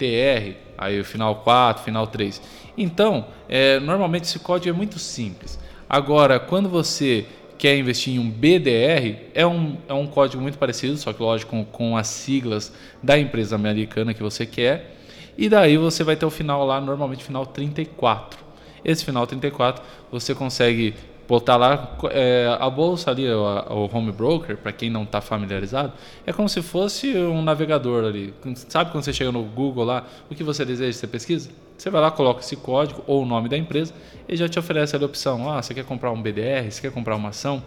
PETR, 0.00 0.56
aí 0.78 0.98
o 0.98 1.04
final 1.04 1.36
4, 1.36 1.84
final 1.84 2.06
3. 2.06 2.40
Então, 2.76 3.26
é, 3.48 3.78
normalmente 3.78 4.24
esse 4.24 4.38
código 4.38 4.74
é 4.74 4.76
muito 4.76 4.98
simples. 4.98 5.58
Agora, 5.88 6.40
quando 6.40 6.68
você 6.68 7.26
quer 7.58 7.76
investir 7.76 8.14
em 8.14 8.18
um 8.18 8.30
BDR, 8.30 9.18
é 9.34 9.46
um, 9.46 9.76
é 9.86 9.92
um 9.92 10.06
código 10.06 10.42
muito 10.42 10.56
parecido, 10.56 10.96
só 10.96 11.12
que 11.12 11.22
lógico 11.22 11.50
com, 11.50 11.64
com 11.64 11.96
as 11.96 12.06
siglas 12.06 12.72
da 13.02 13.18
empresa 13.18 13.54
americana 13.54 14.14
que 14.14 14.22
você 14.22 14.46
quer. 14.46 14.96
E 15.36 15.48
daí 15.48 15.76
você 15.76 16.02
vai 16.02 16.16
ter 16.16 16.24
o 16.24 16.30
final 16.30 16.64
lá, 16.64 16.80
normalmente 16.80 17.22
final 17.22 17.44
34. 17.44 18.40
Esse 18.82 19.04
final 19.04 19.26
34 19.26 19.84
você 20.10 20.34
consegue 20.34 20.94
botar 21.30 21.56
lá 21.56 21.96
é, 22.10 22.56
a 22.58 22.68
bolsa 22.68 23.08
ali, 23.08 23.30
o, 23.30 23.40
o 23.40 23.96
home 23.96 24.10
broker, 24.10 24.56
para 24.56 24.72
quem 24.72 24.90
não 24.90 25.04
está 25.04 25.20
familiarizado, 25.20 25.92
é 26.26 26.32
como 26.32 26.48
se 26.48 26.60
fosse 26.60 27.16
um 27.16 27.40
navegador 27.40 28.04
ali. 28.04 28.34
Sabe 28.68 28.90
quando 28.90 29.04
você 29.04 29.12
chega 29.12 29.30
no 29.30 29.44
Google 29.44 29.84
lá, 29.84 30.04
o 30.28 30.34
que 30.34 30.42
você 30.42 30.64
deseja, 30.64 30.98
você 30.98 31.06
pesquisa? 31.06 31.48
Você 31.78 31.88
vai 31.88 32.00
lá, 32.00 32.10
coloca 32.10 32.40
esse 32.40 32.56
código 32.56 33.04
ou 33.06 33.22
o 33.22 33.24
nome 33.24 33.48
da 33.48 33.56
empresa 33.56 33.94
e 34.28 34.36
já 34.36 34.48
te 34.48 34.58
oferece 34.58 34.96
a 34.96 34.98
opção. 34.98 35.48
Ah, 35.48 35.62
você 35.62 35.72
quer 35.72 35.84
comprar 35.84 36.10
um 36.10 36.20
BDR, 36.20 36.68
você 36.68 36.80
quer 36.80 36.90
comprar 36.90 37.14
uma 37.14 37.28
ação? 37.28 37.62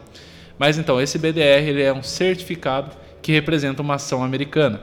Mas 0.60 0.78
então, 0.78 1.00
esse 1.00 1.18
BDR 1.18 1.66
ele 1.66 1.82
é 1.82 1.94
um 1.94 2.04
certificado 2.04 2.92
que 3.22 3.32
representa 3.32 3.82
uma 3.82 3.96
ação 3.96 4.22
americana. 4.22 4.82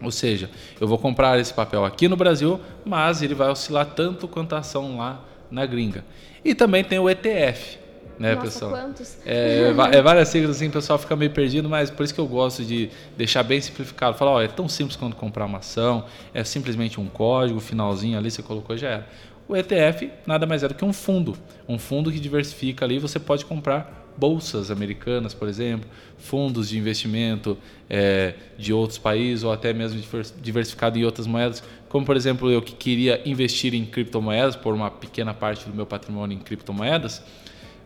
Ou 0.00 0.12
seja, 0.12 0.48
eu 0.80 0.86
vou 0.86 0.96
comprar 0.96 1.40
esse 1.40 1.52
papel 1.52 1.84
aqui 1.84 2.06
no 2.06 2.16
Brasil, 2.16 2.60
mas 2.84 3.20
ele 3.20 3.34
vai 3.34 3.48
oscilar 3.48 3.86
tanto 3.96 4.28
quanto 4.28 4.54
a 4.54 4.58
ação 4.58 4.96
lá 4.96 5.24
na 5.50 5.66
gringa. 5.66 6.04
E 6.44 6.54
também 6.54 6.84
tem 6.84 7.00
o 7.00 7.10
ETF, 7.10 7.78
né, 8.18 8.34
Nossa, 8.34 8.46
pessoal? 8.46 8.70
quantos? 8.70 9.18
É, 9.24 9.74
é, 9.92 10.02
várias 10.02 10.28
siglas 10.28 10.56
assim, 10.56 10.68
o 10.68 10.72
pessoal 10.72 10.98
fica 10.98 11.14
meio 11.16 11.30
perdido, 11.30 11.68
mas 11.68 11.90
por 11.90 12.04
isso 12.04 12.14
que 12.14 12.20
eu 12.20 12.26
gosto 12.26 12.64
de 12.64 12.90
deixar 13.16 13.42
bem 13.42 13.60
simplificado. 13.60 14.16
Falar, 14.16 14.30
ó, 14.32 14.42
é 14.42 14.48
tão 14.48 14.68
simples 14.68 14.96
quanto 14.96 15.16
comprar 15.16 15.46
uma 15.46 15.58
ação, 15.58 16.04
é 16.32 16.42
simplesmente 16.44 17.00
um 17.00 17.06
código, 17.06 17.60
finalzinho 17.60 18.18
ali, 18.18 18.30
você 18.30 18.42
colocou 18.42 18.76
já 18.76 18.88
era. 18.88 19.06
O 19.48 19.56
ETF 19.56 20.10
nada 20.26 20.44
mais 20.44 20.62
é 20.62 20.68
do 20.68 20.74
que 20.74 20.84
um 20.84 20.92
fundo, 20.92 21.36
um 21.68 21.78
fundo 21.78 22.10
que 22.10 22.18
diversifica 22.18 22.84
ali, 22.84 22.98
você 22.98 23.18
pode 23.18 23.44
comprar 23.44 24.06
bolsas 24.16 24.70
americanas, 24.70 25.34
por 25.34 25.46
exemplo, 25.46 25.88
fundos 26.16 26.70
de 26.70 26.78
investimento 26.78 27.56
é, 27.88 28.34
de 28.58 28.72
outros 28.72 28.98
países 28.98 29.44
ou 29.44 29.52
até 29.52 29.72
mesmo 29.72 30.00
diversificado 30.40 30.98
em 30.98 31.04
outras 31.04 31.26
moedas, 31.26 31.62
como 31.88 32.04
por 32.04 32.16
exemplo 32.16 32.50
eu 32.50 32.62
que 32.62 32.74
queria 32.74 33.20
investir 33.24 33.74
em 33.74 33.84
criptomoedas, 33.84 34.56
por 34.56 34.74
uma 34.74 34.90
pequena 34.90 35.34
parte 35.34 35.68
do 35.68 35.74
meu 35.74 35.86
patrimônio 35.86 36.36
em 36.36 36.40
criptomoedas, 36.40 37.22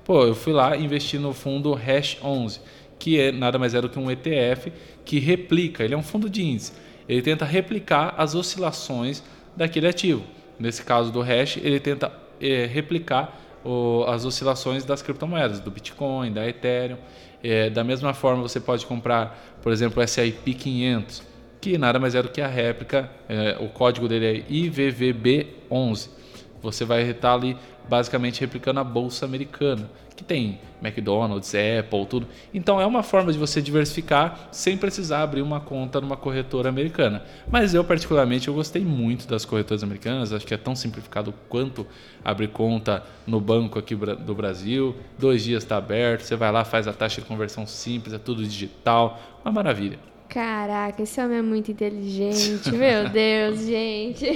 Pô, 0.04 0.24
eu 0.24 0.34
fui 0.34 0.52
lá 0.52 0.76
e 0.76 0.84
investi 0.84 1.18
no 1.18 1.32
fundo 1.32 1.72
Hash 1.74 2.18
11, 2.22 2.60
que 2.98 3.20
é 3.20 3.30
nada 3.30 3.58
mais 3.58 3.74
é 3.74 3.80
do 3.80 3.88
que 3.88 3.98
um 3.98 4.10
ETF 4.10 4.72
que 5.04 5.18
replica, 5.18 5.84
ele 5.84 5.94
é 5.94 5.96
um 5.96 6.02
fundo 6.02 6.28
de 6.28 6.42
índice, 6.42 6.72
ele 7.08 7.22
tenta 7.22 7.44
replicar 7.44 8.14
as 8.16 8.34
oscilações 8.34 9.22
daquele 9.56 9.86
ativo. 9.86 10.22
Nesse 10.58 10.82
caso 10.82 11.10
do 11.10 11.20
Hash, 11.20 11.56
ele 11.56 11.80
tenta 11.80 12.12
é, 12.40 12.66
replicar 12.66 13.38
o, 13.64 14.04
as 14.06 14.24
oscilações 14.24 14.84
das 14.84 15.02
criptomoedas, 15.02 15.60
do 15.60 15.70
Bitcoin, 15.70 16.32
da 16.32 16.46
Ethereum. 16.48 16.98
É, 17.42 17.70
da 17.70 17.82
mesma 17.82 18.12
forma, 18.12 18.42
você 18.42 18.60
pode 18.60 18.84
comprar, 18.86 19.58
por 19.62 19.72
exemplo, 19.72 20.02
o 20.02 20.06
SIP 20.06 20.54
500, 20.54 21.22
que 21.60 21.78
nada 21.78 21.98
mais 21.98 22.14
é 22.14 22.22
do 22.22 22.28
que 22.28 22.40
a 22.40 22.46
réplica, 22.46 23.10
é, 23.28 23.56
o 23.60 23.68
código 23.68 24.06
dele 24.08 24.26
é 24.26 24.52
IVVB11. 24.52 26.10
Você 26.62 26.84
vai 26.84 27.02
estar 27.08 27.34
ali 27.34 27.56
basicamente 27.88 28.40
replicando 28.40 28.80
a 28.80 28.84
bolsa 28.84 29.24
americana, 29.24 29.90
que 30.14 30.22
tem 30.22 30.60
McDonald's, 30.82 31.52
Apple, 31.54 32.06
tudo. 32.06 32.26
Então 32.52 32.80
é 32.80 32.86
uma 32.86 33.02
forma 33.02 33.32
de 33.32 33.38
você 33.38 33.60
diversificar 33.60 34.48
sem 34.52 34.76
precisar 34.76 35.22
abrir 35.22 35.42
uma 35.42 35.60
conta 35.60 36.00
numa 36.00 36.16
corretora 36.16 36.68
americana. 36.68 37.22
Mas 37.50 37.74
eu 37.74 37.82
particularmente 37.82 38.48
eu 38.48 38.54
gostei 38.54 38.84
muito 38.84 39.26
das 39.26 39.44
corretoras 39.44 39.82
americanas, 39.82 40.32
acho 40.32 40.46
que 40.46 40.54
é 40.54 40.58
tão 40.58 40.76
simplificado 40.76 41.32
quanto 41.48 41.86
abrir 42.24 42.48
conta 42.48 43.02
no 43.26 43.40
banco 43.40 43.78
aqui 43.78 43.94
do 43.94 44.34
Brasil. 44.34 44.94
Dois 45.18 45.42
dias 45.42 45.62
está 45.62 45.78
aberto, 45.78 46.22
você 46.22 46.36
vai 46.36 46.52
lá, 46.52 46.64
faz 46.64 46.86
a 46.86 46.92
taxa 46.92 47.20
de 47.20 47.26
conversão 47.26 47.66
simples, 47.66 48.12
é 48.14 48.18
tudo 48.18 48.44
digital, 48.44 49.18
uma 49.44 49.52
maravilha. 49.52 50.09
Caraca, 50.30 51.02
esse 51.02 51.20
homem 51.20 51.38
é 51.38 51.42
muito 51.42 51.72
inteligente. 51.72 52.70
Meu 52.70 53.08
Deus, 53.10 53.60
gente. 53.66 54.26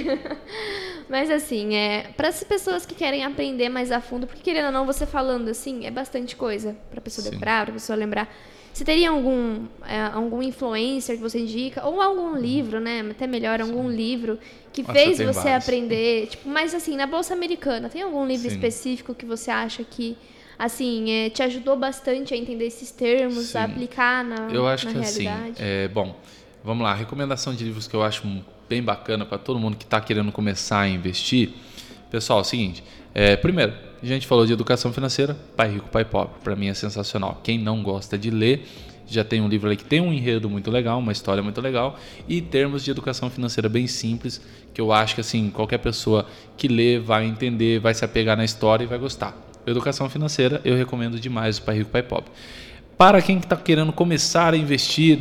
Mas 1.07 1.31
assim, 1.31 1.73
é 1.73 2.11
para 2.17 2.27
as 2.27 2.43
pessoas 2.43 2.85
que 2.85 2.93
querem 2.93 3.23
aprender 3.23 3.69
mais 3.69 3.91
a 3.91 4.01
fundo, 4.01 4.27
porque 4.27 4.41
querendo 4.41 4.65
ou 4.65 4.71
não, 4.71 4.85
você 4.85 5.05
falando 5.05 5.47
assim, 5.49 5.85
é 5.85 5.91
bastante 5.91 6.35
coisa 6.35 6.75
para 6.89 6.99
a 6.99 7.01
pessoa 7.01 7.29
decorar, 7.29 7.63
para 7.65 7.71
a 7.71 7.73
pessoa 7.75 7.95
lembrar. 7.95 8.33
Você 8.73 8.83
teria 8.83 9.09
algum, 9.09 9.65
é, 9.87 10.01
algum 10.13 10.43
influencer 10.43 11.15
que 11.15 11.21
você 11.21 11.39
indica? 11.39 11.85
Ou 11.85 12.01
algum 12.01 12.35
livro, 12.35 12.81
né? 12.81 13.07
Até 13.09 13.25
melhor, 13.25 13.61
algum 13.61 13.89
livro 13.89 14.37
que 14.73 14.81
Nossa, 14.81 14.93
fez 14.93 15.17
você 15.19 15.31
vários. 15.31 15.63
aprender? 15.63 16.27
Tipo, 16.27 16.49
mas 16.49 16.75
assim, 16.75 16.97
na 16.97 17.07
Bolsa 17.07 17.33
Americana, 17.33 17.87
tem 17.87 18.01
algum 18.01 18.27
livro 18.27 18.49
Sim. 18.49 18.53
específico 18.53 19.15
que 19.15 19.25
você 19.25 19.49
acha 19.49 19.81
que 19.85 20.17
assim, 20.57 21.09
é, 21.11 21.29
te 21.29 21.41
ajudou 21.43 21.75
bastante 21.75 22.33
a 22.33 22.37
entender 22.37 22.65
esses 22.65 22.91
termos, 22.91 23.47
Sim. 23.47 23.57
a 23.57 23.63
aplicar 23.65 24.23
na, 24.23 24.49
Eu 24.51 24.67
acho 24.67 24.85
na 24.85 24.93
que 24.93 24.99
assim, 24.99 25.23
realidade? 25.23 25.55
é, 25.59 25.87
bom, 25.87 26.15
vamos 26.63 26.83
lá, 26.83 26.93
recomendação 26.93 27.53
de 27.53 27.63
livros 27.63 27.87
que 27.87 27.95
eu 27.95 28.03
acho 28.03 28.23
bem 28.69 28.81
bacana 28.81 29.25
para 29.25 29.37
todo 29.37 29.59
mundo 29.59 29.77
que 29.77 29.83
está 29.83 30.01
querendo 30.01 30.31
começar 30.31 30.81
a 30.81 30.87
investir. 30.87 31.51
Pessoal, 32.09 32.39
é 32.39 32.41
o 32.41 32.45
seguinte, 32.45 32.83
é, 33.13 33.35
primeiro, 33.35 33.73
a 34.01 34.05
gente 34.05 34.27
falou 34.27 34.45
de 34.45 34.53
educação 34.53 34.91
financeira, 34.93 35.35
Pai 35.55 35.71
Rico, 35.71 35.89
Pai 35.89 36.05
Pobre, 36.05 36.35
para 36.43 36.55
mim 36.55 36.67
é 36.67 36.73
sensacional. 36.73 37.41
Quem 37.43 37.57
não 37.57 37.81
gosta 37.81 38.17
de 38.17 38.29
ler, 38.29 38.65
já 39.07 39.23
tem 39.23 39.41
um 39.41 39.47
livro 39.47 39.67
ali 39.67 39.77
que 39.77 39.83
tem 39.85 40.01
um 40.01 40.11
enredo 40.11 40.49
muito 40.49 40.71
legal, 40.71 40.99
uma 40.99 41.11
história 41.11 41.41
muito 41.43 41.61
legal 41.61 41.97
e 42.27 42.41
termos 42.41 42.83
de 42.83 42.91
educação 42.91 43.29
financeira 43.29 43.69
bem 43.69 43.87
simples, 43.87 44.41
que 44.73 44.81
eu 44.81 44.91
acho 44.91 45.15
que 45.15 45.21
assim, 45.21 45.49
qualquer 45.49 45.77
pessoa 45.77 46.25
que 46.57 46.67
lê 46.67 46.99
vai 46.99 47.25
entender, 47.25 47.79
vai 47.79 47.93
se 47.93 48.03
apegar 48.03 48.35
na 48.35 48.43
história 48.43 48.83
e 48.83 48.87
vai 48.87 48.97
gostar. 48.97 49.37
Educação 49.65 50.09
financeira, 50.09 50.61
eu 50.63 50.75
recomendo 50.75 51.19
demais 51.19 51.57
o 51.57 51.63
Pai 51.63 51.77
Rico, 51.77 51.89
Pai 51.89 52.03
Pobre. 52.03 52.31
Para 52.97 53.21
quem 53.21 53.37
está 53.37 53.55
querendo 53.55 53.91
começar 53.91 54.53
a 54.53 54.57
investir, 54.57 55.19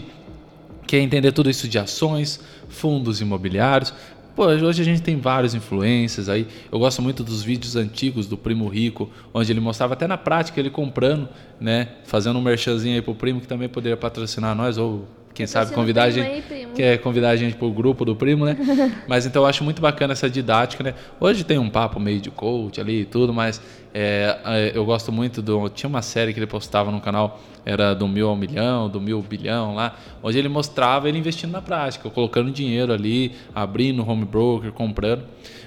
quer 0.86 0.98
entender 0.98 1.32
tudo 1.32 1.48
isso 1.48 1.66
de 1.66 1.78
ações, 1.78 2.40
fundos 2.68 3.20
imobiliários. 3.20 3.92
Pô, 4.36 4.46
hoje 4.46 4.82
a 4.82 4.84
gente 4.84 5.00
tem 5.00 5.16
vários 5.16 5.54
influencers 5.54 6.28
aí. 6.28 6.46
Eu 6.70 6.78
gosto 6.78 7.00
muito 7.00 7.22
dos 7.22 7.42
vídeos 7.42 7.76
antigos 7.76 8.26
do 8.26 8.36
Primo 8.36 8.68
Rico, 8.68 9.08
onde 9.32 9.50
ele 9.50 9.60
mostrava 9.60 9.94
até 9.94 10.06
na 10.06 10.18
prática 10.18 10.60
ele 10.60 10.70
comprando, 10.70 11.28
né? 11.60 11.88
Fazendo 12.04 12.38
um 12.38 12.42
merchanzinho 12.42 12.96
aí 12.96 13.02
pro 13.02 13.14
primo 13.14 13.40
que 13.40 13.46
também 13.46 13.68
poderia 13.68 13.96
patrocinar 13.96 14.54
nós, 14.54 14.76
ou 14.76 15.06
quem 15.34 15.46
sabe 15.46 15.66
Patrocina 15.66 15.76
o 15.76 15.82
convidar 15.82 16.04
a 16.04 16.10
gente. 16.10 16.52
aí. 16.52 16.68
Quer 16.74 16.98
convidar 16.98 17.30
a 17.30 17.36
gente 17.36 17.56
pro 17.56 17.70
grupo 17.70 18.04
do 18.04 18.14
primo, 18.14 18.44
né? 18.44 18.56
mas 19.08 19.26
então 19.26 19.42
eu 19.42 19.46
acho 19.46 19.64
muito 19.64 19.82
bacana 19.82 20.12
essa 20.12 20.30
didática, 20.30 20.84
né? 20.84 20.94
Hoje 21.18 21.42
tem 21.42 21.58
um 21.58 21.68
papo 21.68 21.98
meio 21.98 22.20
de 22.20 22.30
coach 22.30 22.80
ali 22.80 23.00
e 23.00 23.04
tudo, 23.04 23.34
mas 23.34 23.60
é, 23.92 24.38
é, 24.44 24.72
eu 24.74 24.84
gosto 24.84 25.10
muito 25.10 25.42
do. 25.42 25.68
Tinha 25.68 25.88
uma 25.88 26.02
série 26.02 26.32
que 26.32 26.38
ele 26.38 26.46
postava 26.46 26.90
no 26.90 27.00
canal, 27.00 27.40
era 27.64 27.94
do 27.94 28.06
mil 28.06 28.28
ao 28.28 28.36
milhão, 28.36 28.88
do 28.88 29.00
mil 29.00 29.16
ao 29.16 29.22
bilhão 29.22 29.74
lá, 29.74 29.96
onde 30.22 30.38
ele 30.38 30.48
mostrava 30.48 31.08
ele 31.08 31.18
investindo 31.18 31.50
na 31.50 31.60
prática, 31.60 32.08
colocando 32.08 32.50
dinheiro 32.50 32.92
ali, 32.92 33.32
abrindo 33.52 34.08
home 34.08 34.24
broker, 34.24 34.72
comprando. 34.72 35.24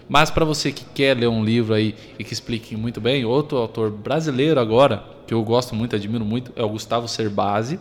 Mas 0.07 0.31
para 0.31 0.45
você 0.45 0.71
que 0.71 0.85
quer 0.85 1.17
ler 1.17 1.27
um 1.27 1.43
livro 1.43 1.73
aí 1.73 1.93
e 2.17 2.23
que 2.23 2.31
explique 2.31 2.75
muito 2.77 3.01
bem, 3.01 3.25
outro 3.25 3.57
autor 3.57 3.91
brasileiro 3.91 4.59
agora, 4.59 5.03
que 5.27 5.33
eu 5.33 5.43
gosto 5.43 5.75
muito, 5.75 5.95
admiro 5.95 6.23
muito, 6.23 6.53
é 6.55 6.63
o 6.63 6.69
Gustavo 6.69 7.07
Cerbasi. 7.07 7.77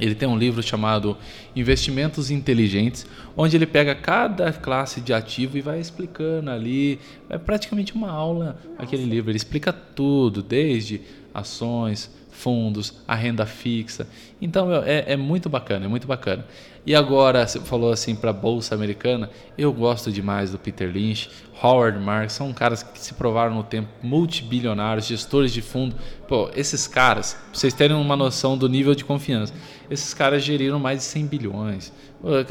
Ele 0.00 0.14
tem 0.14 0.28
um 0.28 0.36
livro 0.36 0.62
chamado 0.62 1.16
Investimentos 1.54 2.30
Inteligentes, 2.30 3.06
onde 3.36 3.56
ele 3.56 3.66
pega 3.66 3.94
cada 3.94 4.52
classe 4.52 5.00
de 5.00 5.12
ativo 5.12 5.58
e 5.58 5.60
vai 5.60 5.78
explicando 5.78 6.50
ali. 6.50 6.98
É 7.28 7.38
praticamente 7.38 7.94
uma 7.94 8.10
aula 8.10 8.58
aquele 8.78 9.04
livro. 9.04 9.30
Ele 9.30 9.36
explica 9.36 9.72
tudo, 9.72 10.42
desde 10.42 11.00
ações, 11.34 12.10
fundos, 12.30 12.94
a 13.06 13.14
renda 13.14 13.44
fixa. 13.44 14.06
Então 14.40 14.74
é, 14.82 15.12
é 15.12 15.16
muito 15.16 15.48
bacana, 15.48 15.84
é 15.84 15.88
muito 15.88 16.06
bacana. 16.06 16.44
E 16.86 16.94
agora, 16.94 17.46
você 17.46 17.60
falou 17.60 17.92
assim 17.92 18.14
para 18.14 18.30
a 18.30 18.32
Bolsa 18.32 18.74
Americana, 18.74 19.28
eu 19.56 19.70
gosto 19.70 20.10
demais 20.10 20.50
do 20.50 20.58
Peter 20.58 20.90
Lynch, 20.90 21.28
Howard 21.62 21.98
Marks, 21.98 22.34
são 22.34 22.50
caras 22.54 22.82
que 22.82 22.98
se 22.98 23.12
provaram 23.12 23.54
no 23.54 23.62
tempo 23.62 23.88
multibilionários, 24.02 25.06
gestores 25.06 25.52
de 25.52 25.60
fundo. 25.60 25.94
Pô, 26.26 26.50
esses 26.56 26.86
caras, 26.86 27.34
pra 27.34 27.42
vocês 27.52 27.74
terem 27.74 27.94
uma 27.94 28.16
noção 28.16 28.56
do 28.56 28.66
nível 28.66 28.94
de 28.94 29.04
confiança, 29.04 29.52
esses 29.90 30.14
caras 30.14 30.42
geriram 30.42 30.78
mais 30.78 31.00
de 31.00 31.04
100 31.04 31.26
bilhões. 31.26 31.92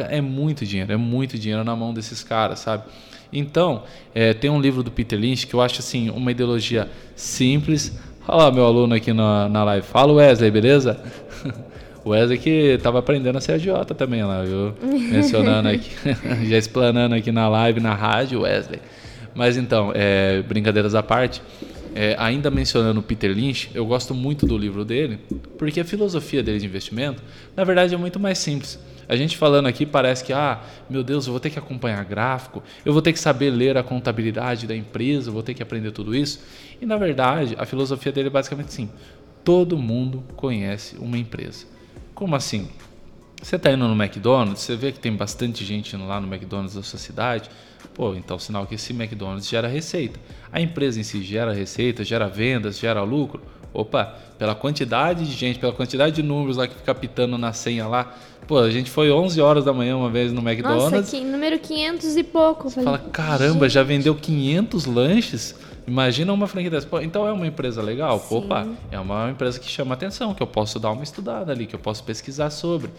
É 0.10 0.20
muito 0.20 0.66
dinheiro, 0.66 0.92
é 0.92 0.98
muito 0.98 1.38
dinheiro 1.38 1.64
na 1.64 1.76
mão 1.76 1.94
desses 1.94 2.24
caras, 2.24 2.60
sabe? 2.60 2.84
Então, 3.32 3.84
é, 4.14 4.34
tem 4.34 4.50
um 4.50 4.60
livro 4.60 4.84
do 4.84 4.92
Peter 4.92 5.18
Lynch 5.18 5.48
que 5.48 5.54
eu 5.54 5.62
acho 5.62 5.80
assim 5.80 6.10
uma 6.10 6.32
ideologia 6.32 6.90
simples, 7.16 7.96
Olha 8.32 8.44
lá 8.44 8.52
meu 8.52 8.64
aluno 8.64 8.94
aqui 8.94 9.12
na, 9.12 9.50
na 9.50 9.64
live. 9.64 9.88
Fala 9.88 10.14
Wesley, 10.14 10.52
beleza? 10.52 11.00
O 12.06 12.12
Wesley 12.12 12.38
que 12.38 12.80
tava 12.82 13.00
aprendendo 13.00 13.38
a 13.38 13.42
ser 13.42 13.52
agiota 13.52 13.94
também 13.94 14.24
lá, 14.24 14.42
viu? 14.42 14.74
Mencionando 15.12 15.68
aqui, 15.68 15.92
já 16.48 16.58
explanando 16.58 17.14
aqui 17.14 17.30
na 17.30 17.50
live, 17.50 17.82
na 17.82 17.94
rádio, 17.94 18.42
Wesley. 18.44 18.80
Mas 19.36 19.58
então, 19.58 19.92
é, 19.94 20.42
brincadeiras 20.44 20.96
à 20.96 21.04
parte, 21.04 21.42
é, 21.96 22.16
ainda 22.18 22.50
mencionando 22.50 23.00
o 23.00 23.04
Peter 23.04 23.32
Lynch, 23.32 23.70
eu 23.74 23.86
gosto 23.86 24.14
muito 24.14 24.46
do 24.46 24.58
livro 24.58 24.86
dele, 24.86 25.20
porque 25.58 25.80
a 25.80 25.86
filosofia 25.86 26.44
dele 26.44 26.60
de 26.60 26.66
investimento, 26.66 27.22
na 27.56 27.64
verdade, 27.64 27.94
é 27.94 27.98
muito 27.98 28.20
mais 28.20 28.38
simples. 28.38 28.80
A 29.08 29.16
gente 29.16 29.38
falando 29.38 29.66
aqui 29.66 29.88
parece 29.88 30.24
que, 30.24 30.32
ah, 30.32 30.62
meu 30.88 31.04
Deus, 31.04 31.26
eu 31.26 31.34
vou 31.34 31.40
ter 31.40 31.50
que 31.50 31.58
acompanhar 31.58 32.06
gráfico, 32.06 32.62
eu 32.86 32.94
vou 32.94 33.02
ter 33.02 33.12
que 33.12 33.20
saber 33.20 33.50
ler 33.50 33.76
a 33.76 33.82
contabilidade 33.82 34.68
da 34.68 34.76
empresa, 34.76 35.30
eu 35.30 35.34
vou 35.34 35.42
ter 35.42 35.56
que 35.56 35.64
aprender 35.64 35.92
tudo 35.92 36.16
isso. 36.16 36.40
E 36.80 36.86
na 36.86 36.96
verdade, 36.96 37.56
a 37.58 37.66
filosofia 37.66 38.12
dele 38.12 38.28
é 38.28 38.32
basicamente 38.32 38.68
assim: 38.68 38.88
todo 39.44 39.76
mundo 39.78 40.24
conhece 40.36 40.96
uma 40.98 41.18
empresa. 41.18 41.66
Como 42.14 42.36
assim? 42.36 42.70
Você 43.42 43.56
está 43.56 43.72
indo 43.72 43.88
no 43.88 44.02
McDonald's, 44.02 44.62
você 44.62 44.76
vê 44.76 44.92
que 44.92 45.00
tem 45.00 45.16
bastante 45.16 45.64
gente 45.64 45.96
indo 45.96 46.06
lá 46.06 46.20
no 46.20 46.28
McDonald's 46.28 46.76
da 46.76 46.84
sua 46.84 47.00
cidade. 47.00 47.50
Pô, 47.94 48.14
então 48.14 48.38
sinal 48.38 48.66
que 48.68 48.76
esse 48.76 48.94
McDonald's 48.94 49.48
gera 49.48 49.68
receita. 49.68 50.20
A 50.52 50.60
empresa 50.62 51.00
em 51.00 51.04
si 51.04 51.24
gera 51.24 51.54
receita, 51.54 52.04
gera 52.04 52.28
vendas, 52.28 52.78
gera 52.78 53.02
lucro. 53.02 53.42
Opa, 53.74 54.16
pela 54.38 54.56
quantidade 54.56 55.26
de 55.26 55.34
gente, 55.34 55.60
pela 55.60 55.72
quantidade 55.72 56.16
de 56.16 56.24
números 56.24 56.58
lá 56.58 56.68
que 56.68 56.76
fica 56.76 56.94
pitando 56.94 57.38
na 57.38 57.54
senha 57.54 57.88
lá. 57.88 58.16
Pô, 58.48 58.58
a 58.58 58.72
gente 58.72 58.90
foi 58.90 59.12
11 59.12 59.40
horas 59.42 59.66
da 59.66 59.72
manhã 59.72 59.96
uma 59.96 60.10
vez 60.10 60.34
no 60.34 60.42
McDonald's. 60.42 60.92
Nossa, 60.92 61.18
que 61.18 61.24
número 61.24 61.60
500 61.60 62.18
e 62.18 62.24
pouco. 62.24 62.70
Você 62.70 62.82
fala, 62.82 62.98
caramba, 62.98 63.66
gente. 63.66 63.74
já 63.74 63.84
vendeu 63.84 64.16
500 64.16 64.86
lanches? 64.86 65.56
Imagina 65.86 66.34
uma 66.34 66.48
franquia 66.48 66.72
dessa. 66.72 66.88
Pô, 66.88 67.00
então 67.00 67.28
é 67.28 67.32
uma 67.32 67.46
empresa 67.46 67.82
legal? 67.82 68.20
Sim. 68.20 68.38
Opa, 68.38 68.68
é 68.92 69.00
uma 69.00 69.30
empresa 69.30 69.60
que 69.60 69.70
chama 69.70 69.94
atenção, 69.94 70.34
que 70.34 70.42
eu 70.42 70.48
posso 70.48 70.80
dar 70.80 70.92
uma 70.92 71.04
estudada 71.04 71.52
ali, 71.52 71.68
que 71.68 71.76
eu 71.76 71.80
posso 71.80 72.04
pesquisar 72.04 72.50
sobre. 72.50 72.90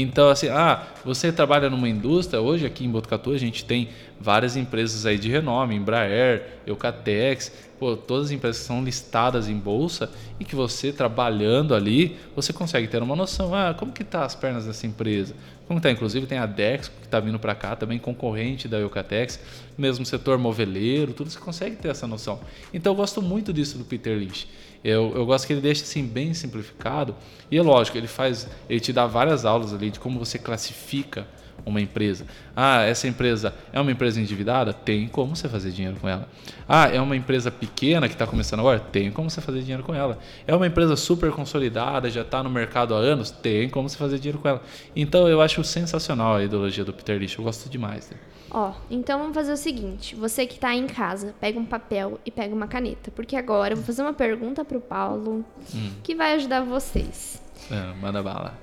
Então, 0.00 0.28
assim, 0.28 0.48
ah, 0.48 0.86
você 1.04 1.32
trabalha 1.32 1.68
numa 1.68 1.88
indústria, 1.88 2.40
hoje 2.40 2.64
aqui 2.64 2.84
em 2.84 2.88
Botucatu 2.88 3.32
a 3.32 3.38
gente 3.38 3.64
tem 3.64 3.88
várias 4.20 4.56
empresas 4.56 5.04
aí 5.04 5.18
de 5.18 5.28
renome, 5.28 5.74
Embraer, 5.74 6.60
Eucatex, 6.64 7.50
pô, 7.80 7.96
todas 7.96 8.26
as 8.26 8.30
empresas 8.30 8.60
que 8.60 8.66
são 8.68 8.84
listadas 8.84 9.48
em 9.48 9.56
bolsa 9.56 10.08
e 10.38 10.44
que 10.44 10.54
você 10.54 10.92
trabalhando 10.92 11.74
ali, 11.74 12.16
você 12.36 12.52
consegue 12.52 12.86
ter 12.86 13.02
uma 13.02 13.16
noção, 13.16 13.52
ah, 13.52 13.74
como 13.76 13.90
que 13.90 14.04
tá 14.04 14.24
as 14.24 14.36
pernas 14.36 14.66
dessa 14.66 14.86
empresa? 14.86 15.34
Como 15.66 15.80
tá? 15.80 15.90
Inclusive 15.90 16.26
tem 16.26 16.38
a 16.38 16.46
Dex 16.46 16.88
que 16.88 17.04
está 17.04 17.18
vindo 17.18 17.38
para 17.38 17.54
cá, 17.56 17.74
também 17.74 17.98
concorrente 17.98 18.68
da 18.68 18.78
Eucatex, 18.78 19.40
mesmo 19.76 20.06
setor 20.06 20.38
moveleiro, 20.38 21.12
tudo 21.12 21.28
você 21.28 21.40
consegue 21.40 21.74
ter 21.74 21.88
essa 21.88 22.06
noção. 22.06 22.38
Então 22.72 22.92
eu 22.92 22.96
gosto 22.96 23.20
muito 23.20 23.52
disso 23.52 23.76
do 23.76 23.84
Peter 23.84 24.16
Lynch. 24.16 24.48
Eu, 24.84 25.12
eu 25.14 25.26
gosto 25.26 25.46
que 25.46 25.52
ele 25.52 25.60
deixa 25.60 25.82
assim 25.82 26.04
bem 26.06 26.32
simplificado 26.34 27.14
e 27.50 27.58
é 27.58 27.62
lógico, 27.62 27.98
ele 27.98 28.06
faz, 28.06 28.48
ele 28.68 28.80
te 28.80 28.92
dá 28.92 29.06
várias 29.06 29.44
aulas 29.44 29.74
ali 29.74 29.90
de 29.90 29.98
como 29.98 30.18
você 30.18 30.38
classifica 30.38 31.26
uma 31.66 31.80
empresa. 31.80 32.24
Ah, 32.54 32.82
essa 32.82 33.06
empresa 33.06 33.54
é 33.72 33.80
uma 33.80 33.90
empresa 33.90 34.20
endividada? 34.20 34.72
Tem 34.72 35.06
como 35.08 35.34
você 35.34 35.48
fazer 35.48 35.70
dinheiro 35.70 35.98
com 36.00 36.08
ela. 36.08 36.28
Ah, 36.68 36.88
é 36.88 37.00
uma 37.00 37.16
empresa 37.16 37.50
pequena 37.50 38.08
que 38.08 38.14
está 38.14 38.26
começando 38.26 38.60
agora? 38.60 38.78
Tem 38.78 39.10
como 39.10 39.28
você 39.28 39.40
fazer 39.40 39.60
dinheiro 39.60 39.82
com 39.82 39.94
ela. 39.94 40.18
É 40.46 40.54
uma 40.54 40.66
empresa 40.66 40.96
super 40.96 41.30
consolidada, 41.30 42.10
já 42.10 42.22
está 42.22 42.42
no 42.42 42.50
mercado 42.50 42.94
há 42.94 42.98
anos? 42.98 43.30
Tem 43.30 43.68
como 43.68 43.88
você 43.88 43.96
fazer 43.96 44.18
dinheiro 44.18 44.38
com 44.38 44.48
ela. 44.48 44.62
Então 44.94 45.28
eu 45.28 45.40
acho 45.40 45.62
sensacional 45.64 46.36
a 46.36 46.44
ideologia 46.44 46.84
do 46.84 46.92
Peter 46.92 47.18
Lynch, 47.18 47.38
eu 47.38 47.44
gosto 47.44 47.68
demais 47.68 48.06
dele. 48.06 48.20
Ó, 48.50 48.72
então 48.90 49.18
vamos 49.18 49.34
fazer 49.34 49.52
o 49.52 49.56
seguinte: 49.56 50.14
você 50.14 50.46
que 50.46 50.54
está 50.54 50.74
em 50.74 50.86
casa, 50.86 51.34
pega 51.40 51.58
um 51.58 51.64
papel 51.64 52.18
e 52.24 52.30
pega 52.30 52.54
uma 52.54 52.66
caneta, 52.66 53.10
porque 53.10 53.36
agora 53.36 53.72
eu 53.72 53.76
vou 53.76 53.84
fazer 53.84 54.02
uma 54.02 54.12
pergunta 54.12 54.64
para 54.64 54.78
o 54.78 54.80
Paulo 54.80 55.44
hum. 55.74 55.90
que 56.02 56.14
vai 56.14 56.34
ajudar 56.34 56.62
vocês. 56.62 57.42
É, 57.70 57.94
manda 58.00 58.22
bala. 58.22 58.58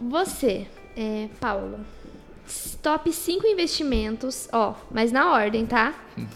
Você, 0.00 0.66
é, 0.96 1.28
Paulo, 1.40 1.80
top 2.82 3.12
5 3.12 3.46
investimentos, 3.46 4.48
ó, 4.52 4.74
mas 4.90 5.12
na 5.12 5.32
ordem, 5.32 5.66
tá? 5.66 5.94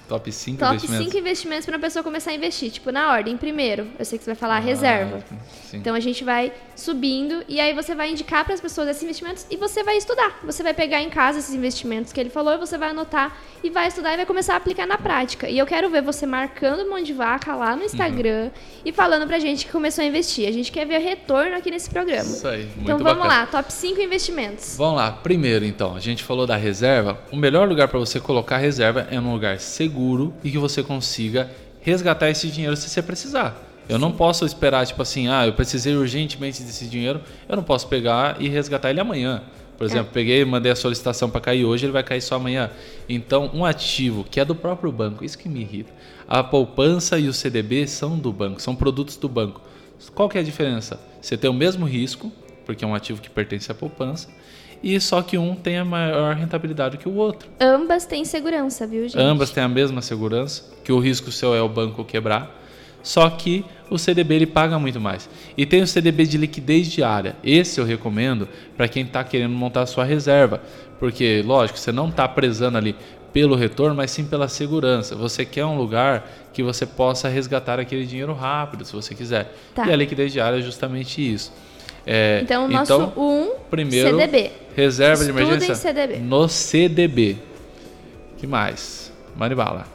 Top 0.09 0.31
5 0.31 0.59
Top 0.59 0.75
investimentos. 0.75 1.07
5 1.07 1.19
investimentos 1.19 1.67
para 1.67 1.77
uma 1.77 1.81
pessoa 1.81 2.03
começar 2.03 2.31
a 2.31 2.35
investir, 2.35 2.71
tipo, 2.71 2.93
na 2.93 3.11
ordem. 3.11 3.37
Primeiro, 3.37 3.89
eu 3.99 4.05
sei 4.05 4.19
que 4.19 4.25
você 4.25 4.31
vai 4.31 4.39
falar 4.39 4.57
ah, 4.57 4.61
reserva. 4.61 5.23
Sim. 5.65 5.79
Então 5.79 5.95
a 5.95 6.01
gente 6.01 6.23
vai 6.25 6.53
subindo 6.77 7.45
e 7.49 7.61
aí 7.61 7.73
você 7.73 7.95
vai 7.95 8.11
indicar 8.11 8.45
para 8.45 8.55
as 8.55 8.61
pessoas 8.61 8.89
esses 8.89 9.03
investimentos 9.03 9.47
e 9.51 9.57
você 9.57 9.83
vai 9.83 9.97
estudar. 9.97 10.41
Você 10.45 10.63
vai 10.63 10.75
pegar 10.75 11.01
em 11.01 11.09
casa 11.09 11.39
esses 11.39 11.55
investimentos 11.55 12.13
que 12.13 12.21
ele 12.21 12.31
falou 12.31 12.55
e 12.55 12.59
você 12.59 12.77
vai 12.77 12.91
anotar 12.91 13.37
e 13.63 13.71
vai 13.71 13.89
estudar 13.89 14.13
e 14.15 14.17
vai 14.17 14.27
começar 14.27 14.55
a 14.55 14.57
aplicar 14.57 14.87
na 14.87 14.99
prática. 14.99 15.49
E 15.49 15.59
eu 15.59 15.67
quero 15.67 15.89
ver 15.89 16.03
você 16.03 16.27
marcando 16.27 16.91
monte 16.91 17.07
de 17.07 17.13
vaca 17.13 17.55
lá 17.55 17.77
no 17.77 17.85
Instagram 17.85 18.45
uhum. 18.45 18.51
e 18.85 18.93
falando 18.93 19.27
pra 19.27 19.39
gente 19.39 19.65
que 19.65 19.73
começou 19.73 20.03
a 20.03 20.07
investir. 20.07 20.49
A 20.49 20.53
gente 20.53 20.71
quer 20.73 20.85
ver 20.85 20.99
retorno 20.99 21.57
aqui 21.57 21.71
nesse 21.71 21.89
programa. 21.89 22.23
Isso 22.23 22.47
aí, 22.47 22.65
muito 22.65 22.83
Então 22.83 22.99
vamos 22.99 23.23
bacana. 23.23 23.41
lá, 23.41 23.47
top 23.47 23.73
5 23.73 24.01
investimentos. 24.01 24.75
Vamos 24.77 24.97
lá. 24.97 25.13
Primeiro, 25.13 25.65
então, 25.65 25.95
a 25.95 26.01
gente 26.01 26.25
falou 26.25 26.47
da 26.47 26.57
reserva. 26.57 27.19
O 27.31 27.37
melhor 27.37 27.69
lugar 27.69 27.89
para 27.89 27.99
você 27.99 28.19
colocar 28.19 28.59
reserva 28.59 29.07
é 29.11 29.21
num 29.21 29.33
lugar 29.33 29.59
seguro 29.71 30.35
e 30.45 30.51
que 30.51 30.59
você 30.59 30.83
consiga 30.83 31.51
resgatar 31.81 32.29
esse 32.29 32.49
dinheiro 32.49 32.77
se 32.77 32.89
você 32.89 33.03
precisar. 33.03 33.57
Eu 33.89 33.99
não 33.99 34.13
posso 34.13 34.45
esperar, 34.45 34.87
tipo 34.87 35.03
assim, 35.03 35.29
ah, 35.29 35.47
eu 35.47 35.53
precisei 35.53 35.95
urgentemente 35.97 36.63
desse 36.63 36.87
dinheiro, 36.87 37.21
eu 37.49 37.57
não 37.57 37.63
posso 37.63 37.89
pegar 37.89 38.37
e 38.41 38.49
resgatar 38.49 38.91
ele 38.91 39.01
amanhã. 39.01 39.43
Por 39.77 39.85
exemplo, 39.85 40.11
é. 40.11 40.13
peguei, 40.13 40.45
mandei 40.45 40.71
a 40.71 40.77
solicitação 40.77 41.31
para 41.31 41.41
cair 41.41 41.65
hoje, 41.65 41.87
ele 41.87 41.93
vai 41.93 42.03
cair 42.03 42.21
só 42.21 42.37
amanhã. 42.37 42.71
Então, 43.09 43.51
um 43.55 43.65
ativo 43.65 44.23
que 44.23 44.39
é 44.39 44.45
do 44.45 44.55
próprio 44.55 44.93
banco, 44.93 45.25
isso 45.25 45.39
que 45.39 45.49
me 45.49 45.63
irrita. 45.63 45.91
A 46.29 46.45
poupança 46.45 47.19
e 47.19 47.29
o 47.29 47.33
CDB 47.33 47.87
são 47.87 48.19
do 48.19 48.31
banco, 48.31 48.61
são 48.61 48.77
produtos 48.77 49.17
do 49.17 49.29
banco. 49.29 49.63
Qual 50.15 50.29
que 50.29 50.37
é 50.37 50.43
a 50.43 50.45
diferença? 50.45 51.01
Você 51.21 51.37
tem 51.37 51.51
o 51.51 51.55
mesmo 51.55 51.87
risco, 51.87 52.31
porque 52.67 52.85
é 52.85 52.87
um 52.87 52.95
ativo 52.95 53.21
que 53.21 53.31
pertence 53.31 53.73
à 53.73 53.75
poupança, 53.75 54.29
e 54.83 54.99
só 55.01 55.23
que 55.23 55.37
um 55.37 55.55
tem 55.55 55.79
a 55.79 55.85
maior 55.85 56.35
rentabilidade 56.35 56.97
que 56.97 57.09
o 57.09 57.15
outro. 57.15 57.49
Ambas 57.61 58.07
têm 58.07 58.25
segurança, 58.25 58.87
viu, 58.87 59.09
gente? 59.09 59.21
Ambas 59.21 59.51
têm 59.51 59.63
a 59.63 59.69
mesma 59.69 60.03
segurança, 60.03 60.65
que 60.83 60.93
o 60.93 60.99
risco 60.99 61.31
seu 61.31 61.55
é 61.55 61.61
o 61.61 61.69
banco 61.69 62.05
quebrar, 62.05 62.59
só 63.03 63.29
que 63.31 63.65
o 63.91 63.99
CDB 63.99 64.37
ele 64.37 64.47
paga 64.47 64.79
muito 64.79 65.01
mais. 65.01 65.29
E 65.57 65.67
tem 65.67 65.83
o 65.83 65.87
CDB 65.87 66.27
de 66.27 66.39
liquidez 66.39 66.87
diária. 66.91 67.37
Esse 67.43 67.81
eu 67.81 67.85
recomendo 67.85 68.49
para 68.77 68.89
quem 68.89 69.05
está 69.05 69.25
querendo 69.25 69.55
montar 69.55 69.83
a 69.83 69.87
sua 69.87 70.05
reserva, 70.05 70.63
porque 70.99 71.43
lógico, 71.45 71.79
você 71.79 71.91
não 71.91 72.09
está 72.09 72.29
prezando 72.29 72.79
ali 72.79 72.95
pelo 73.33 73.55
retorno, 73.55 73.95
mas 73.95 74.11
sim 74.11 74.25
pela 74.25 74.49
segurança. 74.49 75.15
Você 75.15 75.45
quer 75.45 75.65
um 75.65 75.77
lugar 75.77 76.29
que 76.53 76.63
você 76.63 76.85
possa 76.85 77.29
resgatar 77.29 77.79
aquele 77.79 78.05
dinheiro 78.05 78.33
rápido, 78.33 78.85
se 78.85 78.93
você 78.93 79.15
quiser. 79.15 79.55
Tá. 79.75 79.87
E 79.87 79.93
a 79.93 79.97
liquidez 79.97 80.33
diária 80.33 80.59
é 80.59 80.63
justamente 80.63 81.21
isso. 81.21 81.53
É, 82.07 82.41
então, 82.43 82.65
o 82.65 82.69
nosso 82.69 82.93
então, 82.93 83.13
um 83.17 83.53
primeiro, 83.71 84.11
CDB. 84.11 84.51
Reserva 84.81 85.25
de 85.25 85.31
emergência 85.31 85.75
CDB. 85.75 86.17
no 86.17 86.49
CDB. 86.49 87.37
que 88.39 88.47
mais? 88.47 89.13
Manibala. 89.37 89.87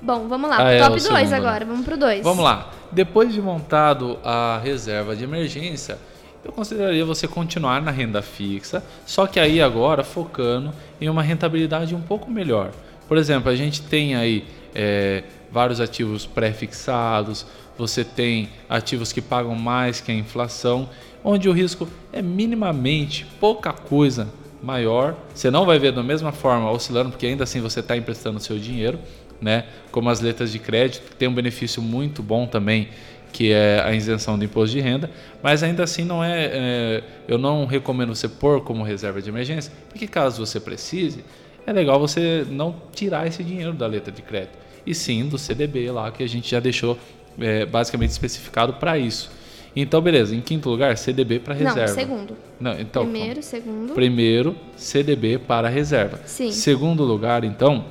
Bom, 0.00 0.28
vamos 0.28 0.50
lá. 0.50 0.58
Ah, 0.58 0.70
é, 0.70 0.80
top 0.80 1.00
2 1.00 1.32
agora. 1.32 1.64
Vamos 1.64 1.84
pro 1.84 1.96
2. 1.96 2.22
Vamos 2.22 2.44
lá. 2.44 2.70
Depois 2.92 3.32
de 3.32 3.40
montado 3.40 4.18
a 4.22 4.60
reserva 4.62 5.16
de 5.16 5.24
emergência, 5.24 5.98
eu 6.44 6.52
consideraria 6.52 7.04
você 7.04 7.26
continuar 7.26 7.80
na 7.82 7.90
renda 7.90 8.22
fixa, 8.22 8.84
só 9.04 9.26
que 9.26 9.40
aí 9.40 9.60
agora 9.60 10.04
focando 10.04 10.72
em 11.00 11.08
uma 11.08 11.22
rentabilidade 11.22 11.94
um 11.94 12.00
pouco 12.00 12.30
melhor. 12.30 12.70
Por 13.08 13.16
exemplo, 13.16 13.50
a 13.50 13.56
gente 13.56 13.82
tem 13.82 14.14
aí 14.14 14.44
é, 14.74 15.24
vários 15.56 15.80
ativos 15.80 16.26
pré-fixados, 16.26 17.46
você 17.78 18.04
tem 18.04 18.50
ativos 18.68 19.10
que 19.10 19.22
pagam 19.22 19.54
mais 19.54 20.02
que 20.02 20.12
a 20.12 20.14
inflação, 20.14 20.86
onde 21.24 21.48
o 21.48 21.52
risco 21.52 21.88
é 22.12 22.20
minimamente 22.20 23.24
pouca 23.40 23.72
coisa 23.72 24.28
maior. 24.62 25.16
Você 25.32 25.50
não 25.50 25.64
vai 25.64 25.78
ver 25.78 25.92
da 25.92 26.02
mesma 26.02 26.30
forma 26.30 26.70
oscilando, 26.70 27.08
porque 27.08 27.26
ainda 27.26 27.44
assim 27.44 27.62
você 27.62 27.80
está 27.80 27.96
emprestando 27.96 28.38
seu 28.38 28.58
dinheiro, 28.58 28.98
né? 29.40 29.64
Como 29.90 30.10
as 30.10 30.20
letras 30.20 30.52
de 30.52 30.58
crédito, 30.58 31.08
que 31.08 31.16
tem 31.16 31.26
um 31.26 31.34
benefício 31.34 31.80
muito 31.80 32.22
bom 32.22 32.46
também, 32.46 32.90
que 33.32 33.50
é 33.50 33.80
a 33.82 33.94
isenção 33.94 34.38
do 34.38 34.44
imposto 34.44 34.76
de 34.76 34.82
renda, 34.82 35.10
mas 35.42 35.62
ainda 35.62 35.82
assim 35.82 36.04
não 36.04 36.22
é, 36.22 36.50
é 36.52 37.02
eu 37.26 37.38
não 37.38 37.64
recomendo 37.64 38.14
você 38.14 38.28
pôr 38.28 38.60
como 38.60 38.82
reserva 38.82 39.22
de 39.22 39.30
emergência, 39.30 39.72
porque 39.88 40.06
caso 40.06 40.44
você 40.44 40.60
precise, 40.60 41.24
é 41.66 41.72
legal 41.72 41.98
você 41.98 42.46
não 42.50 42.76
tirar 42.94 43.26
esse 43.26 43.42
dinheiro 43.42 43.72
da 43.72 43.86
letra 43.86 44.12
de 44.12 44.20
crédito, 44.20 44.65
e 44.86 44.94
sim 44.94 45.26
do 45.28 45.36
CDB 45.36 45.90
lá 45.90 46.10
que 46.10 46.22
a 46.22 46.28
gente 46.28 46.50
já 46.50 46.60
deixou 46.60 46.98
é, 47.38 47.66
basicamente 47.66 48.10
especificado 48.10 48.74
para 48.74 48.98
isso. 48.98 49.30
Então, 49.74 50.00
beleza. 50.00 50.34
Em 50.34 50.40
quinto 50.40 50.70
lugar, 50.70 50.96
CDB 50.96 51.38
para 51.38 51.52
reserva. 51.52 51.80
Não, 51.80 51.94
segundo. 51.94 52.36
Não, 52.58 52.80
então, 52.80 53.02
Primeiro, 53.02 53.42
segundo. 53.42 53.92
Primeiro, 53.92 54.56
CDB 54.74 55.38
para 55.38 55.68
reserva. 55.68 56.18
Sim. 56.24 56.50
Segundo 56.50 57.04
lugar, 57.04 57.44
então, 57.44 57.84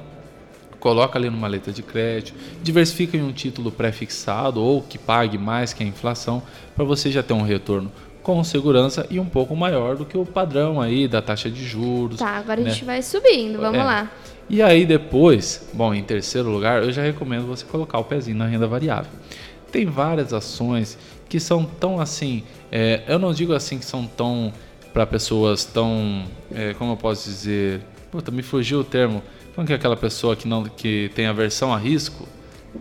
coloca 0.80 1.20
ali 1.20 1.30
numa 1.30 1.48
letra 1.48 1.72
de 1.72 1.84
crédito, 1.84 2.36
diversifica 2.64 3.16
em 3.16 3.22
um 3.22 3.32
título 3.32 3.72
pré-fixado 3.72 4.62
ou 4.62 4.82
que 4.82 4.98
pague 4.98 5.38
mais 5.38 5.74
que 5.74 5.84
a 5.84 5.86
inflação, 5.86 6.42
para 6.76 6.84
você 6.84 7.12
já 7.12 7.22
ter 7.22 7.34
um 7.34 7.44
retorno 7.44 7.92
com 8.24 8.44
segurança 8.44 9.06
e 9.12 9.20
um 9.20 9.26
pouco 9.26 9.56
maior 9.56 9.96
do 9.96 10.04
que 10.04 10.18
o 10.18 10.26
padrão 10.26 10.82
aí 10.82 11.08
da 11.08 11.22
taxa 11.22 11.52
de 11.52 11.64
juros. 11.64 12.18
Tá, 12.18 12.38
agora 12.38 12.60
né? 12.60 12.72
a 12.72 12.74
gente 12.74 12.84
vai 12.84 13.04
subindo, 13.04 13.60
vamos 13.60 13.80
é. 13.80 13.84
lá. 13.84 14.12
E 14.50 14.62
aí 14.62 14.86
depois, 14.86 15.70
bom, 15.74 15.94
em 15.94 16.04
terceiro 16.04 16.50
lugar, 16.50 16.84
eu 16.84 16.92
já 16.92 17.02
recomendo 17.02 17.48
você 17.48 17.66
colocar 17.66 17.98
o 17.98 18.04
pezinho 18.04 18.38
na 18.38 18.46
renda 18.46 18.68
variável. 18.68 19.12
tem 19.72 19.86
várias 19.86 20.32
ações 20.32 20.98
que 21.28 21.40
são 21.40 21.66
tão 21.66 22.00
assim, 22.00 22.44
é, 22.72 23.02
eu 23.08 23.18
não 23.18 23.34
digo 23.34 23.54
assim 23.54 23.80
que 23.80 23.86
são 23.86 24.06
tão 24.06 24.54
para 24.94 25.06
pessoas 25.06 25.66
tão, 25.66 26.24
é, 26.54 26.74
como 26.76 26.94
eu 26.94 26.98
posso 26.98 27.28
dizer, 27.28 27.82
puta, 28.12 28.32
me 28.32 28.42
fugiu 28.42 28.80
o 28.80 28.84
termo, 28.84 29.22
como 29.54 29.66
que 29.68 29.74
é 29.74 29.76
aquela 29.76 29.98
pessoa 29.98 30.36
que 30.36 30.48
não 30.48 30.64
que 30.64 31.12
tem 31.16 31.26
aversão 31.26 31.74
a 31.74 31.78
risco? 31.78 32.28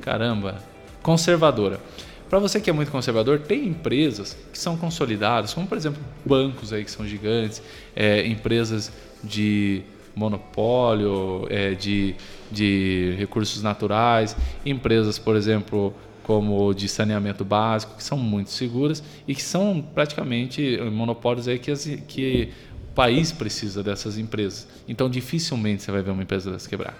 Caramba, 0.01 0.63
conservadora. 1.03 1.81
Para 2.29 2.39
você 2.39 2.61
que 2.61 2.69
é 2.69 2.73
muito 2.73 2.91
conservador, 2.91 3.41
tem 3.41 3.67
empresas 3.67 4.37
que 4.53 4.59
são 4.59 4.77
consolidadas, 4.77 5.55
como 5.55 5.67
por 5.67 5.77
exemplo 5.77 6.01
bancos 6.25 6.73
aí 6.73 6.85
que 6.85 6.91
são 6.91 7.07
gigantes, 7.07 7.63
é, 7.97 8.27
empresas 8.27 8.93
de 9.23 9.83
monopólio, 10.15 11.47
é, 11.51 11.75
de, 11.75 12.15
de 12.51 13.15
recursos 13.19 13.63
naturais, 13.63 14.37
empresas, 14.65 15.19
por 15.19 15.37
exemplo, 15.37 15.93
como 16.23 16.73
de 16.73 16.89
saneamento 16.89 17.45
básico, 17.45 17.97
que 17.97 18.03
são 18.03 18.17
muito 18.19 18.51
seguras 18.51 19.03
e 19.29 19.35
que 19.35 19.43
são 19.43 19.85
praticamente 19.95 20.79
monopólios 20.91 21.47
aí 21.47 21.59
que, 21.59 21.71
as, 21.71 21.85
que 22.09 22.51
o 22.91 22.95
país 22.95 23.31
precisa 23.31 23.83
dessas 23.83 24.19
empresas. 24.19 24.67
Então, 24.89 25.09
dificilmente 25.11 25.83
você 25.83 25.93
vai 25.93 26.03
ver 26.03 26.11
uma 26.11 26.23
empresa 26.23 26.51
dessa 26.51 26.69
quebrar. 26.69 26.97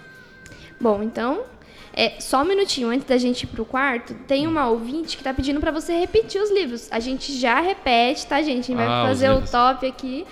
Bom, 0.79 1.01
então, 1.01 1.43
é, 1.93 2.19
só 2.19 2.41
um 2.41 2.45
minutinho 2.45 2.89
antes 2.89 3.07
da 3.07 3.17
gente 3.17 3.43
ir 3.43 3.47
pro 3.47 3.63
quarto, 3.63 4.13
tem 4.27 4.45
uma 4.45 4.67
ouvinte 4.67 5.15
que 5.15 5.23
tá 5.23 5.33
pedindo 5.33 5.61
para 5.61 5.71
você 5.71 5.97
repetir 5.97 6.41
os 6.41 6.51
livros. 6.51 6.89
A 6.91 6.99
gente 6.99 7.33
já 7.39 7.61
repete, 7.61 8.27
tá, 8.27 8.41
gente? 8.41 8.49
A 8.49 8.53
gente 8.53 8.73
Ah, 8.73 9.03
vai 9.03 9.03
os 9.03 9.19
fazer 9.19 9.31
o 9.31 9.41
top 9.49 9.87
aqui. 9.87 10.25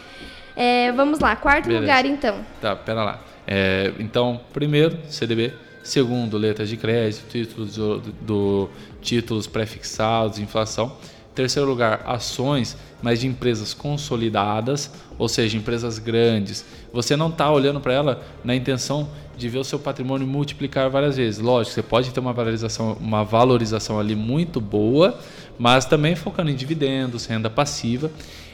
É, 0.56 0.92
vamos 0.92 1.20
lá, 1.20 1.36
quarto 1.36 1.66
Beleza. 1.66 1.82
lugar 1.82 2.06
então. 2.06 2.38
Tá, 2.62 2.76
pera 2.76 3.04
lá. 3.04 3.20
É, 3.48 3.92
então, 4.00 4.40
primeiro, 4.54 4.98
CDB. 5.10 5.54
Segundo, 5.84 6.38
letras 6.38 6.70
de 6.70 6.78
crédito, 6.78 7.26
títulos 7.30 7.76
do, 7.76 8.00
do- 8.00 8.70
títulos 9.02 9.48
prefixados, 9.48 10.40
inflação. 10.40 10.96
Terceiro 11.36 11.68
lugar, 11.68 12.04
ações, 12.06 12.78
mas 13.02 13.20
de 13.20 13.28
empresas 13.28 13.74
consolidadas, 13.74 14.92
ou 15.18 15.28
seja, 15.28 15.58
empresas 15.58 15.98
grandes. 16.00 16.64
Você 16.94 17.16
não 17.18 17.28
está 17.30 17.52
olhando 17.52 17.82
para 17.82 17.92
ela 17.92 18.24
na 18.44 18.56
intenção 18.56 19.10
de 19.36 19.50
ver 19.50 19.58
o 19.58 19.64
seu 19.64 19.80
patrimônio 19.80 20.28
multiplicar 20.28 20.90
várias 20.90 21.18
vezes. 21.18 21.40
Lógico, 21.42 21.74
você 21.74 21.82
pode 21.82 22.12
ter 22.12 22.20
uma 22.20 22.32
valorização, 22.32 22.96
uma 23.02 23.24
valorização 23.24 24.00
ali 24.00 24.16
muito 24.16 24.62
boa, 24.62 25.20
mas 25.58 25.86
também 25.86 26.16
focando 26.16 26.52
em 26.52 26.56
dividendos, 26.56 27.26
renda 27.26 27.50
passiva. 27.50 28.12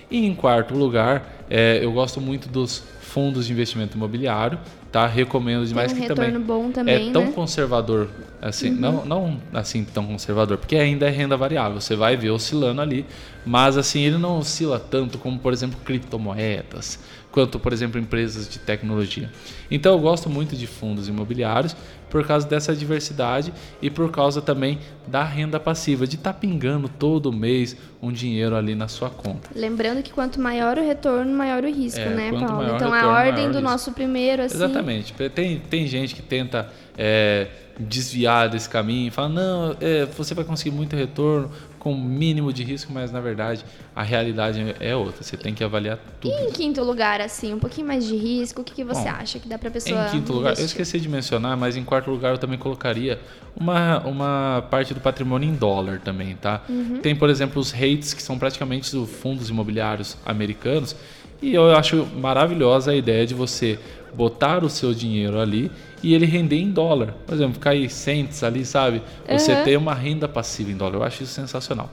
E 0.10 0.26
em 0.26 0.34
quarto 0.34 0.74
lugar, 0.74 1.46
é, 1.50 1.80
eu 1.84 1.92
gosto 1.92 2.20
muito 2.20 2.50
dos 2.50 2.84
fundos 3.02 3.48
de 3.48 3.54
investimento 3.54 3.98
imobiliário, 3.98 4.60
tá? 4.92 5.06
Recomendo 5.08 5.66
demais 5.66 5.92
um 5.92 5.96
que 5.96 6.08
também, 6.08 6.40
bom 6.40 6.72
também, 6.72 7.10
é 7.10 7.12
tão 7.12 7.26
né? 7.26 7.32
conservador, 7.32 8.08
assim, 8.42 8.70
não, 8.70 9.04
não 9.06 9.38
assim 9.54 9.84
tão 9.84 10.06
conservador, 10.06 10.58
porque 10.58 10.76
ainda 10.76 11.08
é 11.08 11.10
renda 11.10 11.36
variável, 11.36 11.82
você 11.82 11.96
vai 11.96 12.16
ver 12.16 12.30
oscilando 12.30 12.82
ali, 12.82 13.06
mas 13.46 13.78
assim 13.78 14.02
ele 14.02 14.18
não 14.18 14.40
oscila 14.40 14.80
tanto 14.80 15.18
como, 15.18 15.40
por 15.40 15.52
exemplo, 15.54 15.80
criptomoedas, 15.84 17.00
quanto, 17.40 17.60
por 17.60 17.72
exemplo, 17.72 18.00
empresas 18.00 18.50
de 18.50 18.60
tecnologia. 18.60 19.30
Então 19.72 19.94
eu 19.94 20.00
gosto 20.00 20.30
muito 20.30 20.56
de 20.56 20.68
fundos 20.68 21.08
imobiliários 21.08 21.76
por 22.10 22.26
causa 22.26 22.48
dessa 22.48 22.76
diversidade 22.76 23.54
e 23.82 23.90
por 23.90 24.12
causa 24.12 24.42
também 24.42 24.80
da 25.08 25.24
renda 25.24 25.60
passiva, 25.60 26.08
de 26.08 26.16
estar 26.16 26.34
pingando 26.34 26.90
todo 26.90 27.32
mês 27.32 27.78
um 28.02 28.12
dinheiro 28.12 28.56
ali 28.56 28.76
na 28.76 28.88
sua 28.88 29.10
conta. 29.10 29.50
Lembrando 29.56 30.02
que 30.02 30.12
quanto 30.12 30.42
maior 30.42 30.78
o 30.78 30.82
retorno, 30.86 31.32
maior 31.32 31.64
o 31.64 31.68
risco, 31.68 32.00
É, 32.00 32.10
né, 32.10 32.32
Paulo? 32.32 32.64
Então 32.76 32.92
a 32.92 32.98
retorno, 32.98 33.08
ordem 33.08 33.34
maior 33.34 33.50
o 33.50 33.52
do 33.52 33.58
risco. 33.60 33.62
nosso 33.62 33.92
primeiro, 33.92 34.42
assim. 34.44 34.56
Exatamente. 34.56 35.14
Tem, 35.34 35.60
tem 35.60 35.88
gente 35.88 36.16
que 36.16 36.22
tenta 36.22 36.70
é, 36.98 37.48
desviar 37.80 38.50
desse 38.50 38.68
caminho 38.68 39.08
e 39.08 39.12
fala, 39.12 39.30
não, 39.30 39.78
é, 39.80 40.06
você 40.06 40.34
vai 40.34 40.44
conseguir 40.44 40.76
muito 40.76 40.96
retorno 40.96 41.50
com 41.80 41.96
mínimo 41.96 42.52
de 42.52 42.64
risco, 42.64 42.92
mas 42.92 43.12
na 43.12 43.22
verdade 43.22 43.64
a 43.96 44.04
realidade 44.04 44.76
é 44.80 44.96
outra. 44.96 45.24
Você 45.24 45.38
tem 45.38 45.54
que 45.54 45.64
avaliar 45.64 45.98
tudo. 46.20 46.32
E 46.34 46.48
em 46.48 46.52
quinto 46.52 46.84
lugar, 46.84 47.22
assim, 47.22 47.54
um 47.54 47.60
pouquinho 47.60 47.88
mais 47.88 48.06
de 48.06 48.16
risco, 48.16 48.62
o 48.62 48.64
que, 48.64 48.74
que 48.74 48.84
você 48.84 49.04
Bom, 49.04 49.10
acha 49.10 49.40
que 49.40 49.48
dá 49.48 49.58
pra 49.58 49.72
pessoa. 49.72 50.08
Em 50.08 50.12
quinto 50.12 50.34
lugar, 50.34 50.50
eu 50.50 50.54
investir? 50.54 50.66
esqueci 50.82 51.00
de 51.00 51.10
mencionar, 51.10 51.58
mas 51.58 51.76
em 51.76 51.84
quarto 51.84 52.12
lugar 52.12 52.32
eu 52.34 52.38
também 52.38 52.60
colocaria 52.60 53.20
uma, 53.56 54.00
uma 54.00 54.68
parte 54.70 54.94
do 54.94 55.00
patrimônio 55.00 55.50
em 55.50 55.56
dólar 55.56 56.00
também, 56.00 56.36
tá? 56.36 56.62
Tem, 57.02 57.16
por 57.16 57.30
exemplo, 57.30 57.60
os 57.60 57.72
REITs, 57.72 58.14
que 58.14 58.22
são 58.22 58.38
praticamente 58.38 58.96
os 58.96 59.10
fundos 59.10 59.50
imobiliários 59.50 60.18
americanos, 60.26 60.96
e 61.42 61.54
eu 61.54 61.74
acho 61.76 62.06
maravilhosa 62.18 62.92
a 62.92 62.96
ideia 62.96 63.26
de 63.26 63.34
você 63.34 63.80
botar 64.14 64.64
o 64.64 64.70
seu 64.70 64.94
dinheiro 64.94 65.40
ali 65.40 65.72
e 66.02 66.14
ele 66.14 66.26
render 66.26 66.58
em 66.58 66.72
dólar. 66.72 67.14
Por 67.26 67.34
exemplo, 67.36 67.60
cair 67.60 67.90
cents 67.90 68.44
ali, 68.44 68.66
sabe? 68.66 69.02
Você 69.30 69.54
Uhum. 69.54 69.64
ter 69.64 69.78
uma 69.78 69.94
renda 69.94 70.28
passiva 70.28 70.72
em 70.72 70.78
dólar. 70.78 70.96
Eu 70.96 71.04
acho 71.04 71.24
isso 71.24 71.34
sensacional. 71.34 71.90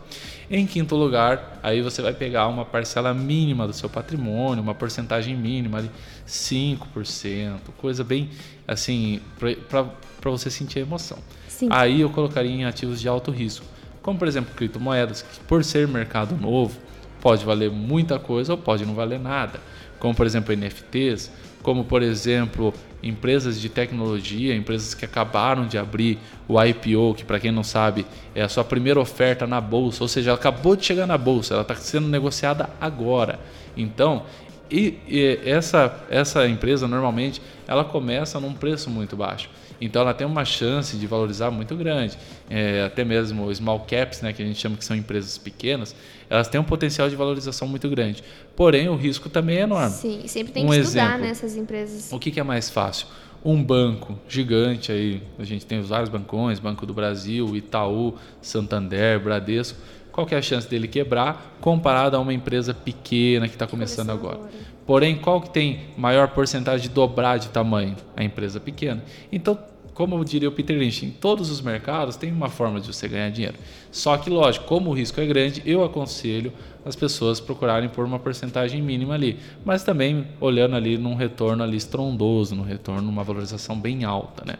Em 0.48 0.64
quinto 0.66 0.94
lugar, 0.94 1.58
aí 1.62 1.82
você 1.82 2.00
vai 2.00 2.12
pegar 2.12 2.46
uma 2.46 2.64
parcela 2.64 3.12
mínima 3.12 3.66
do 3.66 3.72
seu 3.72 3.88
patrimônio, 3.88 4.62
uma 4.62 4.74
porcentagem 4.74 5.34
mínima 5.36 5.78
ali, 5.78 5.90
5%, 6.24 7.58
coisa 7.76 8.04
bem 8.04 8.30
assim, 8.66 9.20
para 9.68 10.30
você 10.30 10.50
sentir 10.50 10.78
a 10.80 10.82
emoção. 10.82 11.18
Sim. 11.48 11.68
Aí 11.70 12.00
eu 12.00 12.10
colocaria 12.10 12.50
em 12.50 12.64
ativos 12.64 13.00
de 13.00 13.08
alto 13.08 13.30
risco, 13.30 13.64
como 14.02 14.18
por 14.18 14.28
exemplo 14.28 14.54
criptomoedas, 14.54 15.22
que 15.22 15.40
por 15.40 15.64
ser 15.64 15.88
mercado 15.88 16.36
novo, 16.36 16.78
pode 17.20 17.44
valer 17.44 17.70
muita 17.70 18.18
coisa 18.18 18.52
ou 18.52 18.58
pode 18.58 18.84
não 18.84 18.94
valer 18.94 19.18
nada. 19.18 19.58
Como 19.98 20.14
por 20.14 20.26
exemplo 20.26 20.52
NFTs, 20.54 21.30
como 21.62 21.84
por 21.84 22.02
exemplo 22.02 22.72
empresas 23.06 23.60
de 23.60 23.68
tecnologia, 23.68 24.54
empresas 24.54 24.94
que 24.94 25.04
acabaram 25.04 25.66
de 25.66 25.78
abrir 25.78 26.18
o 26.48 26.62
IPO, 26.62 27.14
que 27.14 27.24
para 27.24 27.38
quem 27.38 27.52
não 27.52 27.62
sabe 27.62 28.06
é 28.34 28.42
a 28.42 28.48
sua 28.48 28.64
primeira 28.64 29.00
oferta 29.00 29.46
na 29.46 29.60
bolsa, 29.60 30.02
ou 30.02 30.08
seja, 30.08 30.30
ela 30.30 30.38
acabou 30.38 30.74
de 30.74 30.84
chegar 30.84 31.06
na 31.06 31.16
bolsa, 31.16 31.54
ela 31.54 31.62
está 31.62 31.74
sendo 31.74 32.08
negociada 32.08 32.68
agora. 32.80 33.38
Então, 33.76 34.24
e, 34.70 34.98
e 35.06 35.40
essa, 35.44 36.04
essa 36.10 36.46
empresa 36.48 36.88
normalmente 36.88 37.40
ela 37.68 37.84
começa 37.84 38.40
num 38.40 38.52
preço 38.52 38.90
muito 38.90 39.16
baixo. 39.16 39.48
Então 39.80 40.02
ela 40.02 40.14
tem 40.14 40.26
uma 40.26 40.44
chance 40.44 40.96
de 40.96 41.06
valorizar 41.06 41.50
muito 41.50 41.76
grande. 41.76 42.16
É, 42.48 42.84
até 42.84 43.04
mesmo 43.04 43.54
small 43.54 43.80
caps, 43.80 44.22
né, 44.22 44.32
que 44.32 44.42
a 44.42 44.46
gente 44.46 44.58
chama 44.58 44.76
que 44.76 44.84
são 44.84 44.96
empresas 44.96 45.36
pequenas, 45.36 45.94
elas 46.28 46.48
têm 46.48 46.60
um 46.60 46.64
potencial 46.64 47.08
de 47.08 47.16
valorização 47.16 47.66
muito 47.68 47.88
grande. 47.88 48.22
Porém, 48.54 48.88
o 48.88 48.96
risco 48.96 49.28
também 49.28 49.58
é 49.58 49.60
enorme. 49.62 49.90
Sim, 49.90 50.22
sempre 50.26 50.52
tem 50.52 50.64
Um 50.64 50.70
que 50.70 50.76
estudar 50.78 51.04
exemplo. 51.10 51.26
nessas 51.26 51.56
empresas. 51.56 52.12
O 52.12 52.18
que, 52.18 52.30
que 52.30 52.40
é 52.40 52.42
mais 52.42 52.68
fácil? 52.70 53.06
Um 53.44 53.62
banco 53.62 54.18
gigante 54.28 54.90
aí, 54.90 55.22
a 55.38 55.44
gente 55.44 55.64
tem 55.64 55.78
os 55.78 55.88
vários 55.88 56.08
bancões, 56.08 56.58
Banco 56.58 56.84
do 56.84 56.92
Brasil, 56.92 57.54
Itaú, 57.56 58.14
Santander, 58.42 59.20
Bradesco. 59.20 59.78
Qual 60.10 60.26
que 60.26 60.34
é 60.34 60.38
a 60.38 60.42
chance 60.42 60.68
dele 60.68 60.88
quebrar 60.88 61.56
comparado 61.60 62.16
a 62.16 62.20
uma 62.20 62.32
empresa 62.32 62.72
pequena 62.72 63.46
que 63.46 63.54
está 63.54 63.66
começando 63.66 64.10
agora. 64.10 64.40
Porém, 64.86 65.16
qual 65.16 65.40
que 65.40 65.50
tem 65.50 65.80
maior 65.96 66.28
porcentagem 66.28 66.88
de 66.88 66.94
dobrar 66.94 67.38
de 67.38 67.48
tamanho? 67.48 67.96
A 68.16 68.24
empresa 68.24 68.58
pequena. 68.58 69.04
Então, 69.30 69.58
como 69.96 70.22
diria 70.24 70.48
o 70.48 70.52
Peter 70.52 70.78
Lynch, 70.78 71.06
em 71.06 71.10
todos 71.10 71.50
os 71.50 71.60
mercados 71.62 72.16
tem 72.16 72.30
uma 72.30 72.50
forma 72.50 72.78
de 72.78 72.86
você 72.92 73.08
ganhar 73.08 73.30
dinheiro. 73.30 73.56
Só 73.90 74.16
que, 74.18 74.28
lógico, 74.28 74.66
como 74.66 74.90
o 74.90 74.92
risco 74.92 75.18
é 75.20 75.24
grande, 75.26 75.62
eu 75.64 75.82
aconselho 75.82 76.52
as 76.84 76.94
pessoas 76.94 77.40
procurarem 77.40 77.88
por 77.88 78.04
uma 78.04 78.18
porcentagem 78.18 78.82
mínima 78.82 79.14
ali, 79.14 79.38
mas 79.64 79.82
também 79.82 80.28
olhando 80.38 80.76
ali 80.76 80.98
num 80.98 81.14
retorno 81.14 81.64
ali 81.64 81.78
estrondoso, 81.78 82.54
num 82.54 82.62
retorno, 82.62 83.02
numa 83.02 83.24
valorização 83.24 83.80
bem 83.80 84.04
alta, 84.04 84.44
né? 84.44 84.56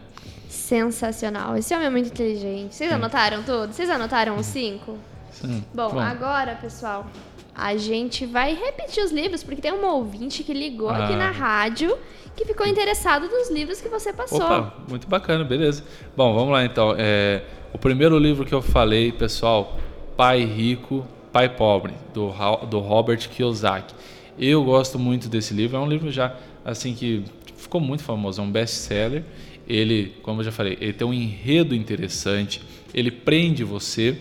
Sensacional. 0.49 1.55
Esse 1.55 1.73
homem 1.73 1.87
é 1.87 1.89
muito 1.89 2.07
inteligente. 2.07 2.75
Vocês 2.75 2.91
anotaram 2.91 3.43
tudo? 3.43 3.71
Vocês 3.71 3.89
anotaram 3.89 4.37
os 4.37 4.45
cinco? 4.47 4.97
Sim. 5.31 5.63
Bom, 5.73 5.99
agora, 5.99 6.55
pessoal, 6.55 7.05
a 7.55 7.77
gente 7.77 8.25
vai 8.25 8.55
repetir 8.55 9.03
os 9.03 9.11
livros, 9.11 9.43
porque 9.43 9.61
tem 9.61 9.71
uma 9.71 9.93
ouvinte 9.93 10.43
que 10.43 10.53
ligou 10.53 10.89
aqui 10.89 11.13
Ah. 11.13 11.17
na 11.17 11.31
rádio 11.31 11.95
que 12.37 12.45
ficou 12.45 12.67
interessado 12.67 13.27
nos 13.27 13.49
livros 13.49 13.81
que 13.81 13.89
você 13.89 14.13
passou. 14.13 14.37
Opa, 14.37 14.75
muito 14.87 15.07
bacana, 15.07 15.43
beleza. 15.43 15.83
Bom, 16.15 16.35
vamos 16.35 16.51
lá 16.51 16.63
então. 16.63 16.93
É, 16.95 17.41
o 17.73 17.79
primeiro 17.79 18.17
livro 18.19 18.45
que 18.45 18.53
eu 18.53 18.61
falei, 18.61 19.11
pessoal, 19.11 19.75
Pai 20.15 20.45
Rico, 20.45 21.05
Pai 21.33 21.49
Pobre, 21.49 21.95
do, 22.13 22.31
do 22.69 22.79
Robert 22.79 23.27
Kiyosaki. 23.27 23.95
Eu 24.37 24.63
gosto 24.63 24.99
muito 24.99 25.27
desse 25.27 25.51
livro, 25.51 25.77
é 25.77 25.79
um 25.79 25.89
livro 25.89 26.11
já 26.11 26.35
assim 26.63 26.93
que 26.93 27.25
ficou 27.57 27.81
muito 27.81 28.03
famoso, 28.03 28.39
é 28.39 28.43
um 28.43 28.51
best-seller. 28.51 29.23
Ele, 29.67 30.13
como 30.21 30.41
eu 30.41 30.45
já 30.45 30.51
falei, 30.51 30.77
ele 30.79 30.93
tem 30.93 31.07
um 31.07 31.13
enredo 31.13 31.73
interessante, 31.73 32.61
ele 32.93 33.09
prende 33.09 33.63
você. 33.63 34.15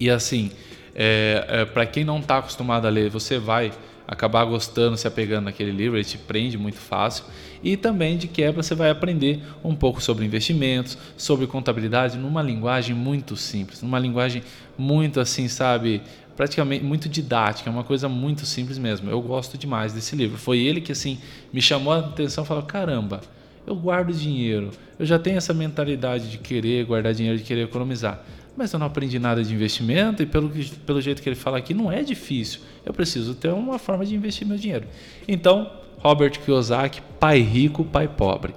E 0.00 0.08
assim, 0.08 0.50
é, 0.94 1.66
para 1.66 1.84
quem 1.84 2.02
não 2.02 2.18
está 2.18 2.38
acostumado 2.38 2.86
a 2.86 2.90
ler, 2.90 3.10
você 3.10 3.38
vai 3.38 3.70
acabar 4.10 4.44
gostando, 4.44 4.96
se 4.96 5.06
apegando 5.06 5.44
naquele 5.44 5.70
livro, 5.70 5.96
ele 5.96 6.04
te 6.04 6.18
prende 6.18 6.58
muito 6.58 6.78
fácil. 6.78 7.24
E 7.62 7.76
também, 7.76 8.16
de 8.16 8.26
quebra, 8.26 8.60
você 8.60 8.74
vai 8.74 8.90
aprender 8.90 9.40
um 9.62 9.72
pouco 9.72 10.02
sobre 10.02 10.26
investimentos, 10.26 10.98
sobre 11.16 11.46
contabilidade, 11.46 12.18
numa 12.18 12.42
linguagem 12.42 12.96
muito 12.96 13.36
simples, 13.36 13.80
numa 13.80 14.00
linguagem 14.00 14.42
muito 14.76 15.20
assim, 15.20 15.46
sabe, 15.46 16.02
praticamente 16.36 16.82
muito 16.82 17.08
didática, 17.08 17.70
é 17.70 17.72
uma 17.72 17.84
coisa 17.84 18.08
muito 18.08 18.44
simples 18.44 18.78
mesmo. 18.78 19.08
Eu 19.08 19.22
gosto 19.22 19.56
demais 19.56 19.92
desse 19.92 20.16
livro. 20.16 20.36
Foi 20.36 20.58
ele 20.58 20.80
que 20.80 20.90
assim 20.90 21.16
me 21.52 21.62
chamou 21.62 21.92
a 21.92 22.00
atenção 22.00 22.44
falou: 22.44 22.64
caramba, 22.64 23.20
eu 23.64 23.76
guardo 23.76 24.12
dinheiro, 24.12 24.72
eu 24.98 25.06
já 25.06 25.20
tenho 25.20 25.36
essa 25.36 25.54
mentalidade 25.54 26.28
de 26.28 26.38
querer 26.38 26.84
guardar 26.84 27.14
dinheiro, 27.14 27.38
de 27.38 27.44
querer 27.44 27.62
economizar. 27.62 28.24
Mas 28.56 28.72
eu 28.72 28.78
não 28.78 28.86
aprendi 28.86 29.18
nada 29.18 29.42
de 29.42 29.54
investimento 29.54 30.22
e 30.22 30.26
pelo, 30.26 30.50
pelo 30.84 31.00
jeito 31.00 31.22
que 31.22 31.28
ele 31.28 31.36
fala 31.36 31.58
aqui, 31.58 31.72
não 31.72 31.90
é 31.90 32.02
difícil. 32.02 32.60
Eu 32.84 32.92
preciso 32.92 33.34
ter 33.34 33.52
uma 33.52 33.78
forma 33.78 34.04
de 34.04 34.14
investir 34.14 34.46
meu 34.46 34.56
dinheiro. 34.56 34.86
Então, 35.26 35.70
Robert 35.98 36.38
Kiyosaki, 36.40 37.02
Pai 37.18 37.40
Rico, 37.40 37.84
Pai 37.84 38.08
Pobre. 38.08 38.54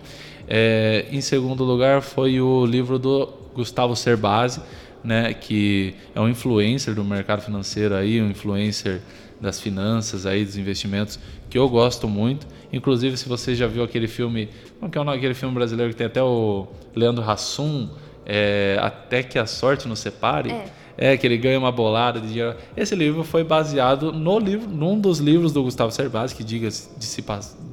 É, 0.47 1.05
em 1.11 1.21
segundo 1.21 1.63
lugar 1.63 2.01
foi 2.01 2.41
o 2.41 2.65
livro 2.65 2.99
do 2.99 3.27
Gustavo 3.53 3.95
Cerbasi, 3.95 4.61
né, 5.03 5.33
que 5.33 5.95
é 6.15 6.21
um 6.21 6.29
influencer 6.29 6.95
do 6.95 7.03
mercado 7.03 7.41
financeiro 7.41 7.95
aí, 7.95 8.21
um 8.21 8.29
influencer 8.29 9.01
das 9.39 9.59
finanças 9.59 10.25
aí, 10.25 10.45
dos 10.45 10.57
investimentos, 10.57 11.19
que 11.49 11.57
eu 11.57 11.67
gosto 11.67 12.07
muito. 12.07 12.47
Inclusive, 12.71 13.17
se 13.17 13.27
você 13.27 13.53
já 13.53 13.67
viu 13.67 13.83
aquele 13.83 14.07
filme, 14.07 14.49
como 14.79 14.89
que 14.89 14.97
é 14.97 15.01
o 15.01 15.03
nome 15.03 15.17
aquele 15.17 15.33
filme 15.33 15.53
brasileiro 15.53 15.91
que 15.91 15.97
tem 15.97 16.07
até 16.07 16.23
o 16.23 16.67
Leandro 16.95 17.29
Hassum, 17.29 17.89
é, 18.25 18.77
Até 18.81 19.23
que 19.23 19.37
a 19.37 19.45
Sorte 19.45 19.87
nos 19.87 19.99
Separe? 19.99 20.51
É. 20.51 21.13
é. 21.13 21.17
que 21.17 21.25
ele 21.25 21.37
ganha 21.37 21.57
uma 21.57 21.71
bolada 21.71 22.19
de 22.19 22.27
dinheiro. 22.27 22.55
Esse 22.75 22.95
livro 22.95 23.23
foi 23.23 23.43
baseado 23.43 24.11
no 24.11 24.39
livro, 24.39 24.69
num 24.69 24.99
dos 24.99 25.19
livros 25.19 25.51
do 25.51 25.63
Gustavo 25.63 25.91
Cerbasi, 25.91 26.35
que 26.35 26.43
diga-se 26.43 26.89
de, 26.97 27.23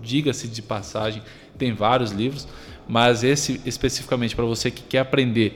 diga 0.02 0.32
de 0.32 0.62
passagem, 0.62 1.22
tem 1.58 1.72
vários 1.72 2.10
livros, 2.10 2.48
mas 2.88 3.22
esse 3.22 3.60
especificamente 3.64 4.34
para 4.34 4.44
você 4.44 4.70
que 4.70 4.82
quer 4.82 5.00
aprender 5.00 5.54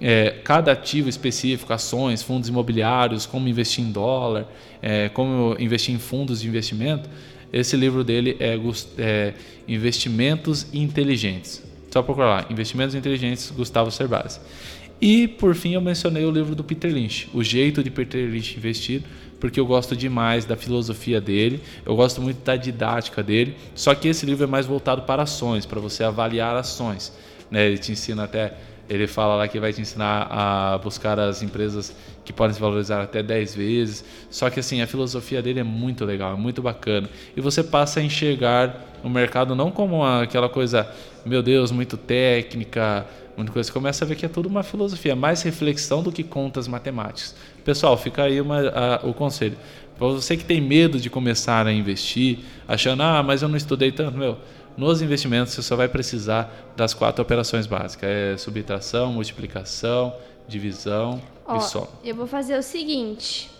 é, 0.00 0.36
cada 0.44 0.72
ativo 0.72 1.08
específico, 1.08 1.72
ações, 1.72 2.22
fundos 2.22 2.48
imobiliários, 2.48 3.26
como 3.26 3.48
investir 3.48 3.84
em 3.84 3.90
dólar, 3.90 4.46
é, 4.82 5.08
como 5.08 5.56
investir 5.58 5.94
em 5.94 5.98
fundos 5.98 6.40
de 6.40 6.48
investimento, 6.48 7.08
esse 7.52 7.76
livro 7.76 8.04
dele 8.04 8.36
é, 8.38 8.58
é 8.98 9.34
Investimentos 9.66 10.66
Inteligentes. 10.74 11.65
Só 11.90 12.02
procurar 12.02 12.26
lá, 12.26 12.46
Investimentos 12.50 12.94
Inteligentes, 12.94 13.50
Gustavo 13.50 13.90
Cerbasi. 13.90 14.40
E, 15.00 15.28
por 15.28 15.54
fim, 15.54 15.74
eu 15.74 15.80
mencionei 15.80 16.24
o 16.24 16.30
livro 16.30 16.54
do 16.54 16.64
Peter 16.64 16.90
Lynch, 16.90 17.28
O 17.34 17.42
Jeito 17.42 17.82
de 17.82 17.90
Peter 17.90 18.28
Lynch 18.30 18.56
Investir, 18.56 19.02
porque 19.38 19.60
eu 19.60 19.66
gosto 19.66 19.94
demais 19.94 20.44
da 20.44 20.56
filosofia 20.56 21.20
dele, 21.20 21.60
eu 21.84 21.94
gosto 21.94 22.22
muito 22.22 22.42
da 22.42 22.56
didática 22.56 23.22
dele, 23.22 23.54
só 23.74 23.94
que 23.94 24.08
esse 24.08 24.24
livro 24.24 24.44
é 24.44 24.46
mais 24.46 24.64
voltado 24.64 25.02
para 25.02 25.22
ações, 25.22 25.66
para 25.66 25.78
você 25.78 26.02
avaliar 26.02 26.56
ações. 26.56 27.12
Né? 27.50 27.66
Ele 27.66 27.78
te 27.78 27.92
ensina 27.92 28.24
até 28.24 28.54
ele 28.88 29.06
fala 29.06 29.34
lá 29.34 29.48
que 29.48 29.58
vai 29.58 29.72
te 29.72 29.80
ensinar 29.80 30.28
a 30.30 30.78
buscar 30.78 31.18
as 31.18 31.42
empresas 31.42 31.94
que 32.24 32.32
podem 32.32 32.54
se 32.54 32.60
valorizar 32.60 33.02
até 33.02 33.22
10 33.22 33.54
vezes. 33.54 34.04
Só 34.30 34.48
que 34.48 34.60
assim, 34.60 34.80
a 34.80 34.86
filosofia 34.86 35.42
dele 35.42 35.60
é 35.60 35.64
muito 35.64 36.04
legal, 36.04 36.34
é 36.34 36.36
muito 36.36 36.62
bacana. 36.62 37.08
E 37.36 37.40
você 37.40 37.62
passa 37.62 38.00
a 38.00 38.02
enxergar 38.02 38.84
o 39.02 39.08
mercado 39.08 39.54
não 39.54 39.70
como 39.70 40.04
aquela 40.04 40.48
coisa, 40.48 40.88
meu 41.24 41.42
Deus, 41.42 41.70
muito 41.70 41.96
técnica, 41.96 43.06
muita 43.36 43.52
coisa. 43.52 43.66
Você 43.66 43.72
começa 43.72 44.04
a 44.04 44.08
ver 44.08 44.14
que 44.14 44.26
é 44.26 44.28
tudo 44.28 44.48
uma 44.48 44.62
filosofia, 44.62 45.16
mais 45.16 45.42
reflexão 45.42 46.02
do 46.02 46.12
que 46.12 46.22
contas 46.22 46.68
matemáticas. 46.68 47.34
Pessoal, 47.64 47.96
fica 47.96 48.22
aí 48.22 48.40
uma, 48.40 48.60
a, 48.68 49.06
o 49.06 49.12
conselho. 49.12 49.56
Para 49.98 50.08
você 50.08 50.36
que 50.36 50.44
tem 50.44 50.60
medo 50.60 51.00
de 51.00 51.08
começar 51.08 51.66
a 51.66 51.72
investir, 51.72 52.40
achando, 52.68 53.02
ah, 53.02 53.22
mas 53.22 53.42
eu 53.42 53.48
não 53.48 53.56
estudei 53.56 53.90
tanto, 53.90 54.16
meu 54.16 54.36
nos 54.76 55.00
investimentos, 55.00 55.54
você 55.54 55.62
só 55.62 55.76
vai 55.76 55.88
precisar 55.88 56.52
das 56.76 56.92
quatro 56.92 57.22
operações 57.22 57.66
básicas: 57.66 58.08
é 58.08 58.36
subtração, 58.36 59.12
multiplicação, 59.12 60.14
divisão 60.46 61.20
Ó, 61.46 61.56
e 61.56 61.60
soma. 61.62 61.88
Eu 62.04 62.14
vou 62.14 62.26
fazer 62.26 62.58
o 62.58 62.62
seguinte. 62.62 63.50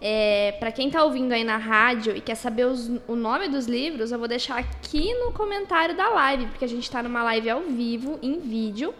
É, 0.00 0.52
para 0.60 0.70
quem 0.70 0.88
está 0.88 1.02
ouvindo 1.02 1.32
aí 1.32 1.44
na 1.44 1.56
rádio 1.56 2.14
e 2.14 2.20
quer 2.20 2.34
saber 2.34 2.66
os, 2.66 2.90
o 3.08 3.16
nome 3.16 3.48
dos 3.48 3.66
livros, 3.66 4.12
eu 4.12 4.18
vou 4.18 4.28
deixar 4.28 4.58
aqui 4.58 5.14
no 5.14 5.32
comentário 5.32 5.96
da 5.96 6.10
live, 6.10 6.46
porque 6.46 6.64
a 6.64 6.68
gente 6.68 6.82
está 6.82 7.02
numa 7.02 7.22
live 7.22 7.48
ao 7.48 7.62
vivo, 7.62 8.18
em 8.20 8.38
vídeo 8.38 8.92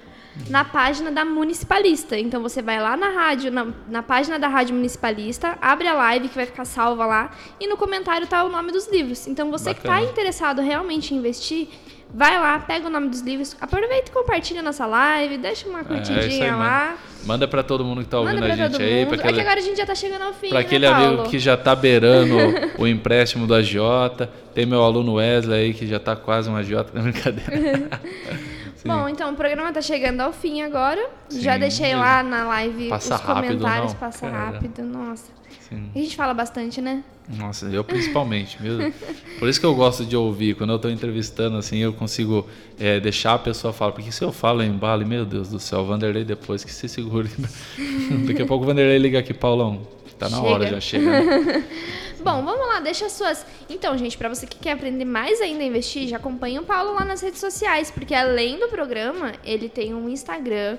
na 0.48 0.64
página 0.64 1.10
da 1.10 1.24
Municipalista. 1.24 2.18
Então 2.18 2.42
você 2.42 2.60
vai 2.60 2.80
lá 2.80 2.96
na 2.96 3.10
rádio, 3.10 3.50
na, 3.50 3.66
na, 3.88 4.02
página 4.02 4.38
da 4.38 4.48
Rádio 4.48 4.74
Municipalista, 4.74 5.56
abre 5.60 5.86
a 5.86 5.94
live 5.94 6.28
que 6.28 6.34
vai 6.34 6.46
ficar 6.46 6.64
salva 6.64 7.06
lá 7.06 7.30
e 7.60 7.66
no 7.66 7.76
comentário 7.76 8.26
tá 8.26 8.44
o 8.44 8.48
nome 8.48 8.72
dos 8.72 8.88
livros. 8.88 9.26
Então 9.26 9.50
você 9.50 9.72
Bacana. 9.72 9.96
que 9.96 10.02
está 10.02 10.12
interessado 10.12 10.60
realmente 10.60 11.14
em 11.14 11.18
investir, 11.18 11.68
vai 12.12 12.38
lá, 12.38 12.58
pega 12.58 12.86
o 12.86 12.90
nome 12.90 13.08
dos 13.08 13.20
livros, 13.20 13.56
aproveita 13.60 14.10
e 14.10 14.12
compartilha 14.12 14.62
nossa 14.62 14.86
live, 14.86 15.38
deixa 15.38 15.68
uma 15.68 15.80
é, 15.80 15.84
curtidinha 15.84 16.44
é, 16.44 16.50
aí, 16.50 16.56
lá. 16.56 16.96
Manda 17.24 17.48
para 17.48 17.62
todo 17.62 17.84
mundo 17.84 17.98
que 17.98 18.04
está 18.04 18.20
ouvindo 18.20 18.44
a 18.44 18.54
gente 18.54 18.82
aí. 18.82 19.06
Pra 19.06 19.16
aquele, 19.16 19.30
é 19.30 19.32
que 19.32 19.40
agora 19.40 19.60
a 19.60 19.62
gente 19.62 19.76
já 19.76 19.82
está 19.84 19.94
chegando 19.94 20.22
ao 20.22 20.32
fim, 20.34 20.48
Para 20.48 20.60
né, 20.60 20.66
aquele 20.66 20.86
Paulo? 20.86 21.06
amigo 21.06 21.22
que 21.24 21.38
já 21.38 21.54
está 21.54 21.74
beirando 21.74 22.36
o 22.78 22.86
empréstimo 22.86 23.46
do 23.46 23.54
agiota. 23.54 24.30
Tem 24.54 24.66
meu 24.66 24.82
aluno 24.82 25.14
Wesley 25.14 25.58
aí 25.58 25.74
que 25.74 25.86
já 25.86 25.96
está 25.96 26.14
quase 26.14 26.50
um 26.50 26.56
agiota. 26.56 26.90
Não, 26.94 27.02
brincadeira. 27.02 28.00
Bom, 28.84 29.08
então 29.08 29.32
o 29.32 29.36
programa 29.36 29.72
tá 29.72 29.80
chegando 29.80 30.20
ao 30.20 30.32
fim 30.32 30.62
agora. 30.62 31.08
Sim, 31.28 31.40
Já 31.40 31.56
deixei 31.56 31.94
lá 31.94 32.22
na 32.22 32.46
live 32.46 32.88
passa 32.88 33.14
os 33.14 33.20
comentários. 33.22 33.92
Rápido, 33.92 33.98
passa 33.98 34.30
Cara. 34.30 34.50
rápido. 34.50 34.82
Nossa. 34.82 35.32
Sim. 35.60 35.90
A 35.94 35.98
gente 35.98 36.14
fala 36.14 36.34
bastante, 36.34 36.80
né? 36.82 37.02
Nossa, 37.28 37.66
eu 37.66 37.82
principalmente. 37.82 38.62
Meu, 38.62 38.92
por 39.38 39.48
isso 39.48 39.58
que 39.58 39.64
eu 39.64 39.74
gosto 39.74 40.04
de 40.04 40.14
ouvir. 40.14 40.54
Quando 40.54 40.70
eu 40.70 40.76
estou 40.76 40.90
entrevistando, 40.90 41.56
assim, 41.56 41.78
eu 41.78 41.92
consigo 41.94 42.46
é, 42.78 43.00
deixar 43.00 43.34
a 43.34 43.38
pessoa 43.38 43.72
falar. 43.72 43.92
Porque 43.92 44.12
se 44.12 44.22
eu 44.22 44.30
falo 44.30 44.62
em 44.62 44.72
bala, 44.72 45.04
meu 45.04 45.24
Deus 45.24 45.48
do 45.48 45.58
céu, 45.58 45.80
o 45.80 45.86
Vanderlei 45.86 46.24
depois 46.24 46.62
que 46.62 46.72
se 46.72 46.86
segure. 46.86 47.30
Daqui 48.26 48.42
a 48.42 48.46
pouco 48.46 48.64
o 48.64 48.66
Vanderlei 48.66 48.98
liga 48.98 49.18
aqui, 49.18 49.32
Paulão. 49.32 49.93
Tá 50.18 50.28
na 50.28 50.36
chega. 50.36 50.48
hora, 50.48 50.66
já 50.66 50.80
chega. 50.80 51.04
Né? 51.04 51.64
Bom, 52.20 52.42
vamos 52.42 52.66
lá, 52.68 52.80
deixa 52.80 53.08
suas. 53.10 53.44
Então, 53.68 53.96
gente, 53.98 54.16
para 54.16 54.28
você 54.28 54.46
que 54.46 54.58
quer 54.58 54.72
aprender 54.72 55.04
mais 55.04 55.40
ainda 55.40 55.62
a 55.62 55.66
investir, 55.66 56.08
já 56.08 56.16
acompanha 56.16 56.60
o 56.60 56.64
Paulo 56.64 56.94
lá 56.94 57.04
nas 57.04 57.20
redes 57.20 57.40
sociais, 57.40 57.90
porque 57.90 58.14
além 58.14 58.58
do 58.58 58.68
programa, 58.68 59.32
ele 59.44 59.68
tem 59.68 59.94
um 59.94 60.08
Instagram 60.08 60.78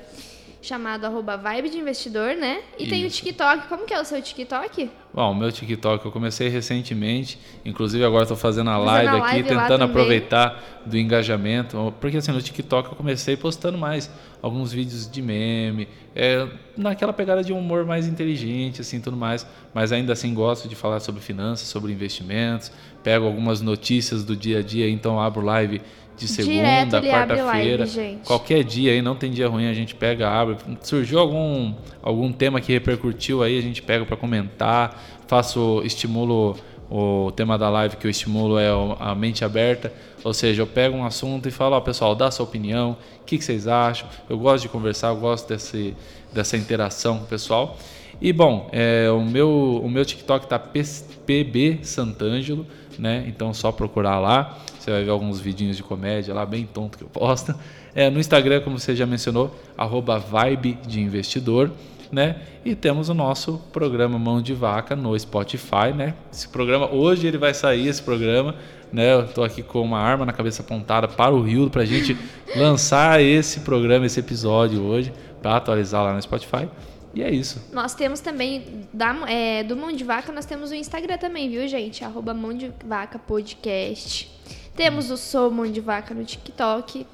chamado 0.65 1.05
arroba 1.05 1.37
Vibe 1.37 1.69
de 1.69 1.77
Investidor, 1.77 2.35
né? 2.35 2.61
E 2.77 2.83
Isso. 2.83 2.89
tem 2.89 3.05
o 3.05 3.09
TikTok. 3.09 3.67
Como 3.67 3.85
que 3.85 3.93
é 3.93 4.01
o 4.01 4.05
seu 4.05 4.21
TikTok? 4.21 4.89
Bom, 5.13 5.31
o 5.31 5.35
meu 5.35 5.51
TikTok 5.51 6.03
eu 6.03 6.11
comecei 6.11 6.49
recentemente, 6.49 7.39
inclusive 7.63 8.03
agora 8.03 8.23
estou 8.23 8.35
fazendo 8.35 8.69
a 8.69 8.77
live, 8.77 9.07
fazendo 9.07 9.21
a 9.21 9.25
live 9.25 9.39
aqui, 9.39 9.49
tentando 9.49 9.83
aproveitar 9.85 10.83
do 10.85 10.97
engajamento, 10.97 11.93
porque 12.01 12.17
assim, 12.17 12.31
no 12.31 12.41
TikTok 12.41 12.89
eu 12.89 12.95
comecei 12.95 13.37
postando 13.37 13.77
mais 13.77 14.11
alguns 14.41 14.73
vídeos 14.73 15.09
de 15.09 15.21
meme, 15.21 15.87
é, 16.13 16.47
naquela 16.75 17.13
pegada 17.13 17.43
de 17.43 17.53
um 17.53 17.59
humor 17.59 17.85
mais 17.85 18.07
inteligente, 18.07 18.81
assim, 18.81 18.99
tudo 18.99 19.15
mais, 19.15 19.47
mas 19.73 19.91
ainda 19.91 20.13
assim 20.13 20.33
gosto 20.33 20.67
de 20.67 20.75
falar 20.75 20.99
sobre 20.99 21.21
finanças, 21.21 21.67
sobre 21.67 21.93
investimentos, 21.93 22.71
pego 23.01 23.25
algumas 23.25 23.61
notícias 23.61 24.23
do 24.23 24.35
dia 24.35 24.59
a 24.59 24.61
dia, 24.61 24.89
então 24.89 25.19
abro 25.19 25.41
live 25.41 25.81
de 26.17 26.27
segunda, 26.27 27.01
quarta-feira, 27.01 27.85
qualquer 28.25 28.63
dia 28.63 28.91
aí, 28.91 29.01
não 29.01 29.15
tem 29.15 29.31
dia 29.31 29.47
ruim, 29.47 29.67
a 29.67 29.73
gente 29.73 29.93
pega, 29.93 30.29
abre. 30.29 30.57
Surgiu 30.81 31.19
algum, 31.19 31.73
algum 32.01 32.31
tema 32.31 32.61
que 32.61 32.71
repercutiu 32.71 33.43
aí, 33.43 33.57
a 33.57 33.61
gente 33.61 33.81
pega 33.81 34.05
para 34.05 34.15
comentar, 34.15 35.01
faço, 35.27 35.81
estimulo 35.83 36.55
o 36.89 37.31
tema 37.35 37.57
da 37.57 37.69
live 37.69 37.97
que 37.97 38.05
eu 38.05 38.11
estimulo 38.11 38.59
é 38.59 38.69
a 38.99 39.15
mente 39.15 39.43
aberta, 39.43 39.91
ou 40.23 40.33
seja, 40.33 40.61
eu 40.61 40.67
pego 40.67 40.95
um 40.95 41.05
assunto 41.05 41.47
e 41.47 41.51
falo, 41.51 41.75
ó, 41.75 41.81
pessoal, 41.81 42.15
dá 42.15 42.29
sua 42.29 42.45
opinião, 42.45 42.97
o 43.21 43.25
que, 43.25 43.37
que, 43.37 43.43
vocês 43.43 43.67
acham? 43.67 44.07
Eu 44.29 44.37
gosto 44.37 44.63
de 44.63 44.69
conversar, 44.69 45.09
eu 45.09 45.17
gosto 45.17 45.49
desse, 45.49 45.95
dessa 46.31 46.55
interação 46.55 47.17
com 47.17 47.23
o 47.23 47.27
pessoal. 47.27 47.77
E 48.21 48.31
bom, 48.31 48.69
é, 48.71 49.09
o, 49.11 49.21
meu, 49.21 49.81
o 49.83 49.89
meu 49.89 50.05
TikTok 50.05 50.47
tá 50.47 50.59
PB 50.59 51.79
Santângelo, 51.83 52.65
né? 52.99 53.23
Então 53.27 53.53
só 53.53 53.71
procurar 53.71 54.19
lá. 54.19 54.57
Você 54.79 54.91
vai 54.91 55.03
ver 55.03 55.09
alguns 55.09 55.39
vidinhos 55.39 55.77
de 55.77 55.83
comédia 55.83 56.33
lá, 56.33 56.45
bem 56.45 56.65
tonto 56.65 56.97
que 56.97 57.03
eu 57.03 57.09
posto. 57.09 57.55
É, 57.93 58.09
no 58.09 58.19
Instagram, 58.19 58.61
como 58.61 58.77
você 58.77 58.95
já 58.95 59.05
mencionou, 59.05 59.55
arroba 59.77 60.19
vibe 60.19 60.77
de 60.85 60.99
investidor. 60.99 61.71
Né? 62.11 62.37
E 62.63 62.75
temos 62.75 63.09
o 63.09 63.13
nosso 63.13 63.59
programa 63.73 64.17
Mão 64.19 64.41
de 64.41 64.53
Vaca 64.53 64.95
no 64.95 65.17
Spotify, 65.19 65.91
né? 65.93 66.13
Esse 66.31 66.47
programa 66.47 66.89
hoje 66.89 67.25
ele 67.25 67.37
vai 67.37 67.53
sair 67.53 67.87
esse 67.87 68.01
programa, 68.01 68.55
né? 68.93 69.15
Eu 69.15 69.27
tô 69.27 69.43
aqui 69.43 69.63
com 69.63 69.81
uma 69.81 69.99
arma 69.99 70.23
na 70.23 70.31
cabeça 70.31 70.61
apontada 70.61 71.07
para 71.07 71.33
o 71.33 71.41
Rio 71.41 71.69
para 71.69 71.81
a 71.81 71.85
gente 71.85 72.15
lançar 72.55 73.21
esse 73.21 73.61
programa, 73.61 74.05
esse 74.05 74.19
episódio 74.19 74.83
hoje, 74.83 75.11
para 75.41 75.57
atualizar 75.57 76.03
lá 76.03 76.13
no 76.13 76.21
Spotify. 76.21 76.69
E 77.15 77.23
é 77.23 77.31
isso. 77.31 77.61
Nós 77.71 77.95
temos 77.95 78.19
também, 78.19 78.85
da, 78.93 79.15
é, 79.29 79.63
do 79.63 79.75
Mão 79.77 79.91
de 79.91 80.03
Vaca, 80.03 80.33
nós 80.33 80.45
temos 80.45 80.69
o 80.69 80.75
Instagram 80.75 81.17
também, 81.17 81.49
viu, 81.49 81.65
gente? 81.65 82.03
Arroba 82.03 82.33
Mão 82.33 82.53
de 82.53 82.71
Vaca 82.85 83.17
Podcast. 83.17 84.29
Temos 84.75 85.09
o 85.09 85.15
Sou 85.15 85.49
Mão 85.49 85.65
de 85.65 85.79
Vaca 85.79 86.13
no 86.13 86.25
TikTok. 86.25 87.07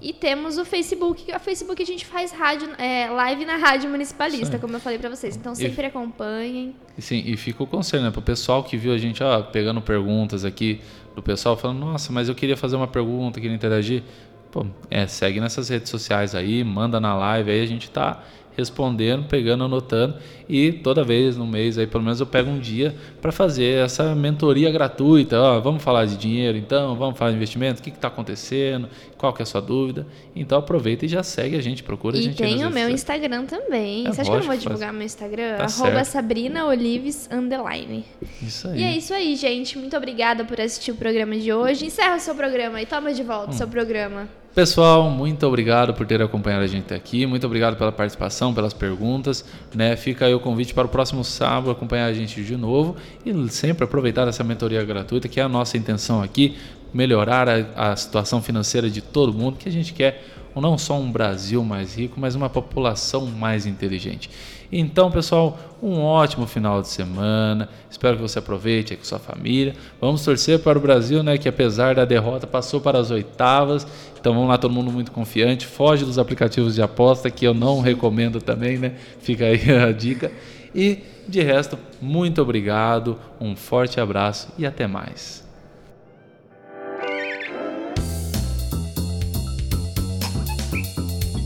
E 0.00 0.12
temos 0.12 0.58
o 0.58 0.64
Facebook. 0.64 1.30
A 1.30 1.38
Facebook 1.38 1.80
a 1.80 1.86
gente 1.86 2.04
faz 2.04 2.32
rádio, 2.32 2.68
é, 2.76 3.08
live 3.08 3.44
na 3.44 3.56
Rádio 3.56 3.88
Municipalista, 3.88 4.56
Sim. 4.56 4.58
como 4.58 4.74
eu 4.74 4.80
falei 4.80 4.98
para 4.98 5.08
vocês. 5.08 5.36
Então 5.36 5.54
sempre 5.54 5.82
e, 5.82 5.86
acompanhem. 5.86 6.74
Sim, 6.98 7.22
e 7.24 7.36
fica 7.36 7.62
o 7.62 7.66
conselho, 7.66 8.02
né? 8.02 8.10
Pro 8.10 8.22
pessoal 8.22 8.64
que 8.64 8.76
viu 8.76 8.92
a 8.92 8.98
gente, 8.98 9.22
ó, 9.22 9.40
pegando 9.42 9.80
perguntas 9.80 10.44
aqui 10.44 10.80
do 11.14 11.22
pessoal, 11.22 11.56
falando, 11.56 11.78
nossa, 11.78 12.12
mas 12.12 12.28
eu 12.28 12.34
queria 12.34 12.56
fazer 12.56 12.74
uma 12.74 12.88
pergunta, 12.88 13.40
queria 13.40 13.54
interagir. 13.54 14.02
Pô, 14.50 14.66
é, 14.90 15.06
segue 15.06 15.40
nessas 15.40 15.68
redes 15.68 15.88
sociais 15.88 16.34
aí, 16.34 16.62
manda 16.64 17.00
na 17.00 17.14
live, 17.14 17.50
aí 17.50 17.62
a 17.62 17.66
gente 17.66 17.88
tá 17.88 18.22
respondendo, 18.56 19.24
pegando, 19.24 19.64
anotando. 19.64 20.16
E 20.48 20.72
toda 20.72 21.02
vez 21.02 21.36
no 21.36 21.46
mês 21.46 21.78
aí 21.78 21.86
pelo 21.86 22.04
menos 22.04 22.20
eu 22.20 22.26
pego 22.26 22.50
um 22.50 22.58
dia 22.58 22.94
para 23.20 23.32
fazer 23.32 23.84
essa 23.84 24.14
mentoria 24.14 24.70
gratuita. 24.70 25.40
Ó, 25.40 25.60
vamos 25.60 25.82
falar 25.82 26.04
de 26.04 26.16
dinheiro, 26.16 26.58
então, 26.58 26.94
vamos 26.96 27.18
falar 27.18 27.30
de 27.30 27.36
investimento, 27.36 27.80
o 27.80 27.82
que 27.82 27.90
está 27.90 28.08
acontecendo, 28.08 28.88
qual 29.22 29.32
que 29.32 29.40
é 29.40 29.44
a 29.44 29.46
sua 29.46 29.60
dúvida. 29.60 30.04
Então 30.34 30.58
aproveita 30.58 31.04
e 31.04 31.08
já 31.08 31.22
segue 31.22 31.56
a 31.56 31.60
gente, 31.60 31.84
procura 31.84 32.16
e 32.16 32.18
a 32.18 32.22
gente. 32.24 32.34
E 32.34 32.36
tem 32.44 32.66
o 32.66 32.70
meu 32.70 32.90
Instagram 32.90 33.46
também. 33.46 34.04
É, 34.04 34.12
Você 34.12 34.22
acha 34.22 34.30
que 34.30 34.36
eu 34.36 34.40
não 34.40 34.46
vou 34.48 34.56
divulgar 34.56 34.88
faz... 34.88 34.96
meu 34.96 35.06
Instagram? 35.06 35.56
Tá 35.58 35.64
Arroba 35.66 36.04
Sabrina 36.04 36.66
Olives 36.66 37.28
Underline. 37.30 38.04
Isso 38.42 38.66
aí. 38.66 38.80
E 38.80 38.82
é 38.82 38.96
isso 38.96 39.14
aí, 39.14 39.36
gente. 39.36 39.78
Muito 39.78 39.96
obrigada 39.96 40.44
por 40.44 40.60
assistir 40.60 40.90
o 40.90 40.96
programa 40.96 41.36
de 41.36 41.52
hoje. 41.52 41.86
Encerra 41.86 42.16
o 42.16 42.20
seu 42.20 42.34
programa 42.34 42.82
e 42.82 42.86
toma 42.86 43.14
de 43.14 43.22
volta 43.22 43.52
o 43.52 43.54
hum. 43.54 43.58
seu 43.58 43.68
programa. 43.68 44.28
Pessoal, 44.54 45.08
muito 45.08 45.46
obrigado 45.46 45.94
por 45.94 46.06
ter 46.06 46.20
acompanhado 46.20 46.64
a 46.64 46.66
gente 46.66 46.92
aqui. 46.92 47.24
Muito 47.24 47.46
obrigado 47.46 47.74
pela 47.74 47.90
participação, 47.90 48.52
pelas 48.52 48.74
perguntas. 48.74 49.44
Né? 49.74 49.96
Fica 49.96 50.26
aí 50.26 50.34
o 50.34 50.40
convite 50.40 50.74
para 50.74 50.84
o 50.84 50.90
próximo 50.90 51.24
sábado 51.24 51.70
acompanhar 51.70 52.06
a 52.06 52.12
gente 52.12 52.42
de 52.42 52.54
novo 52.54 52.96
e 53.24 53.48
sempre 53.48 53.84
aproveitar 53.84 54.28
essa 54.28 54.44
mentoria 54.44 54.84
gratuita, 54.84 55.26
que 55.26 55.40
é 55.40 55.42
a 55.42 55.48
nossa 55.48 55.78
intenção 55.78 56.22
aqui, 56.22 56.58
melhorar 56.92 57.48
a, 57.48 57.92
a 57.92 57.96
situação 57.96 58.42
financeira 58.42 58.90
de 58.90 59.00
todo 59.00 59.32
mundo, 59.32 59.56
que 59.58 59.68
a 59.68 59.72
gente 59.72 59.92
quer 59.92 60.24
não 60.60 60.76
só 60.76 60.98
um 60.98 61.10
Brasil 61.10 61.64
mais 61.64 61.96
rico, 61.96 62.20
mas 62.20 62.34
uma 62.34 62.50
população 62.50 63.26
mais 63.26 63.64
inteligente. 63.64 64.28
Então, 64.70 65.10
pessoal, 65.10 65.58
um 65.82 66.00
ótimo 66.00 66.46
final 66.46 66.80
de 66.80 66.88
semana. 66.88 67.68
Espero 67.90 68.16
que 68.16 68.22
você 68.22 68.38
aproveite 68.38 68.96
com 68.96 69.04
sua 69.04 69.18
família. 69.18 69.74
Vamos 70.00 70.24
torcer 70.24 70.58
para 70.60 70.78
o 70.78 70.80
Brasil, 70.80 71.22
né, 71.22 71.36
que 71.36 71.48
apesar 71.48 71.94
da 71.94 72.04
derrota 72.04 72.46
passou 72.46 72.80
para 72.80 72.98
as 72.98 73.10
oitavas. 73.10 73.86
Então 74.18 74.32
vamos 74.32 74.48
lá, 74.48 74.56
todo 74.56 74.72
mundo 74.72 74.90
muito 74.90 75.12
confiante. 75.12 75.66
Foge 75.66 76.04
dos 76.04 76.18
aplicativos 76.18 76.74
de 76.74 76.82
aposta 76.82 77.30
que 77.30 77.46
eu 77.46 77.52
não 77.52 77.80
recomendo 77.80 78.40
também, 78.40 78.78
né? 78.78 78.94
Fica 79.20 79.44
aí 79.44 79.60
a 79.76 79.92
dica. 79.92 80.32
E 80.74 81.00
de 81.28 81.42
resto, 81.42 81.78
muito 82.00 82.40
obrigado, 82.40 83.18
um 83.38 83.54
forte 83.54 84.00
abraço 84.00 84.48
e 84.56 84.64
até 84.64 84.86
mais. 84.86 85.41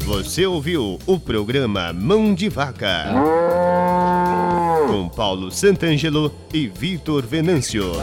Você 0.06 0.46
ouviu 0.46 1.00
o 1.04 1.18
programa 1.18 1.92
Mão 1.92 2.32
de 2.32 2.48
Vaca 2.48 3.06
com 4.86 5.08
Paulo 5.08 5.50
Santangelo 5.50 6.32
e 6.54 6.68
Vitor 6.68 7.26
Venâncio. 7.26 7.90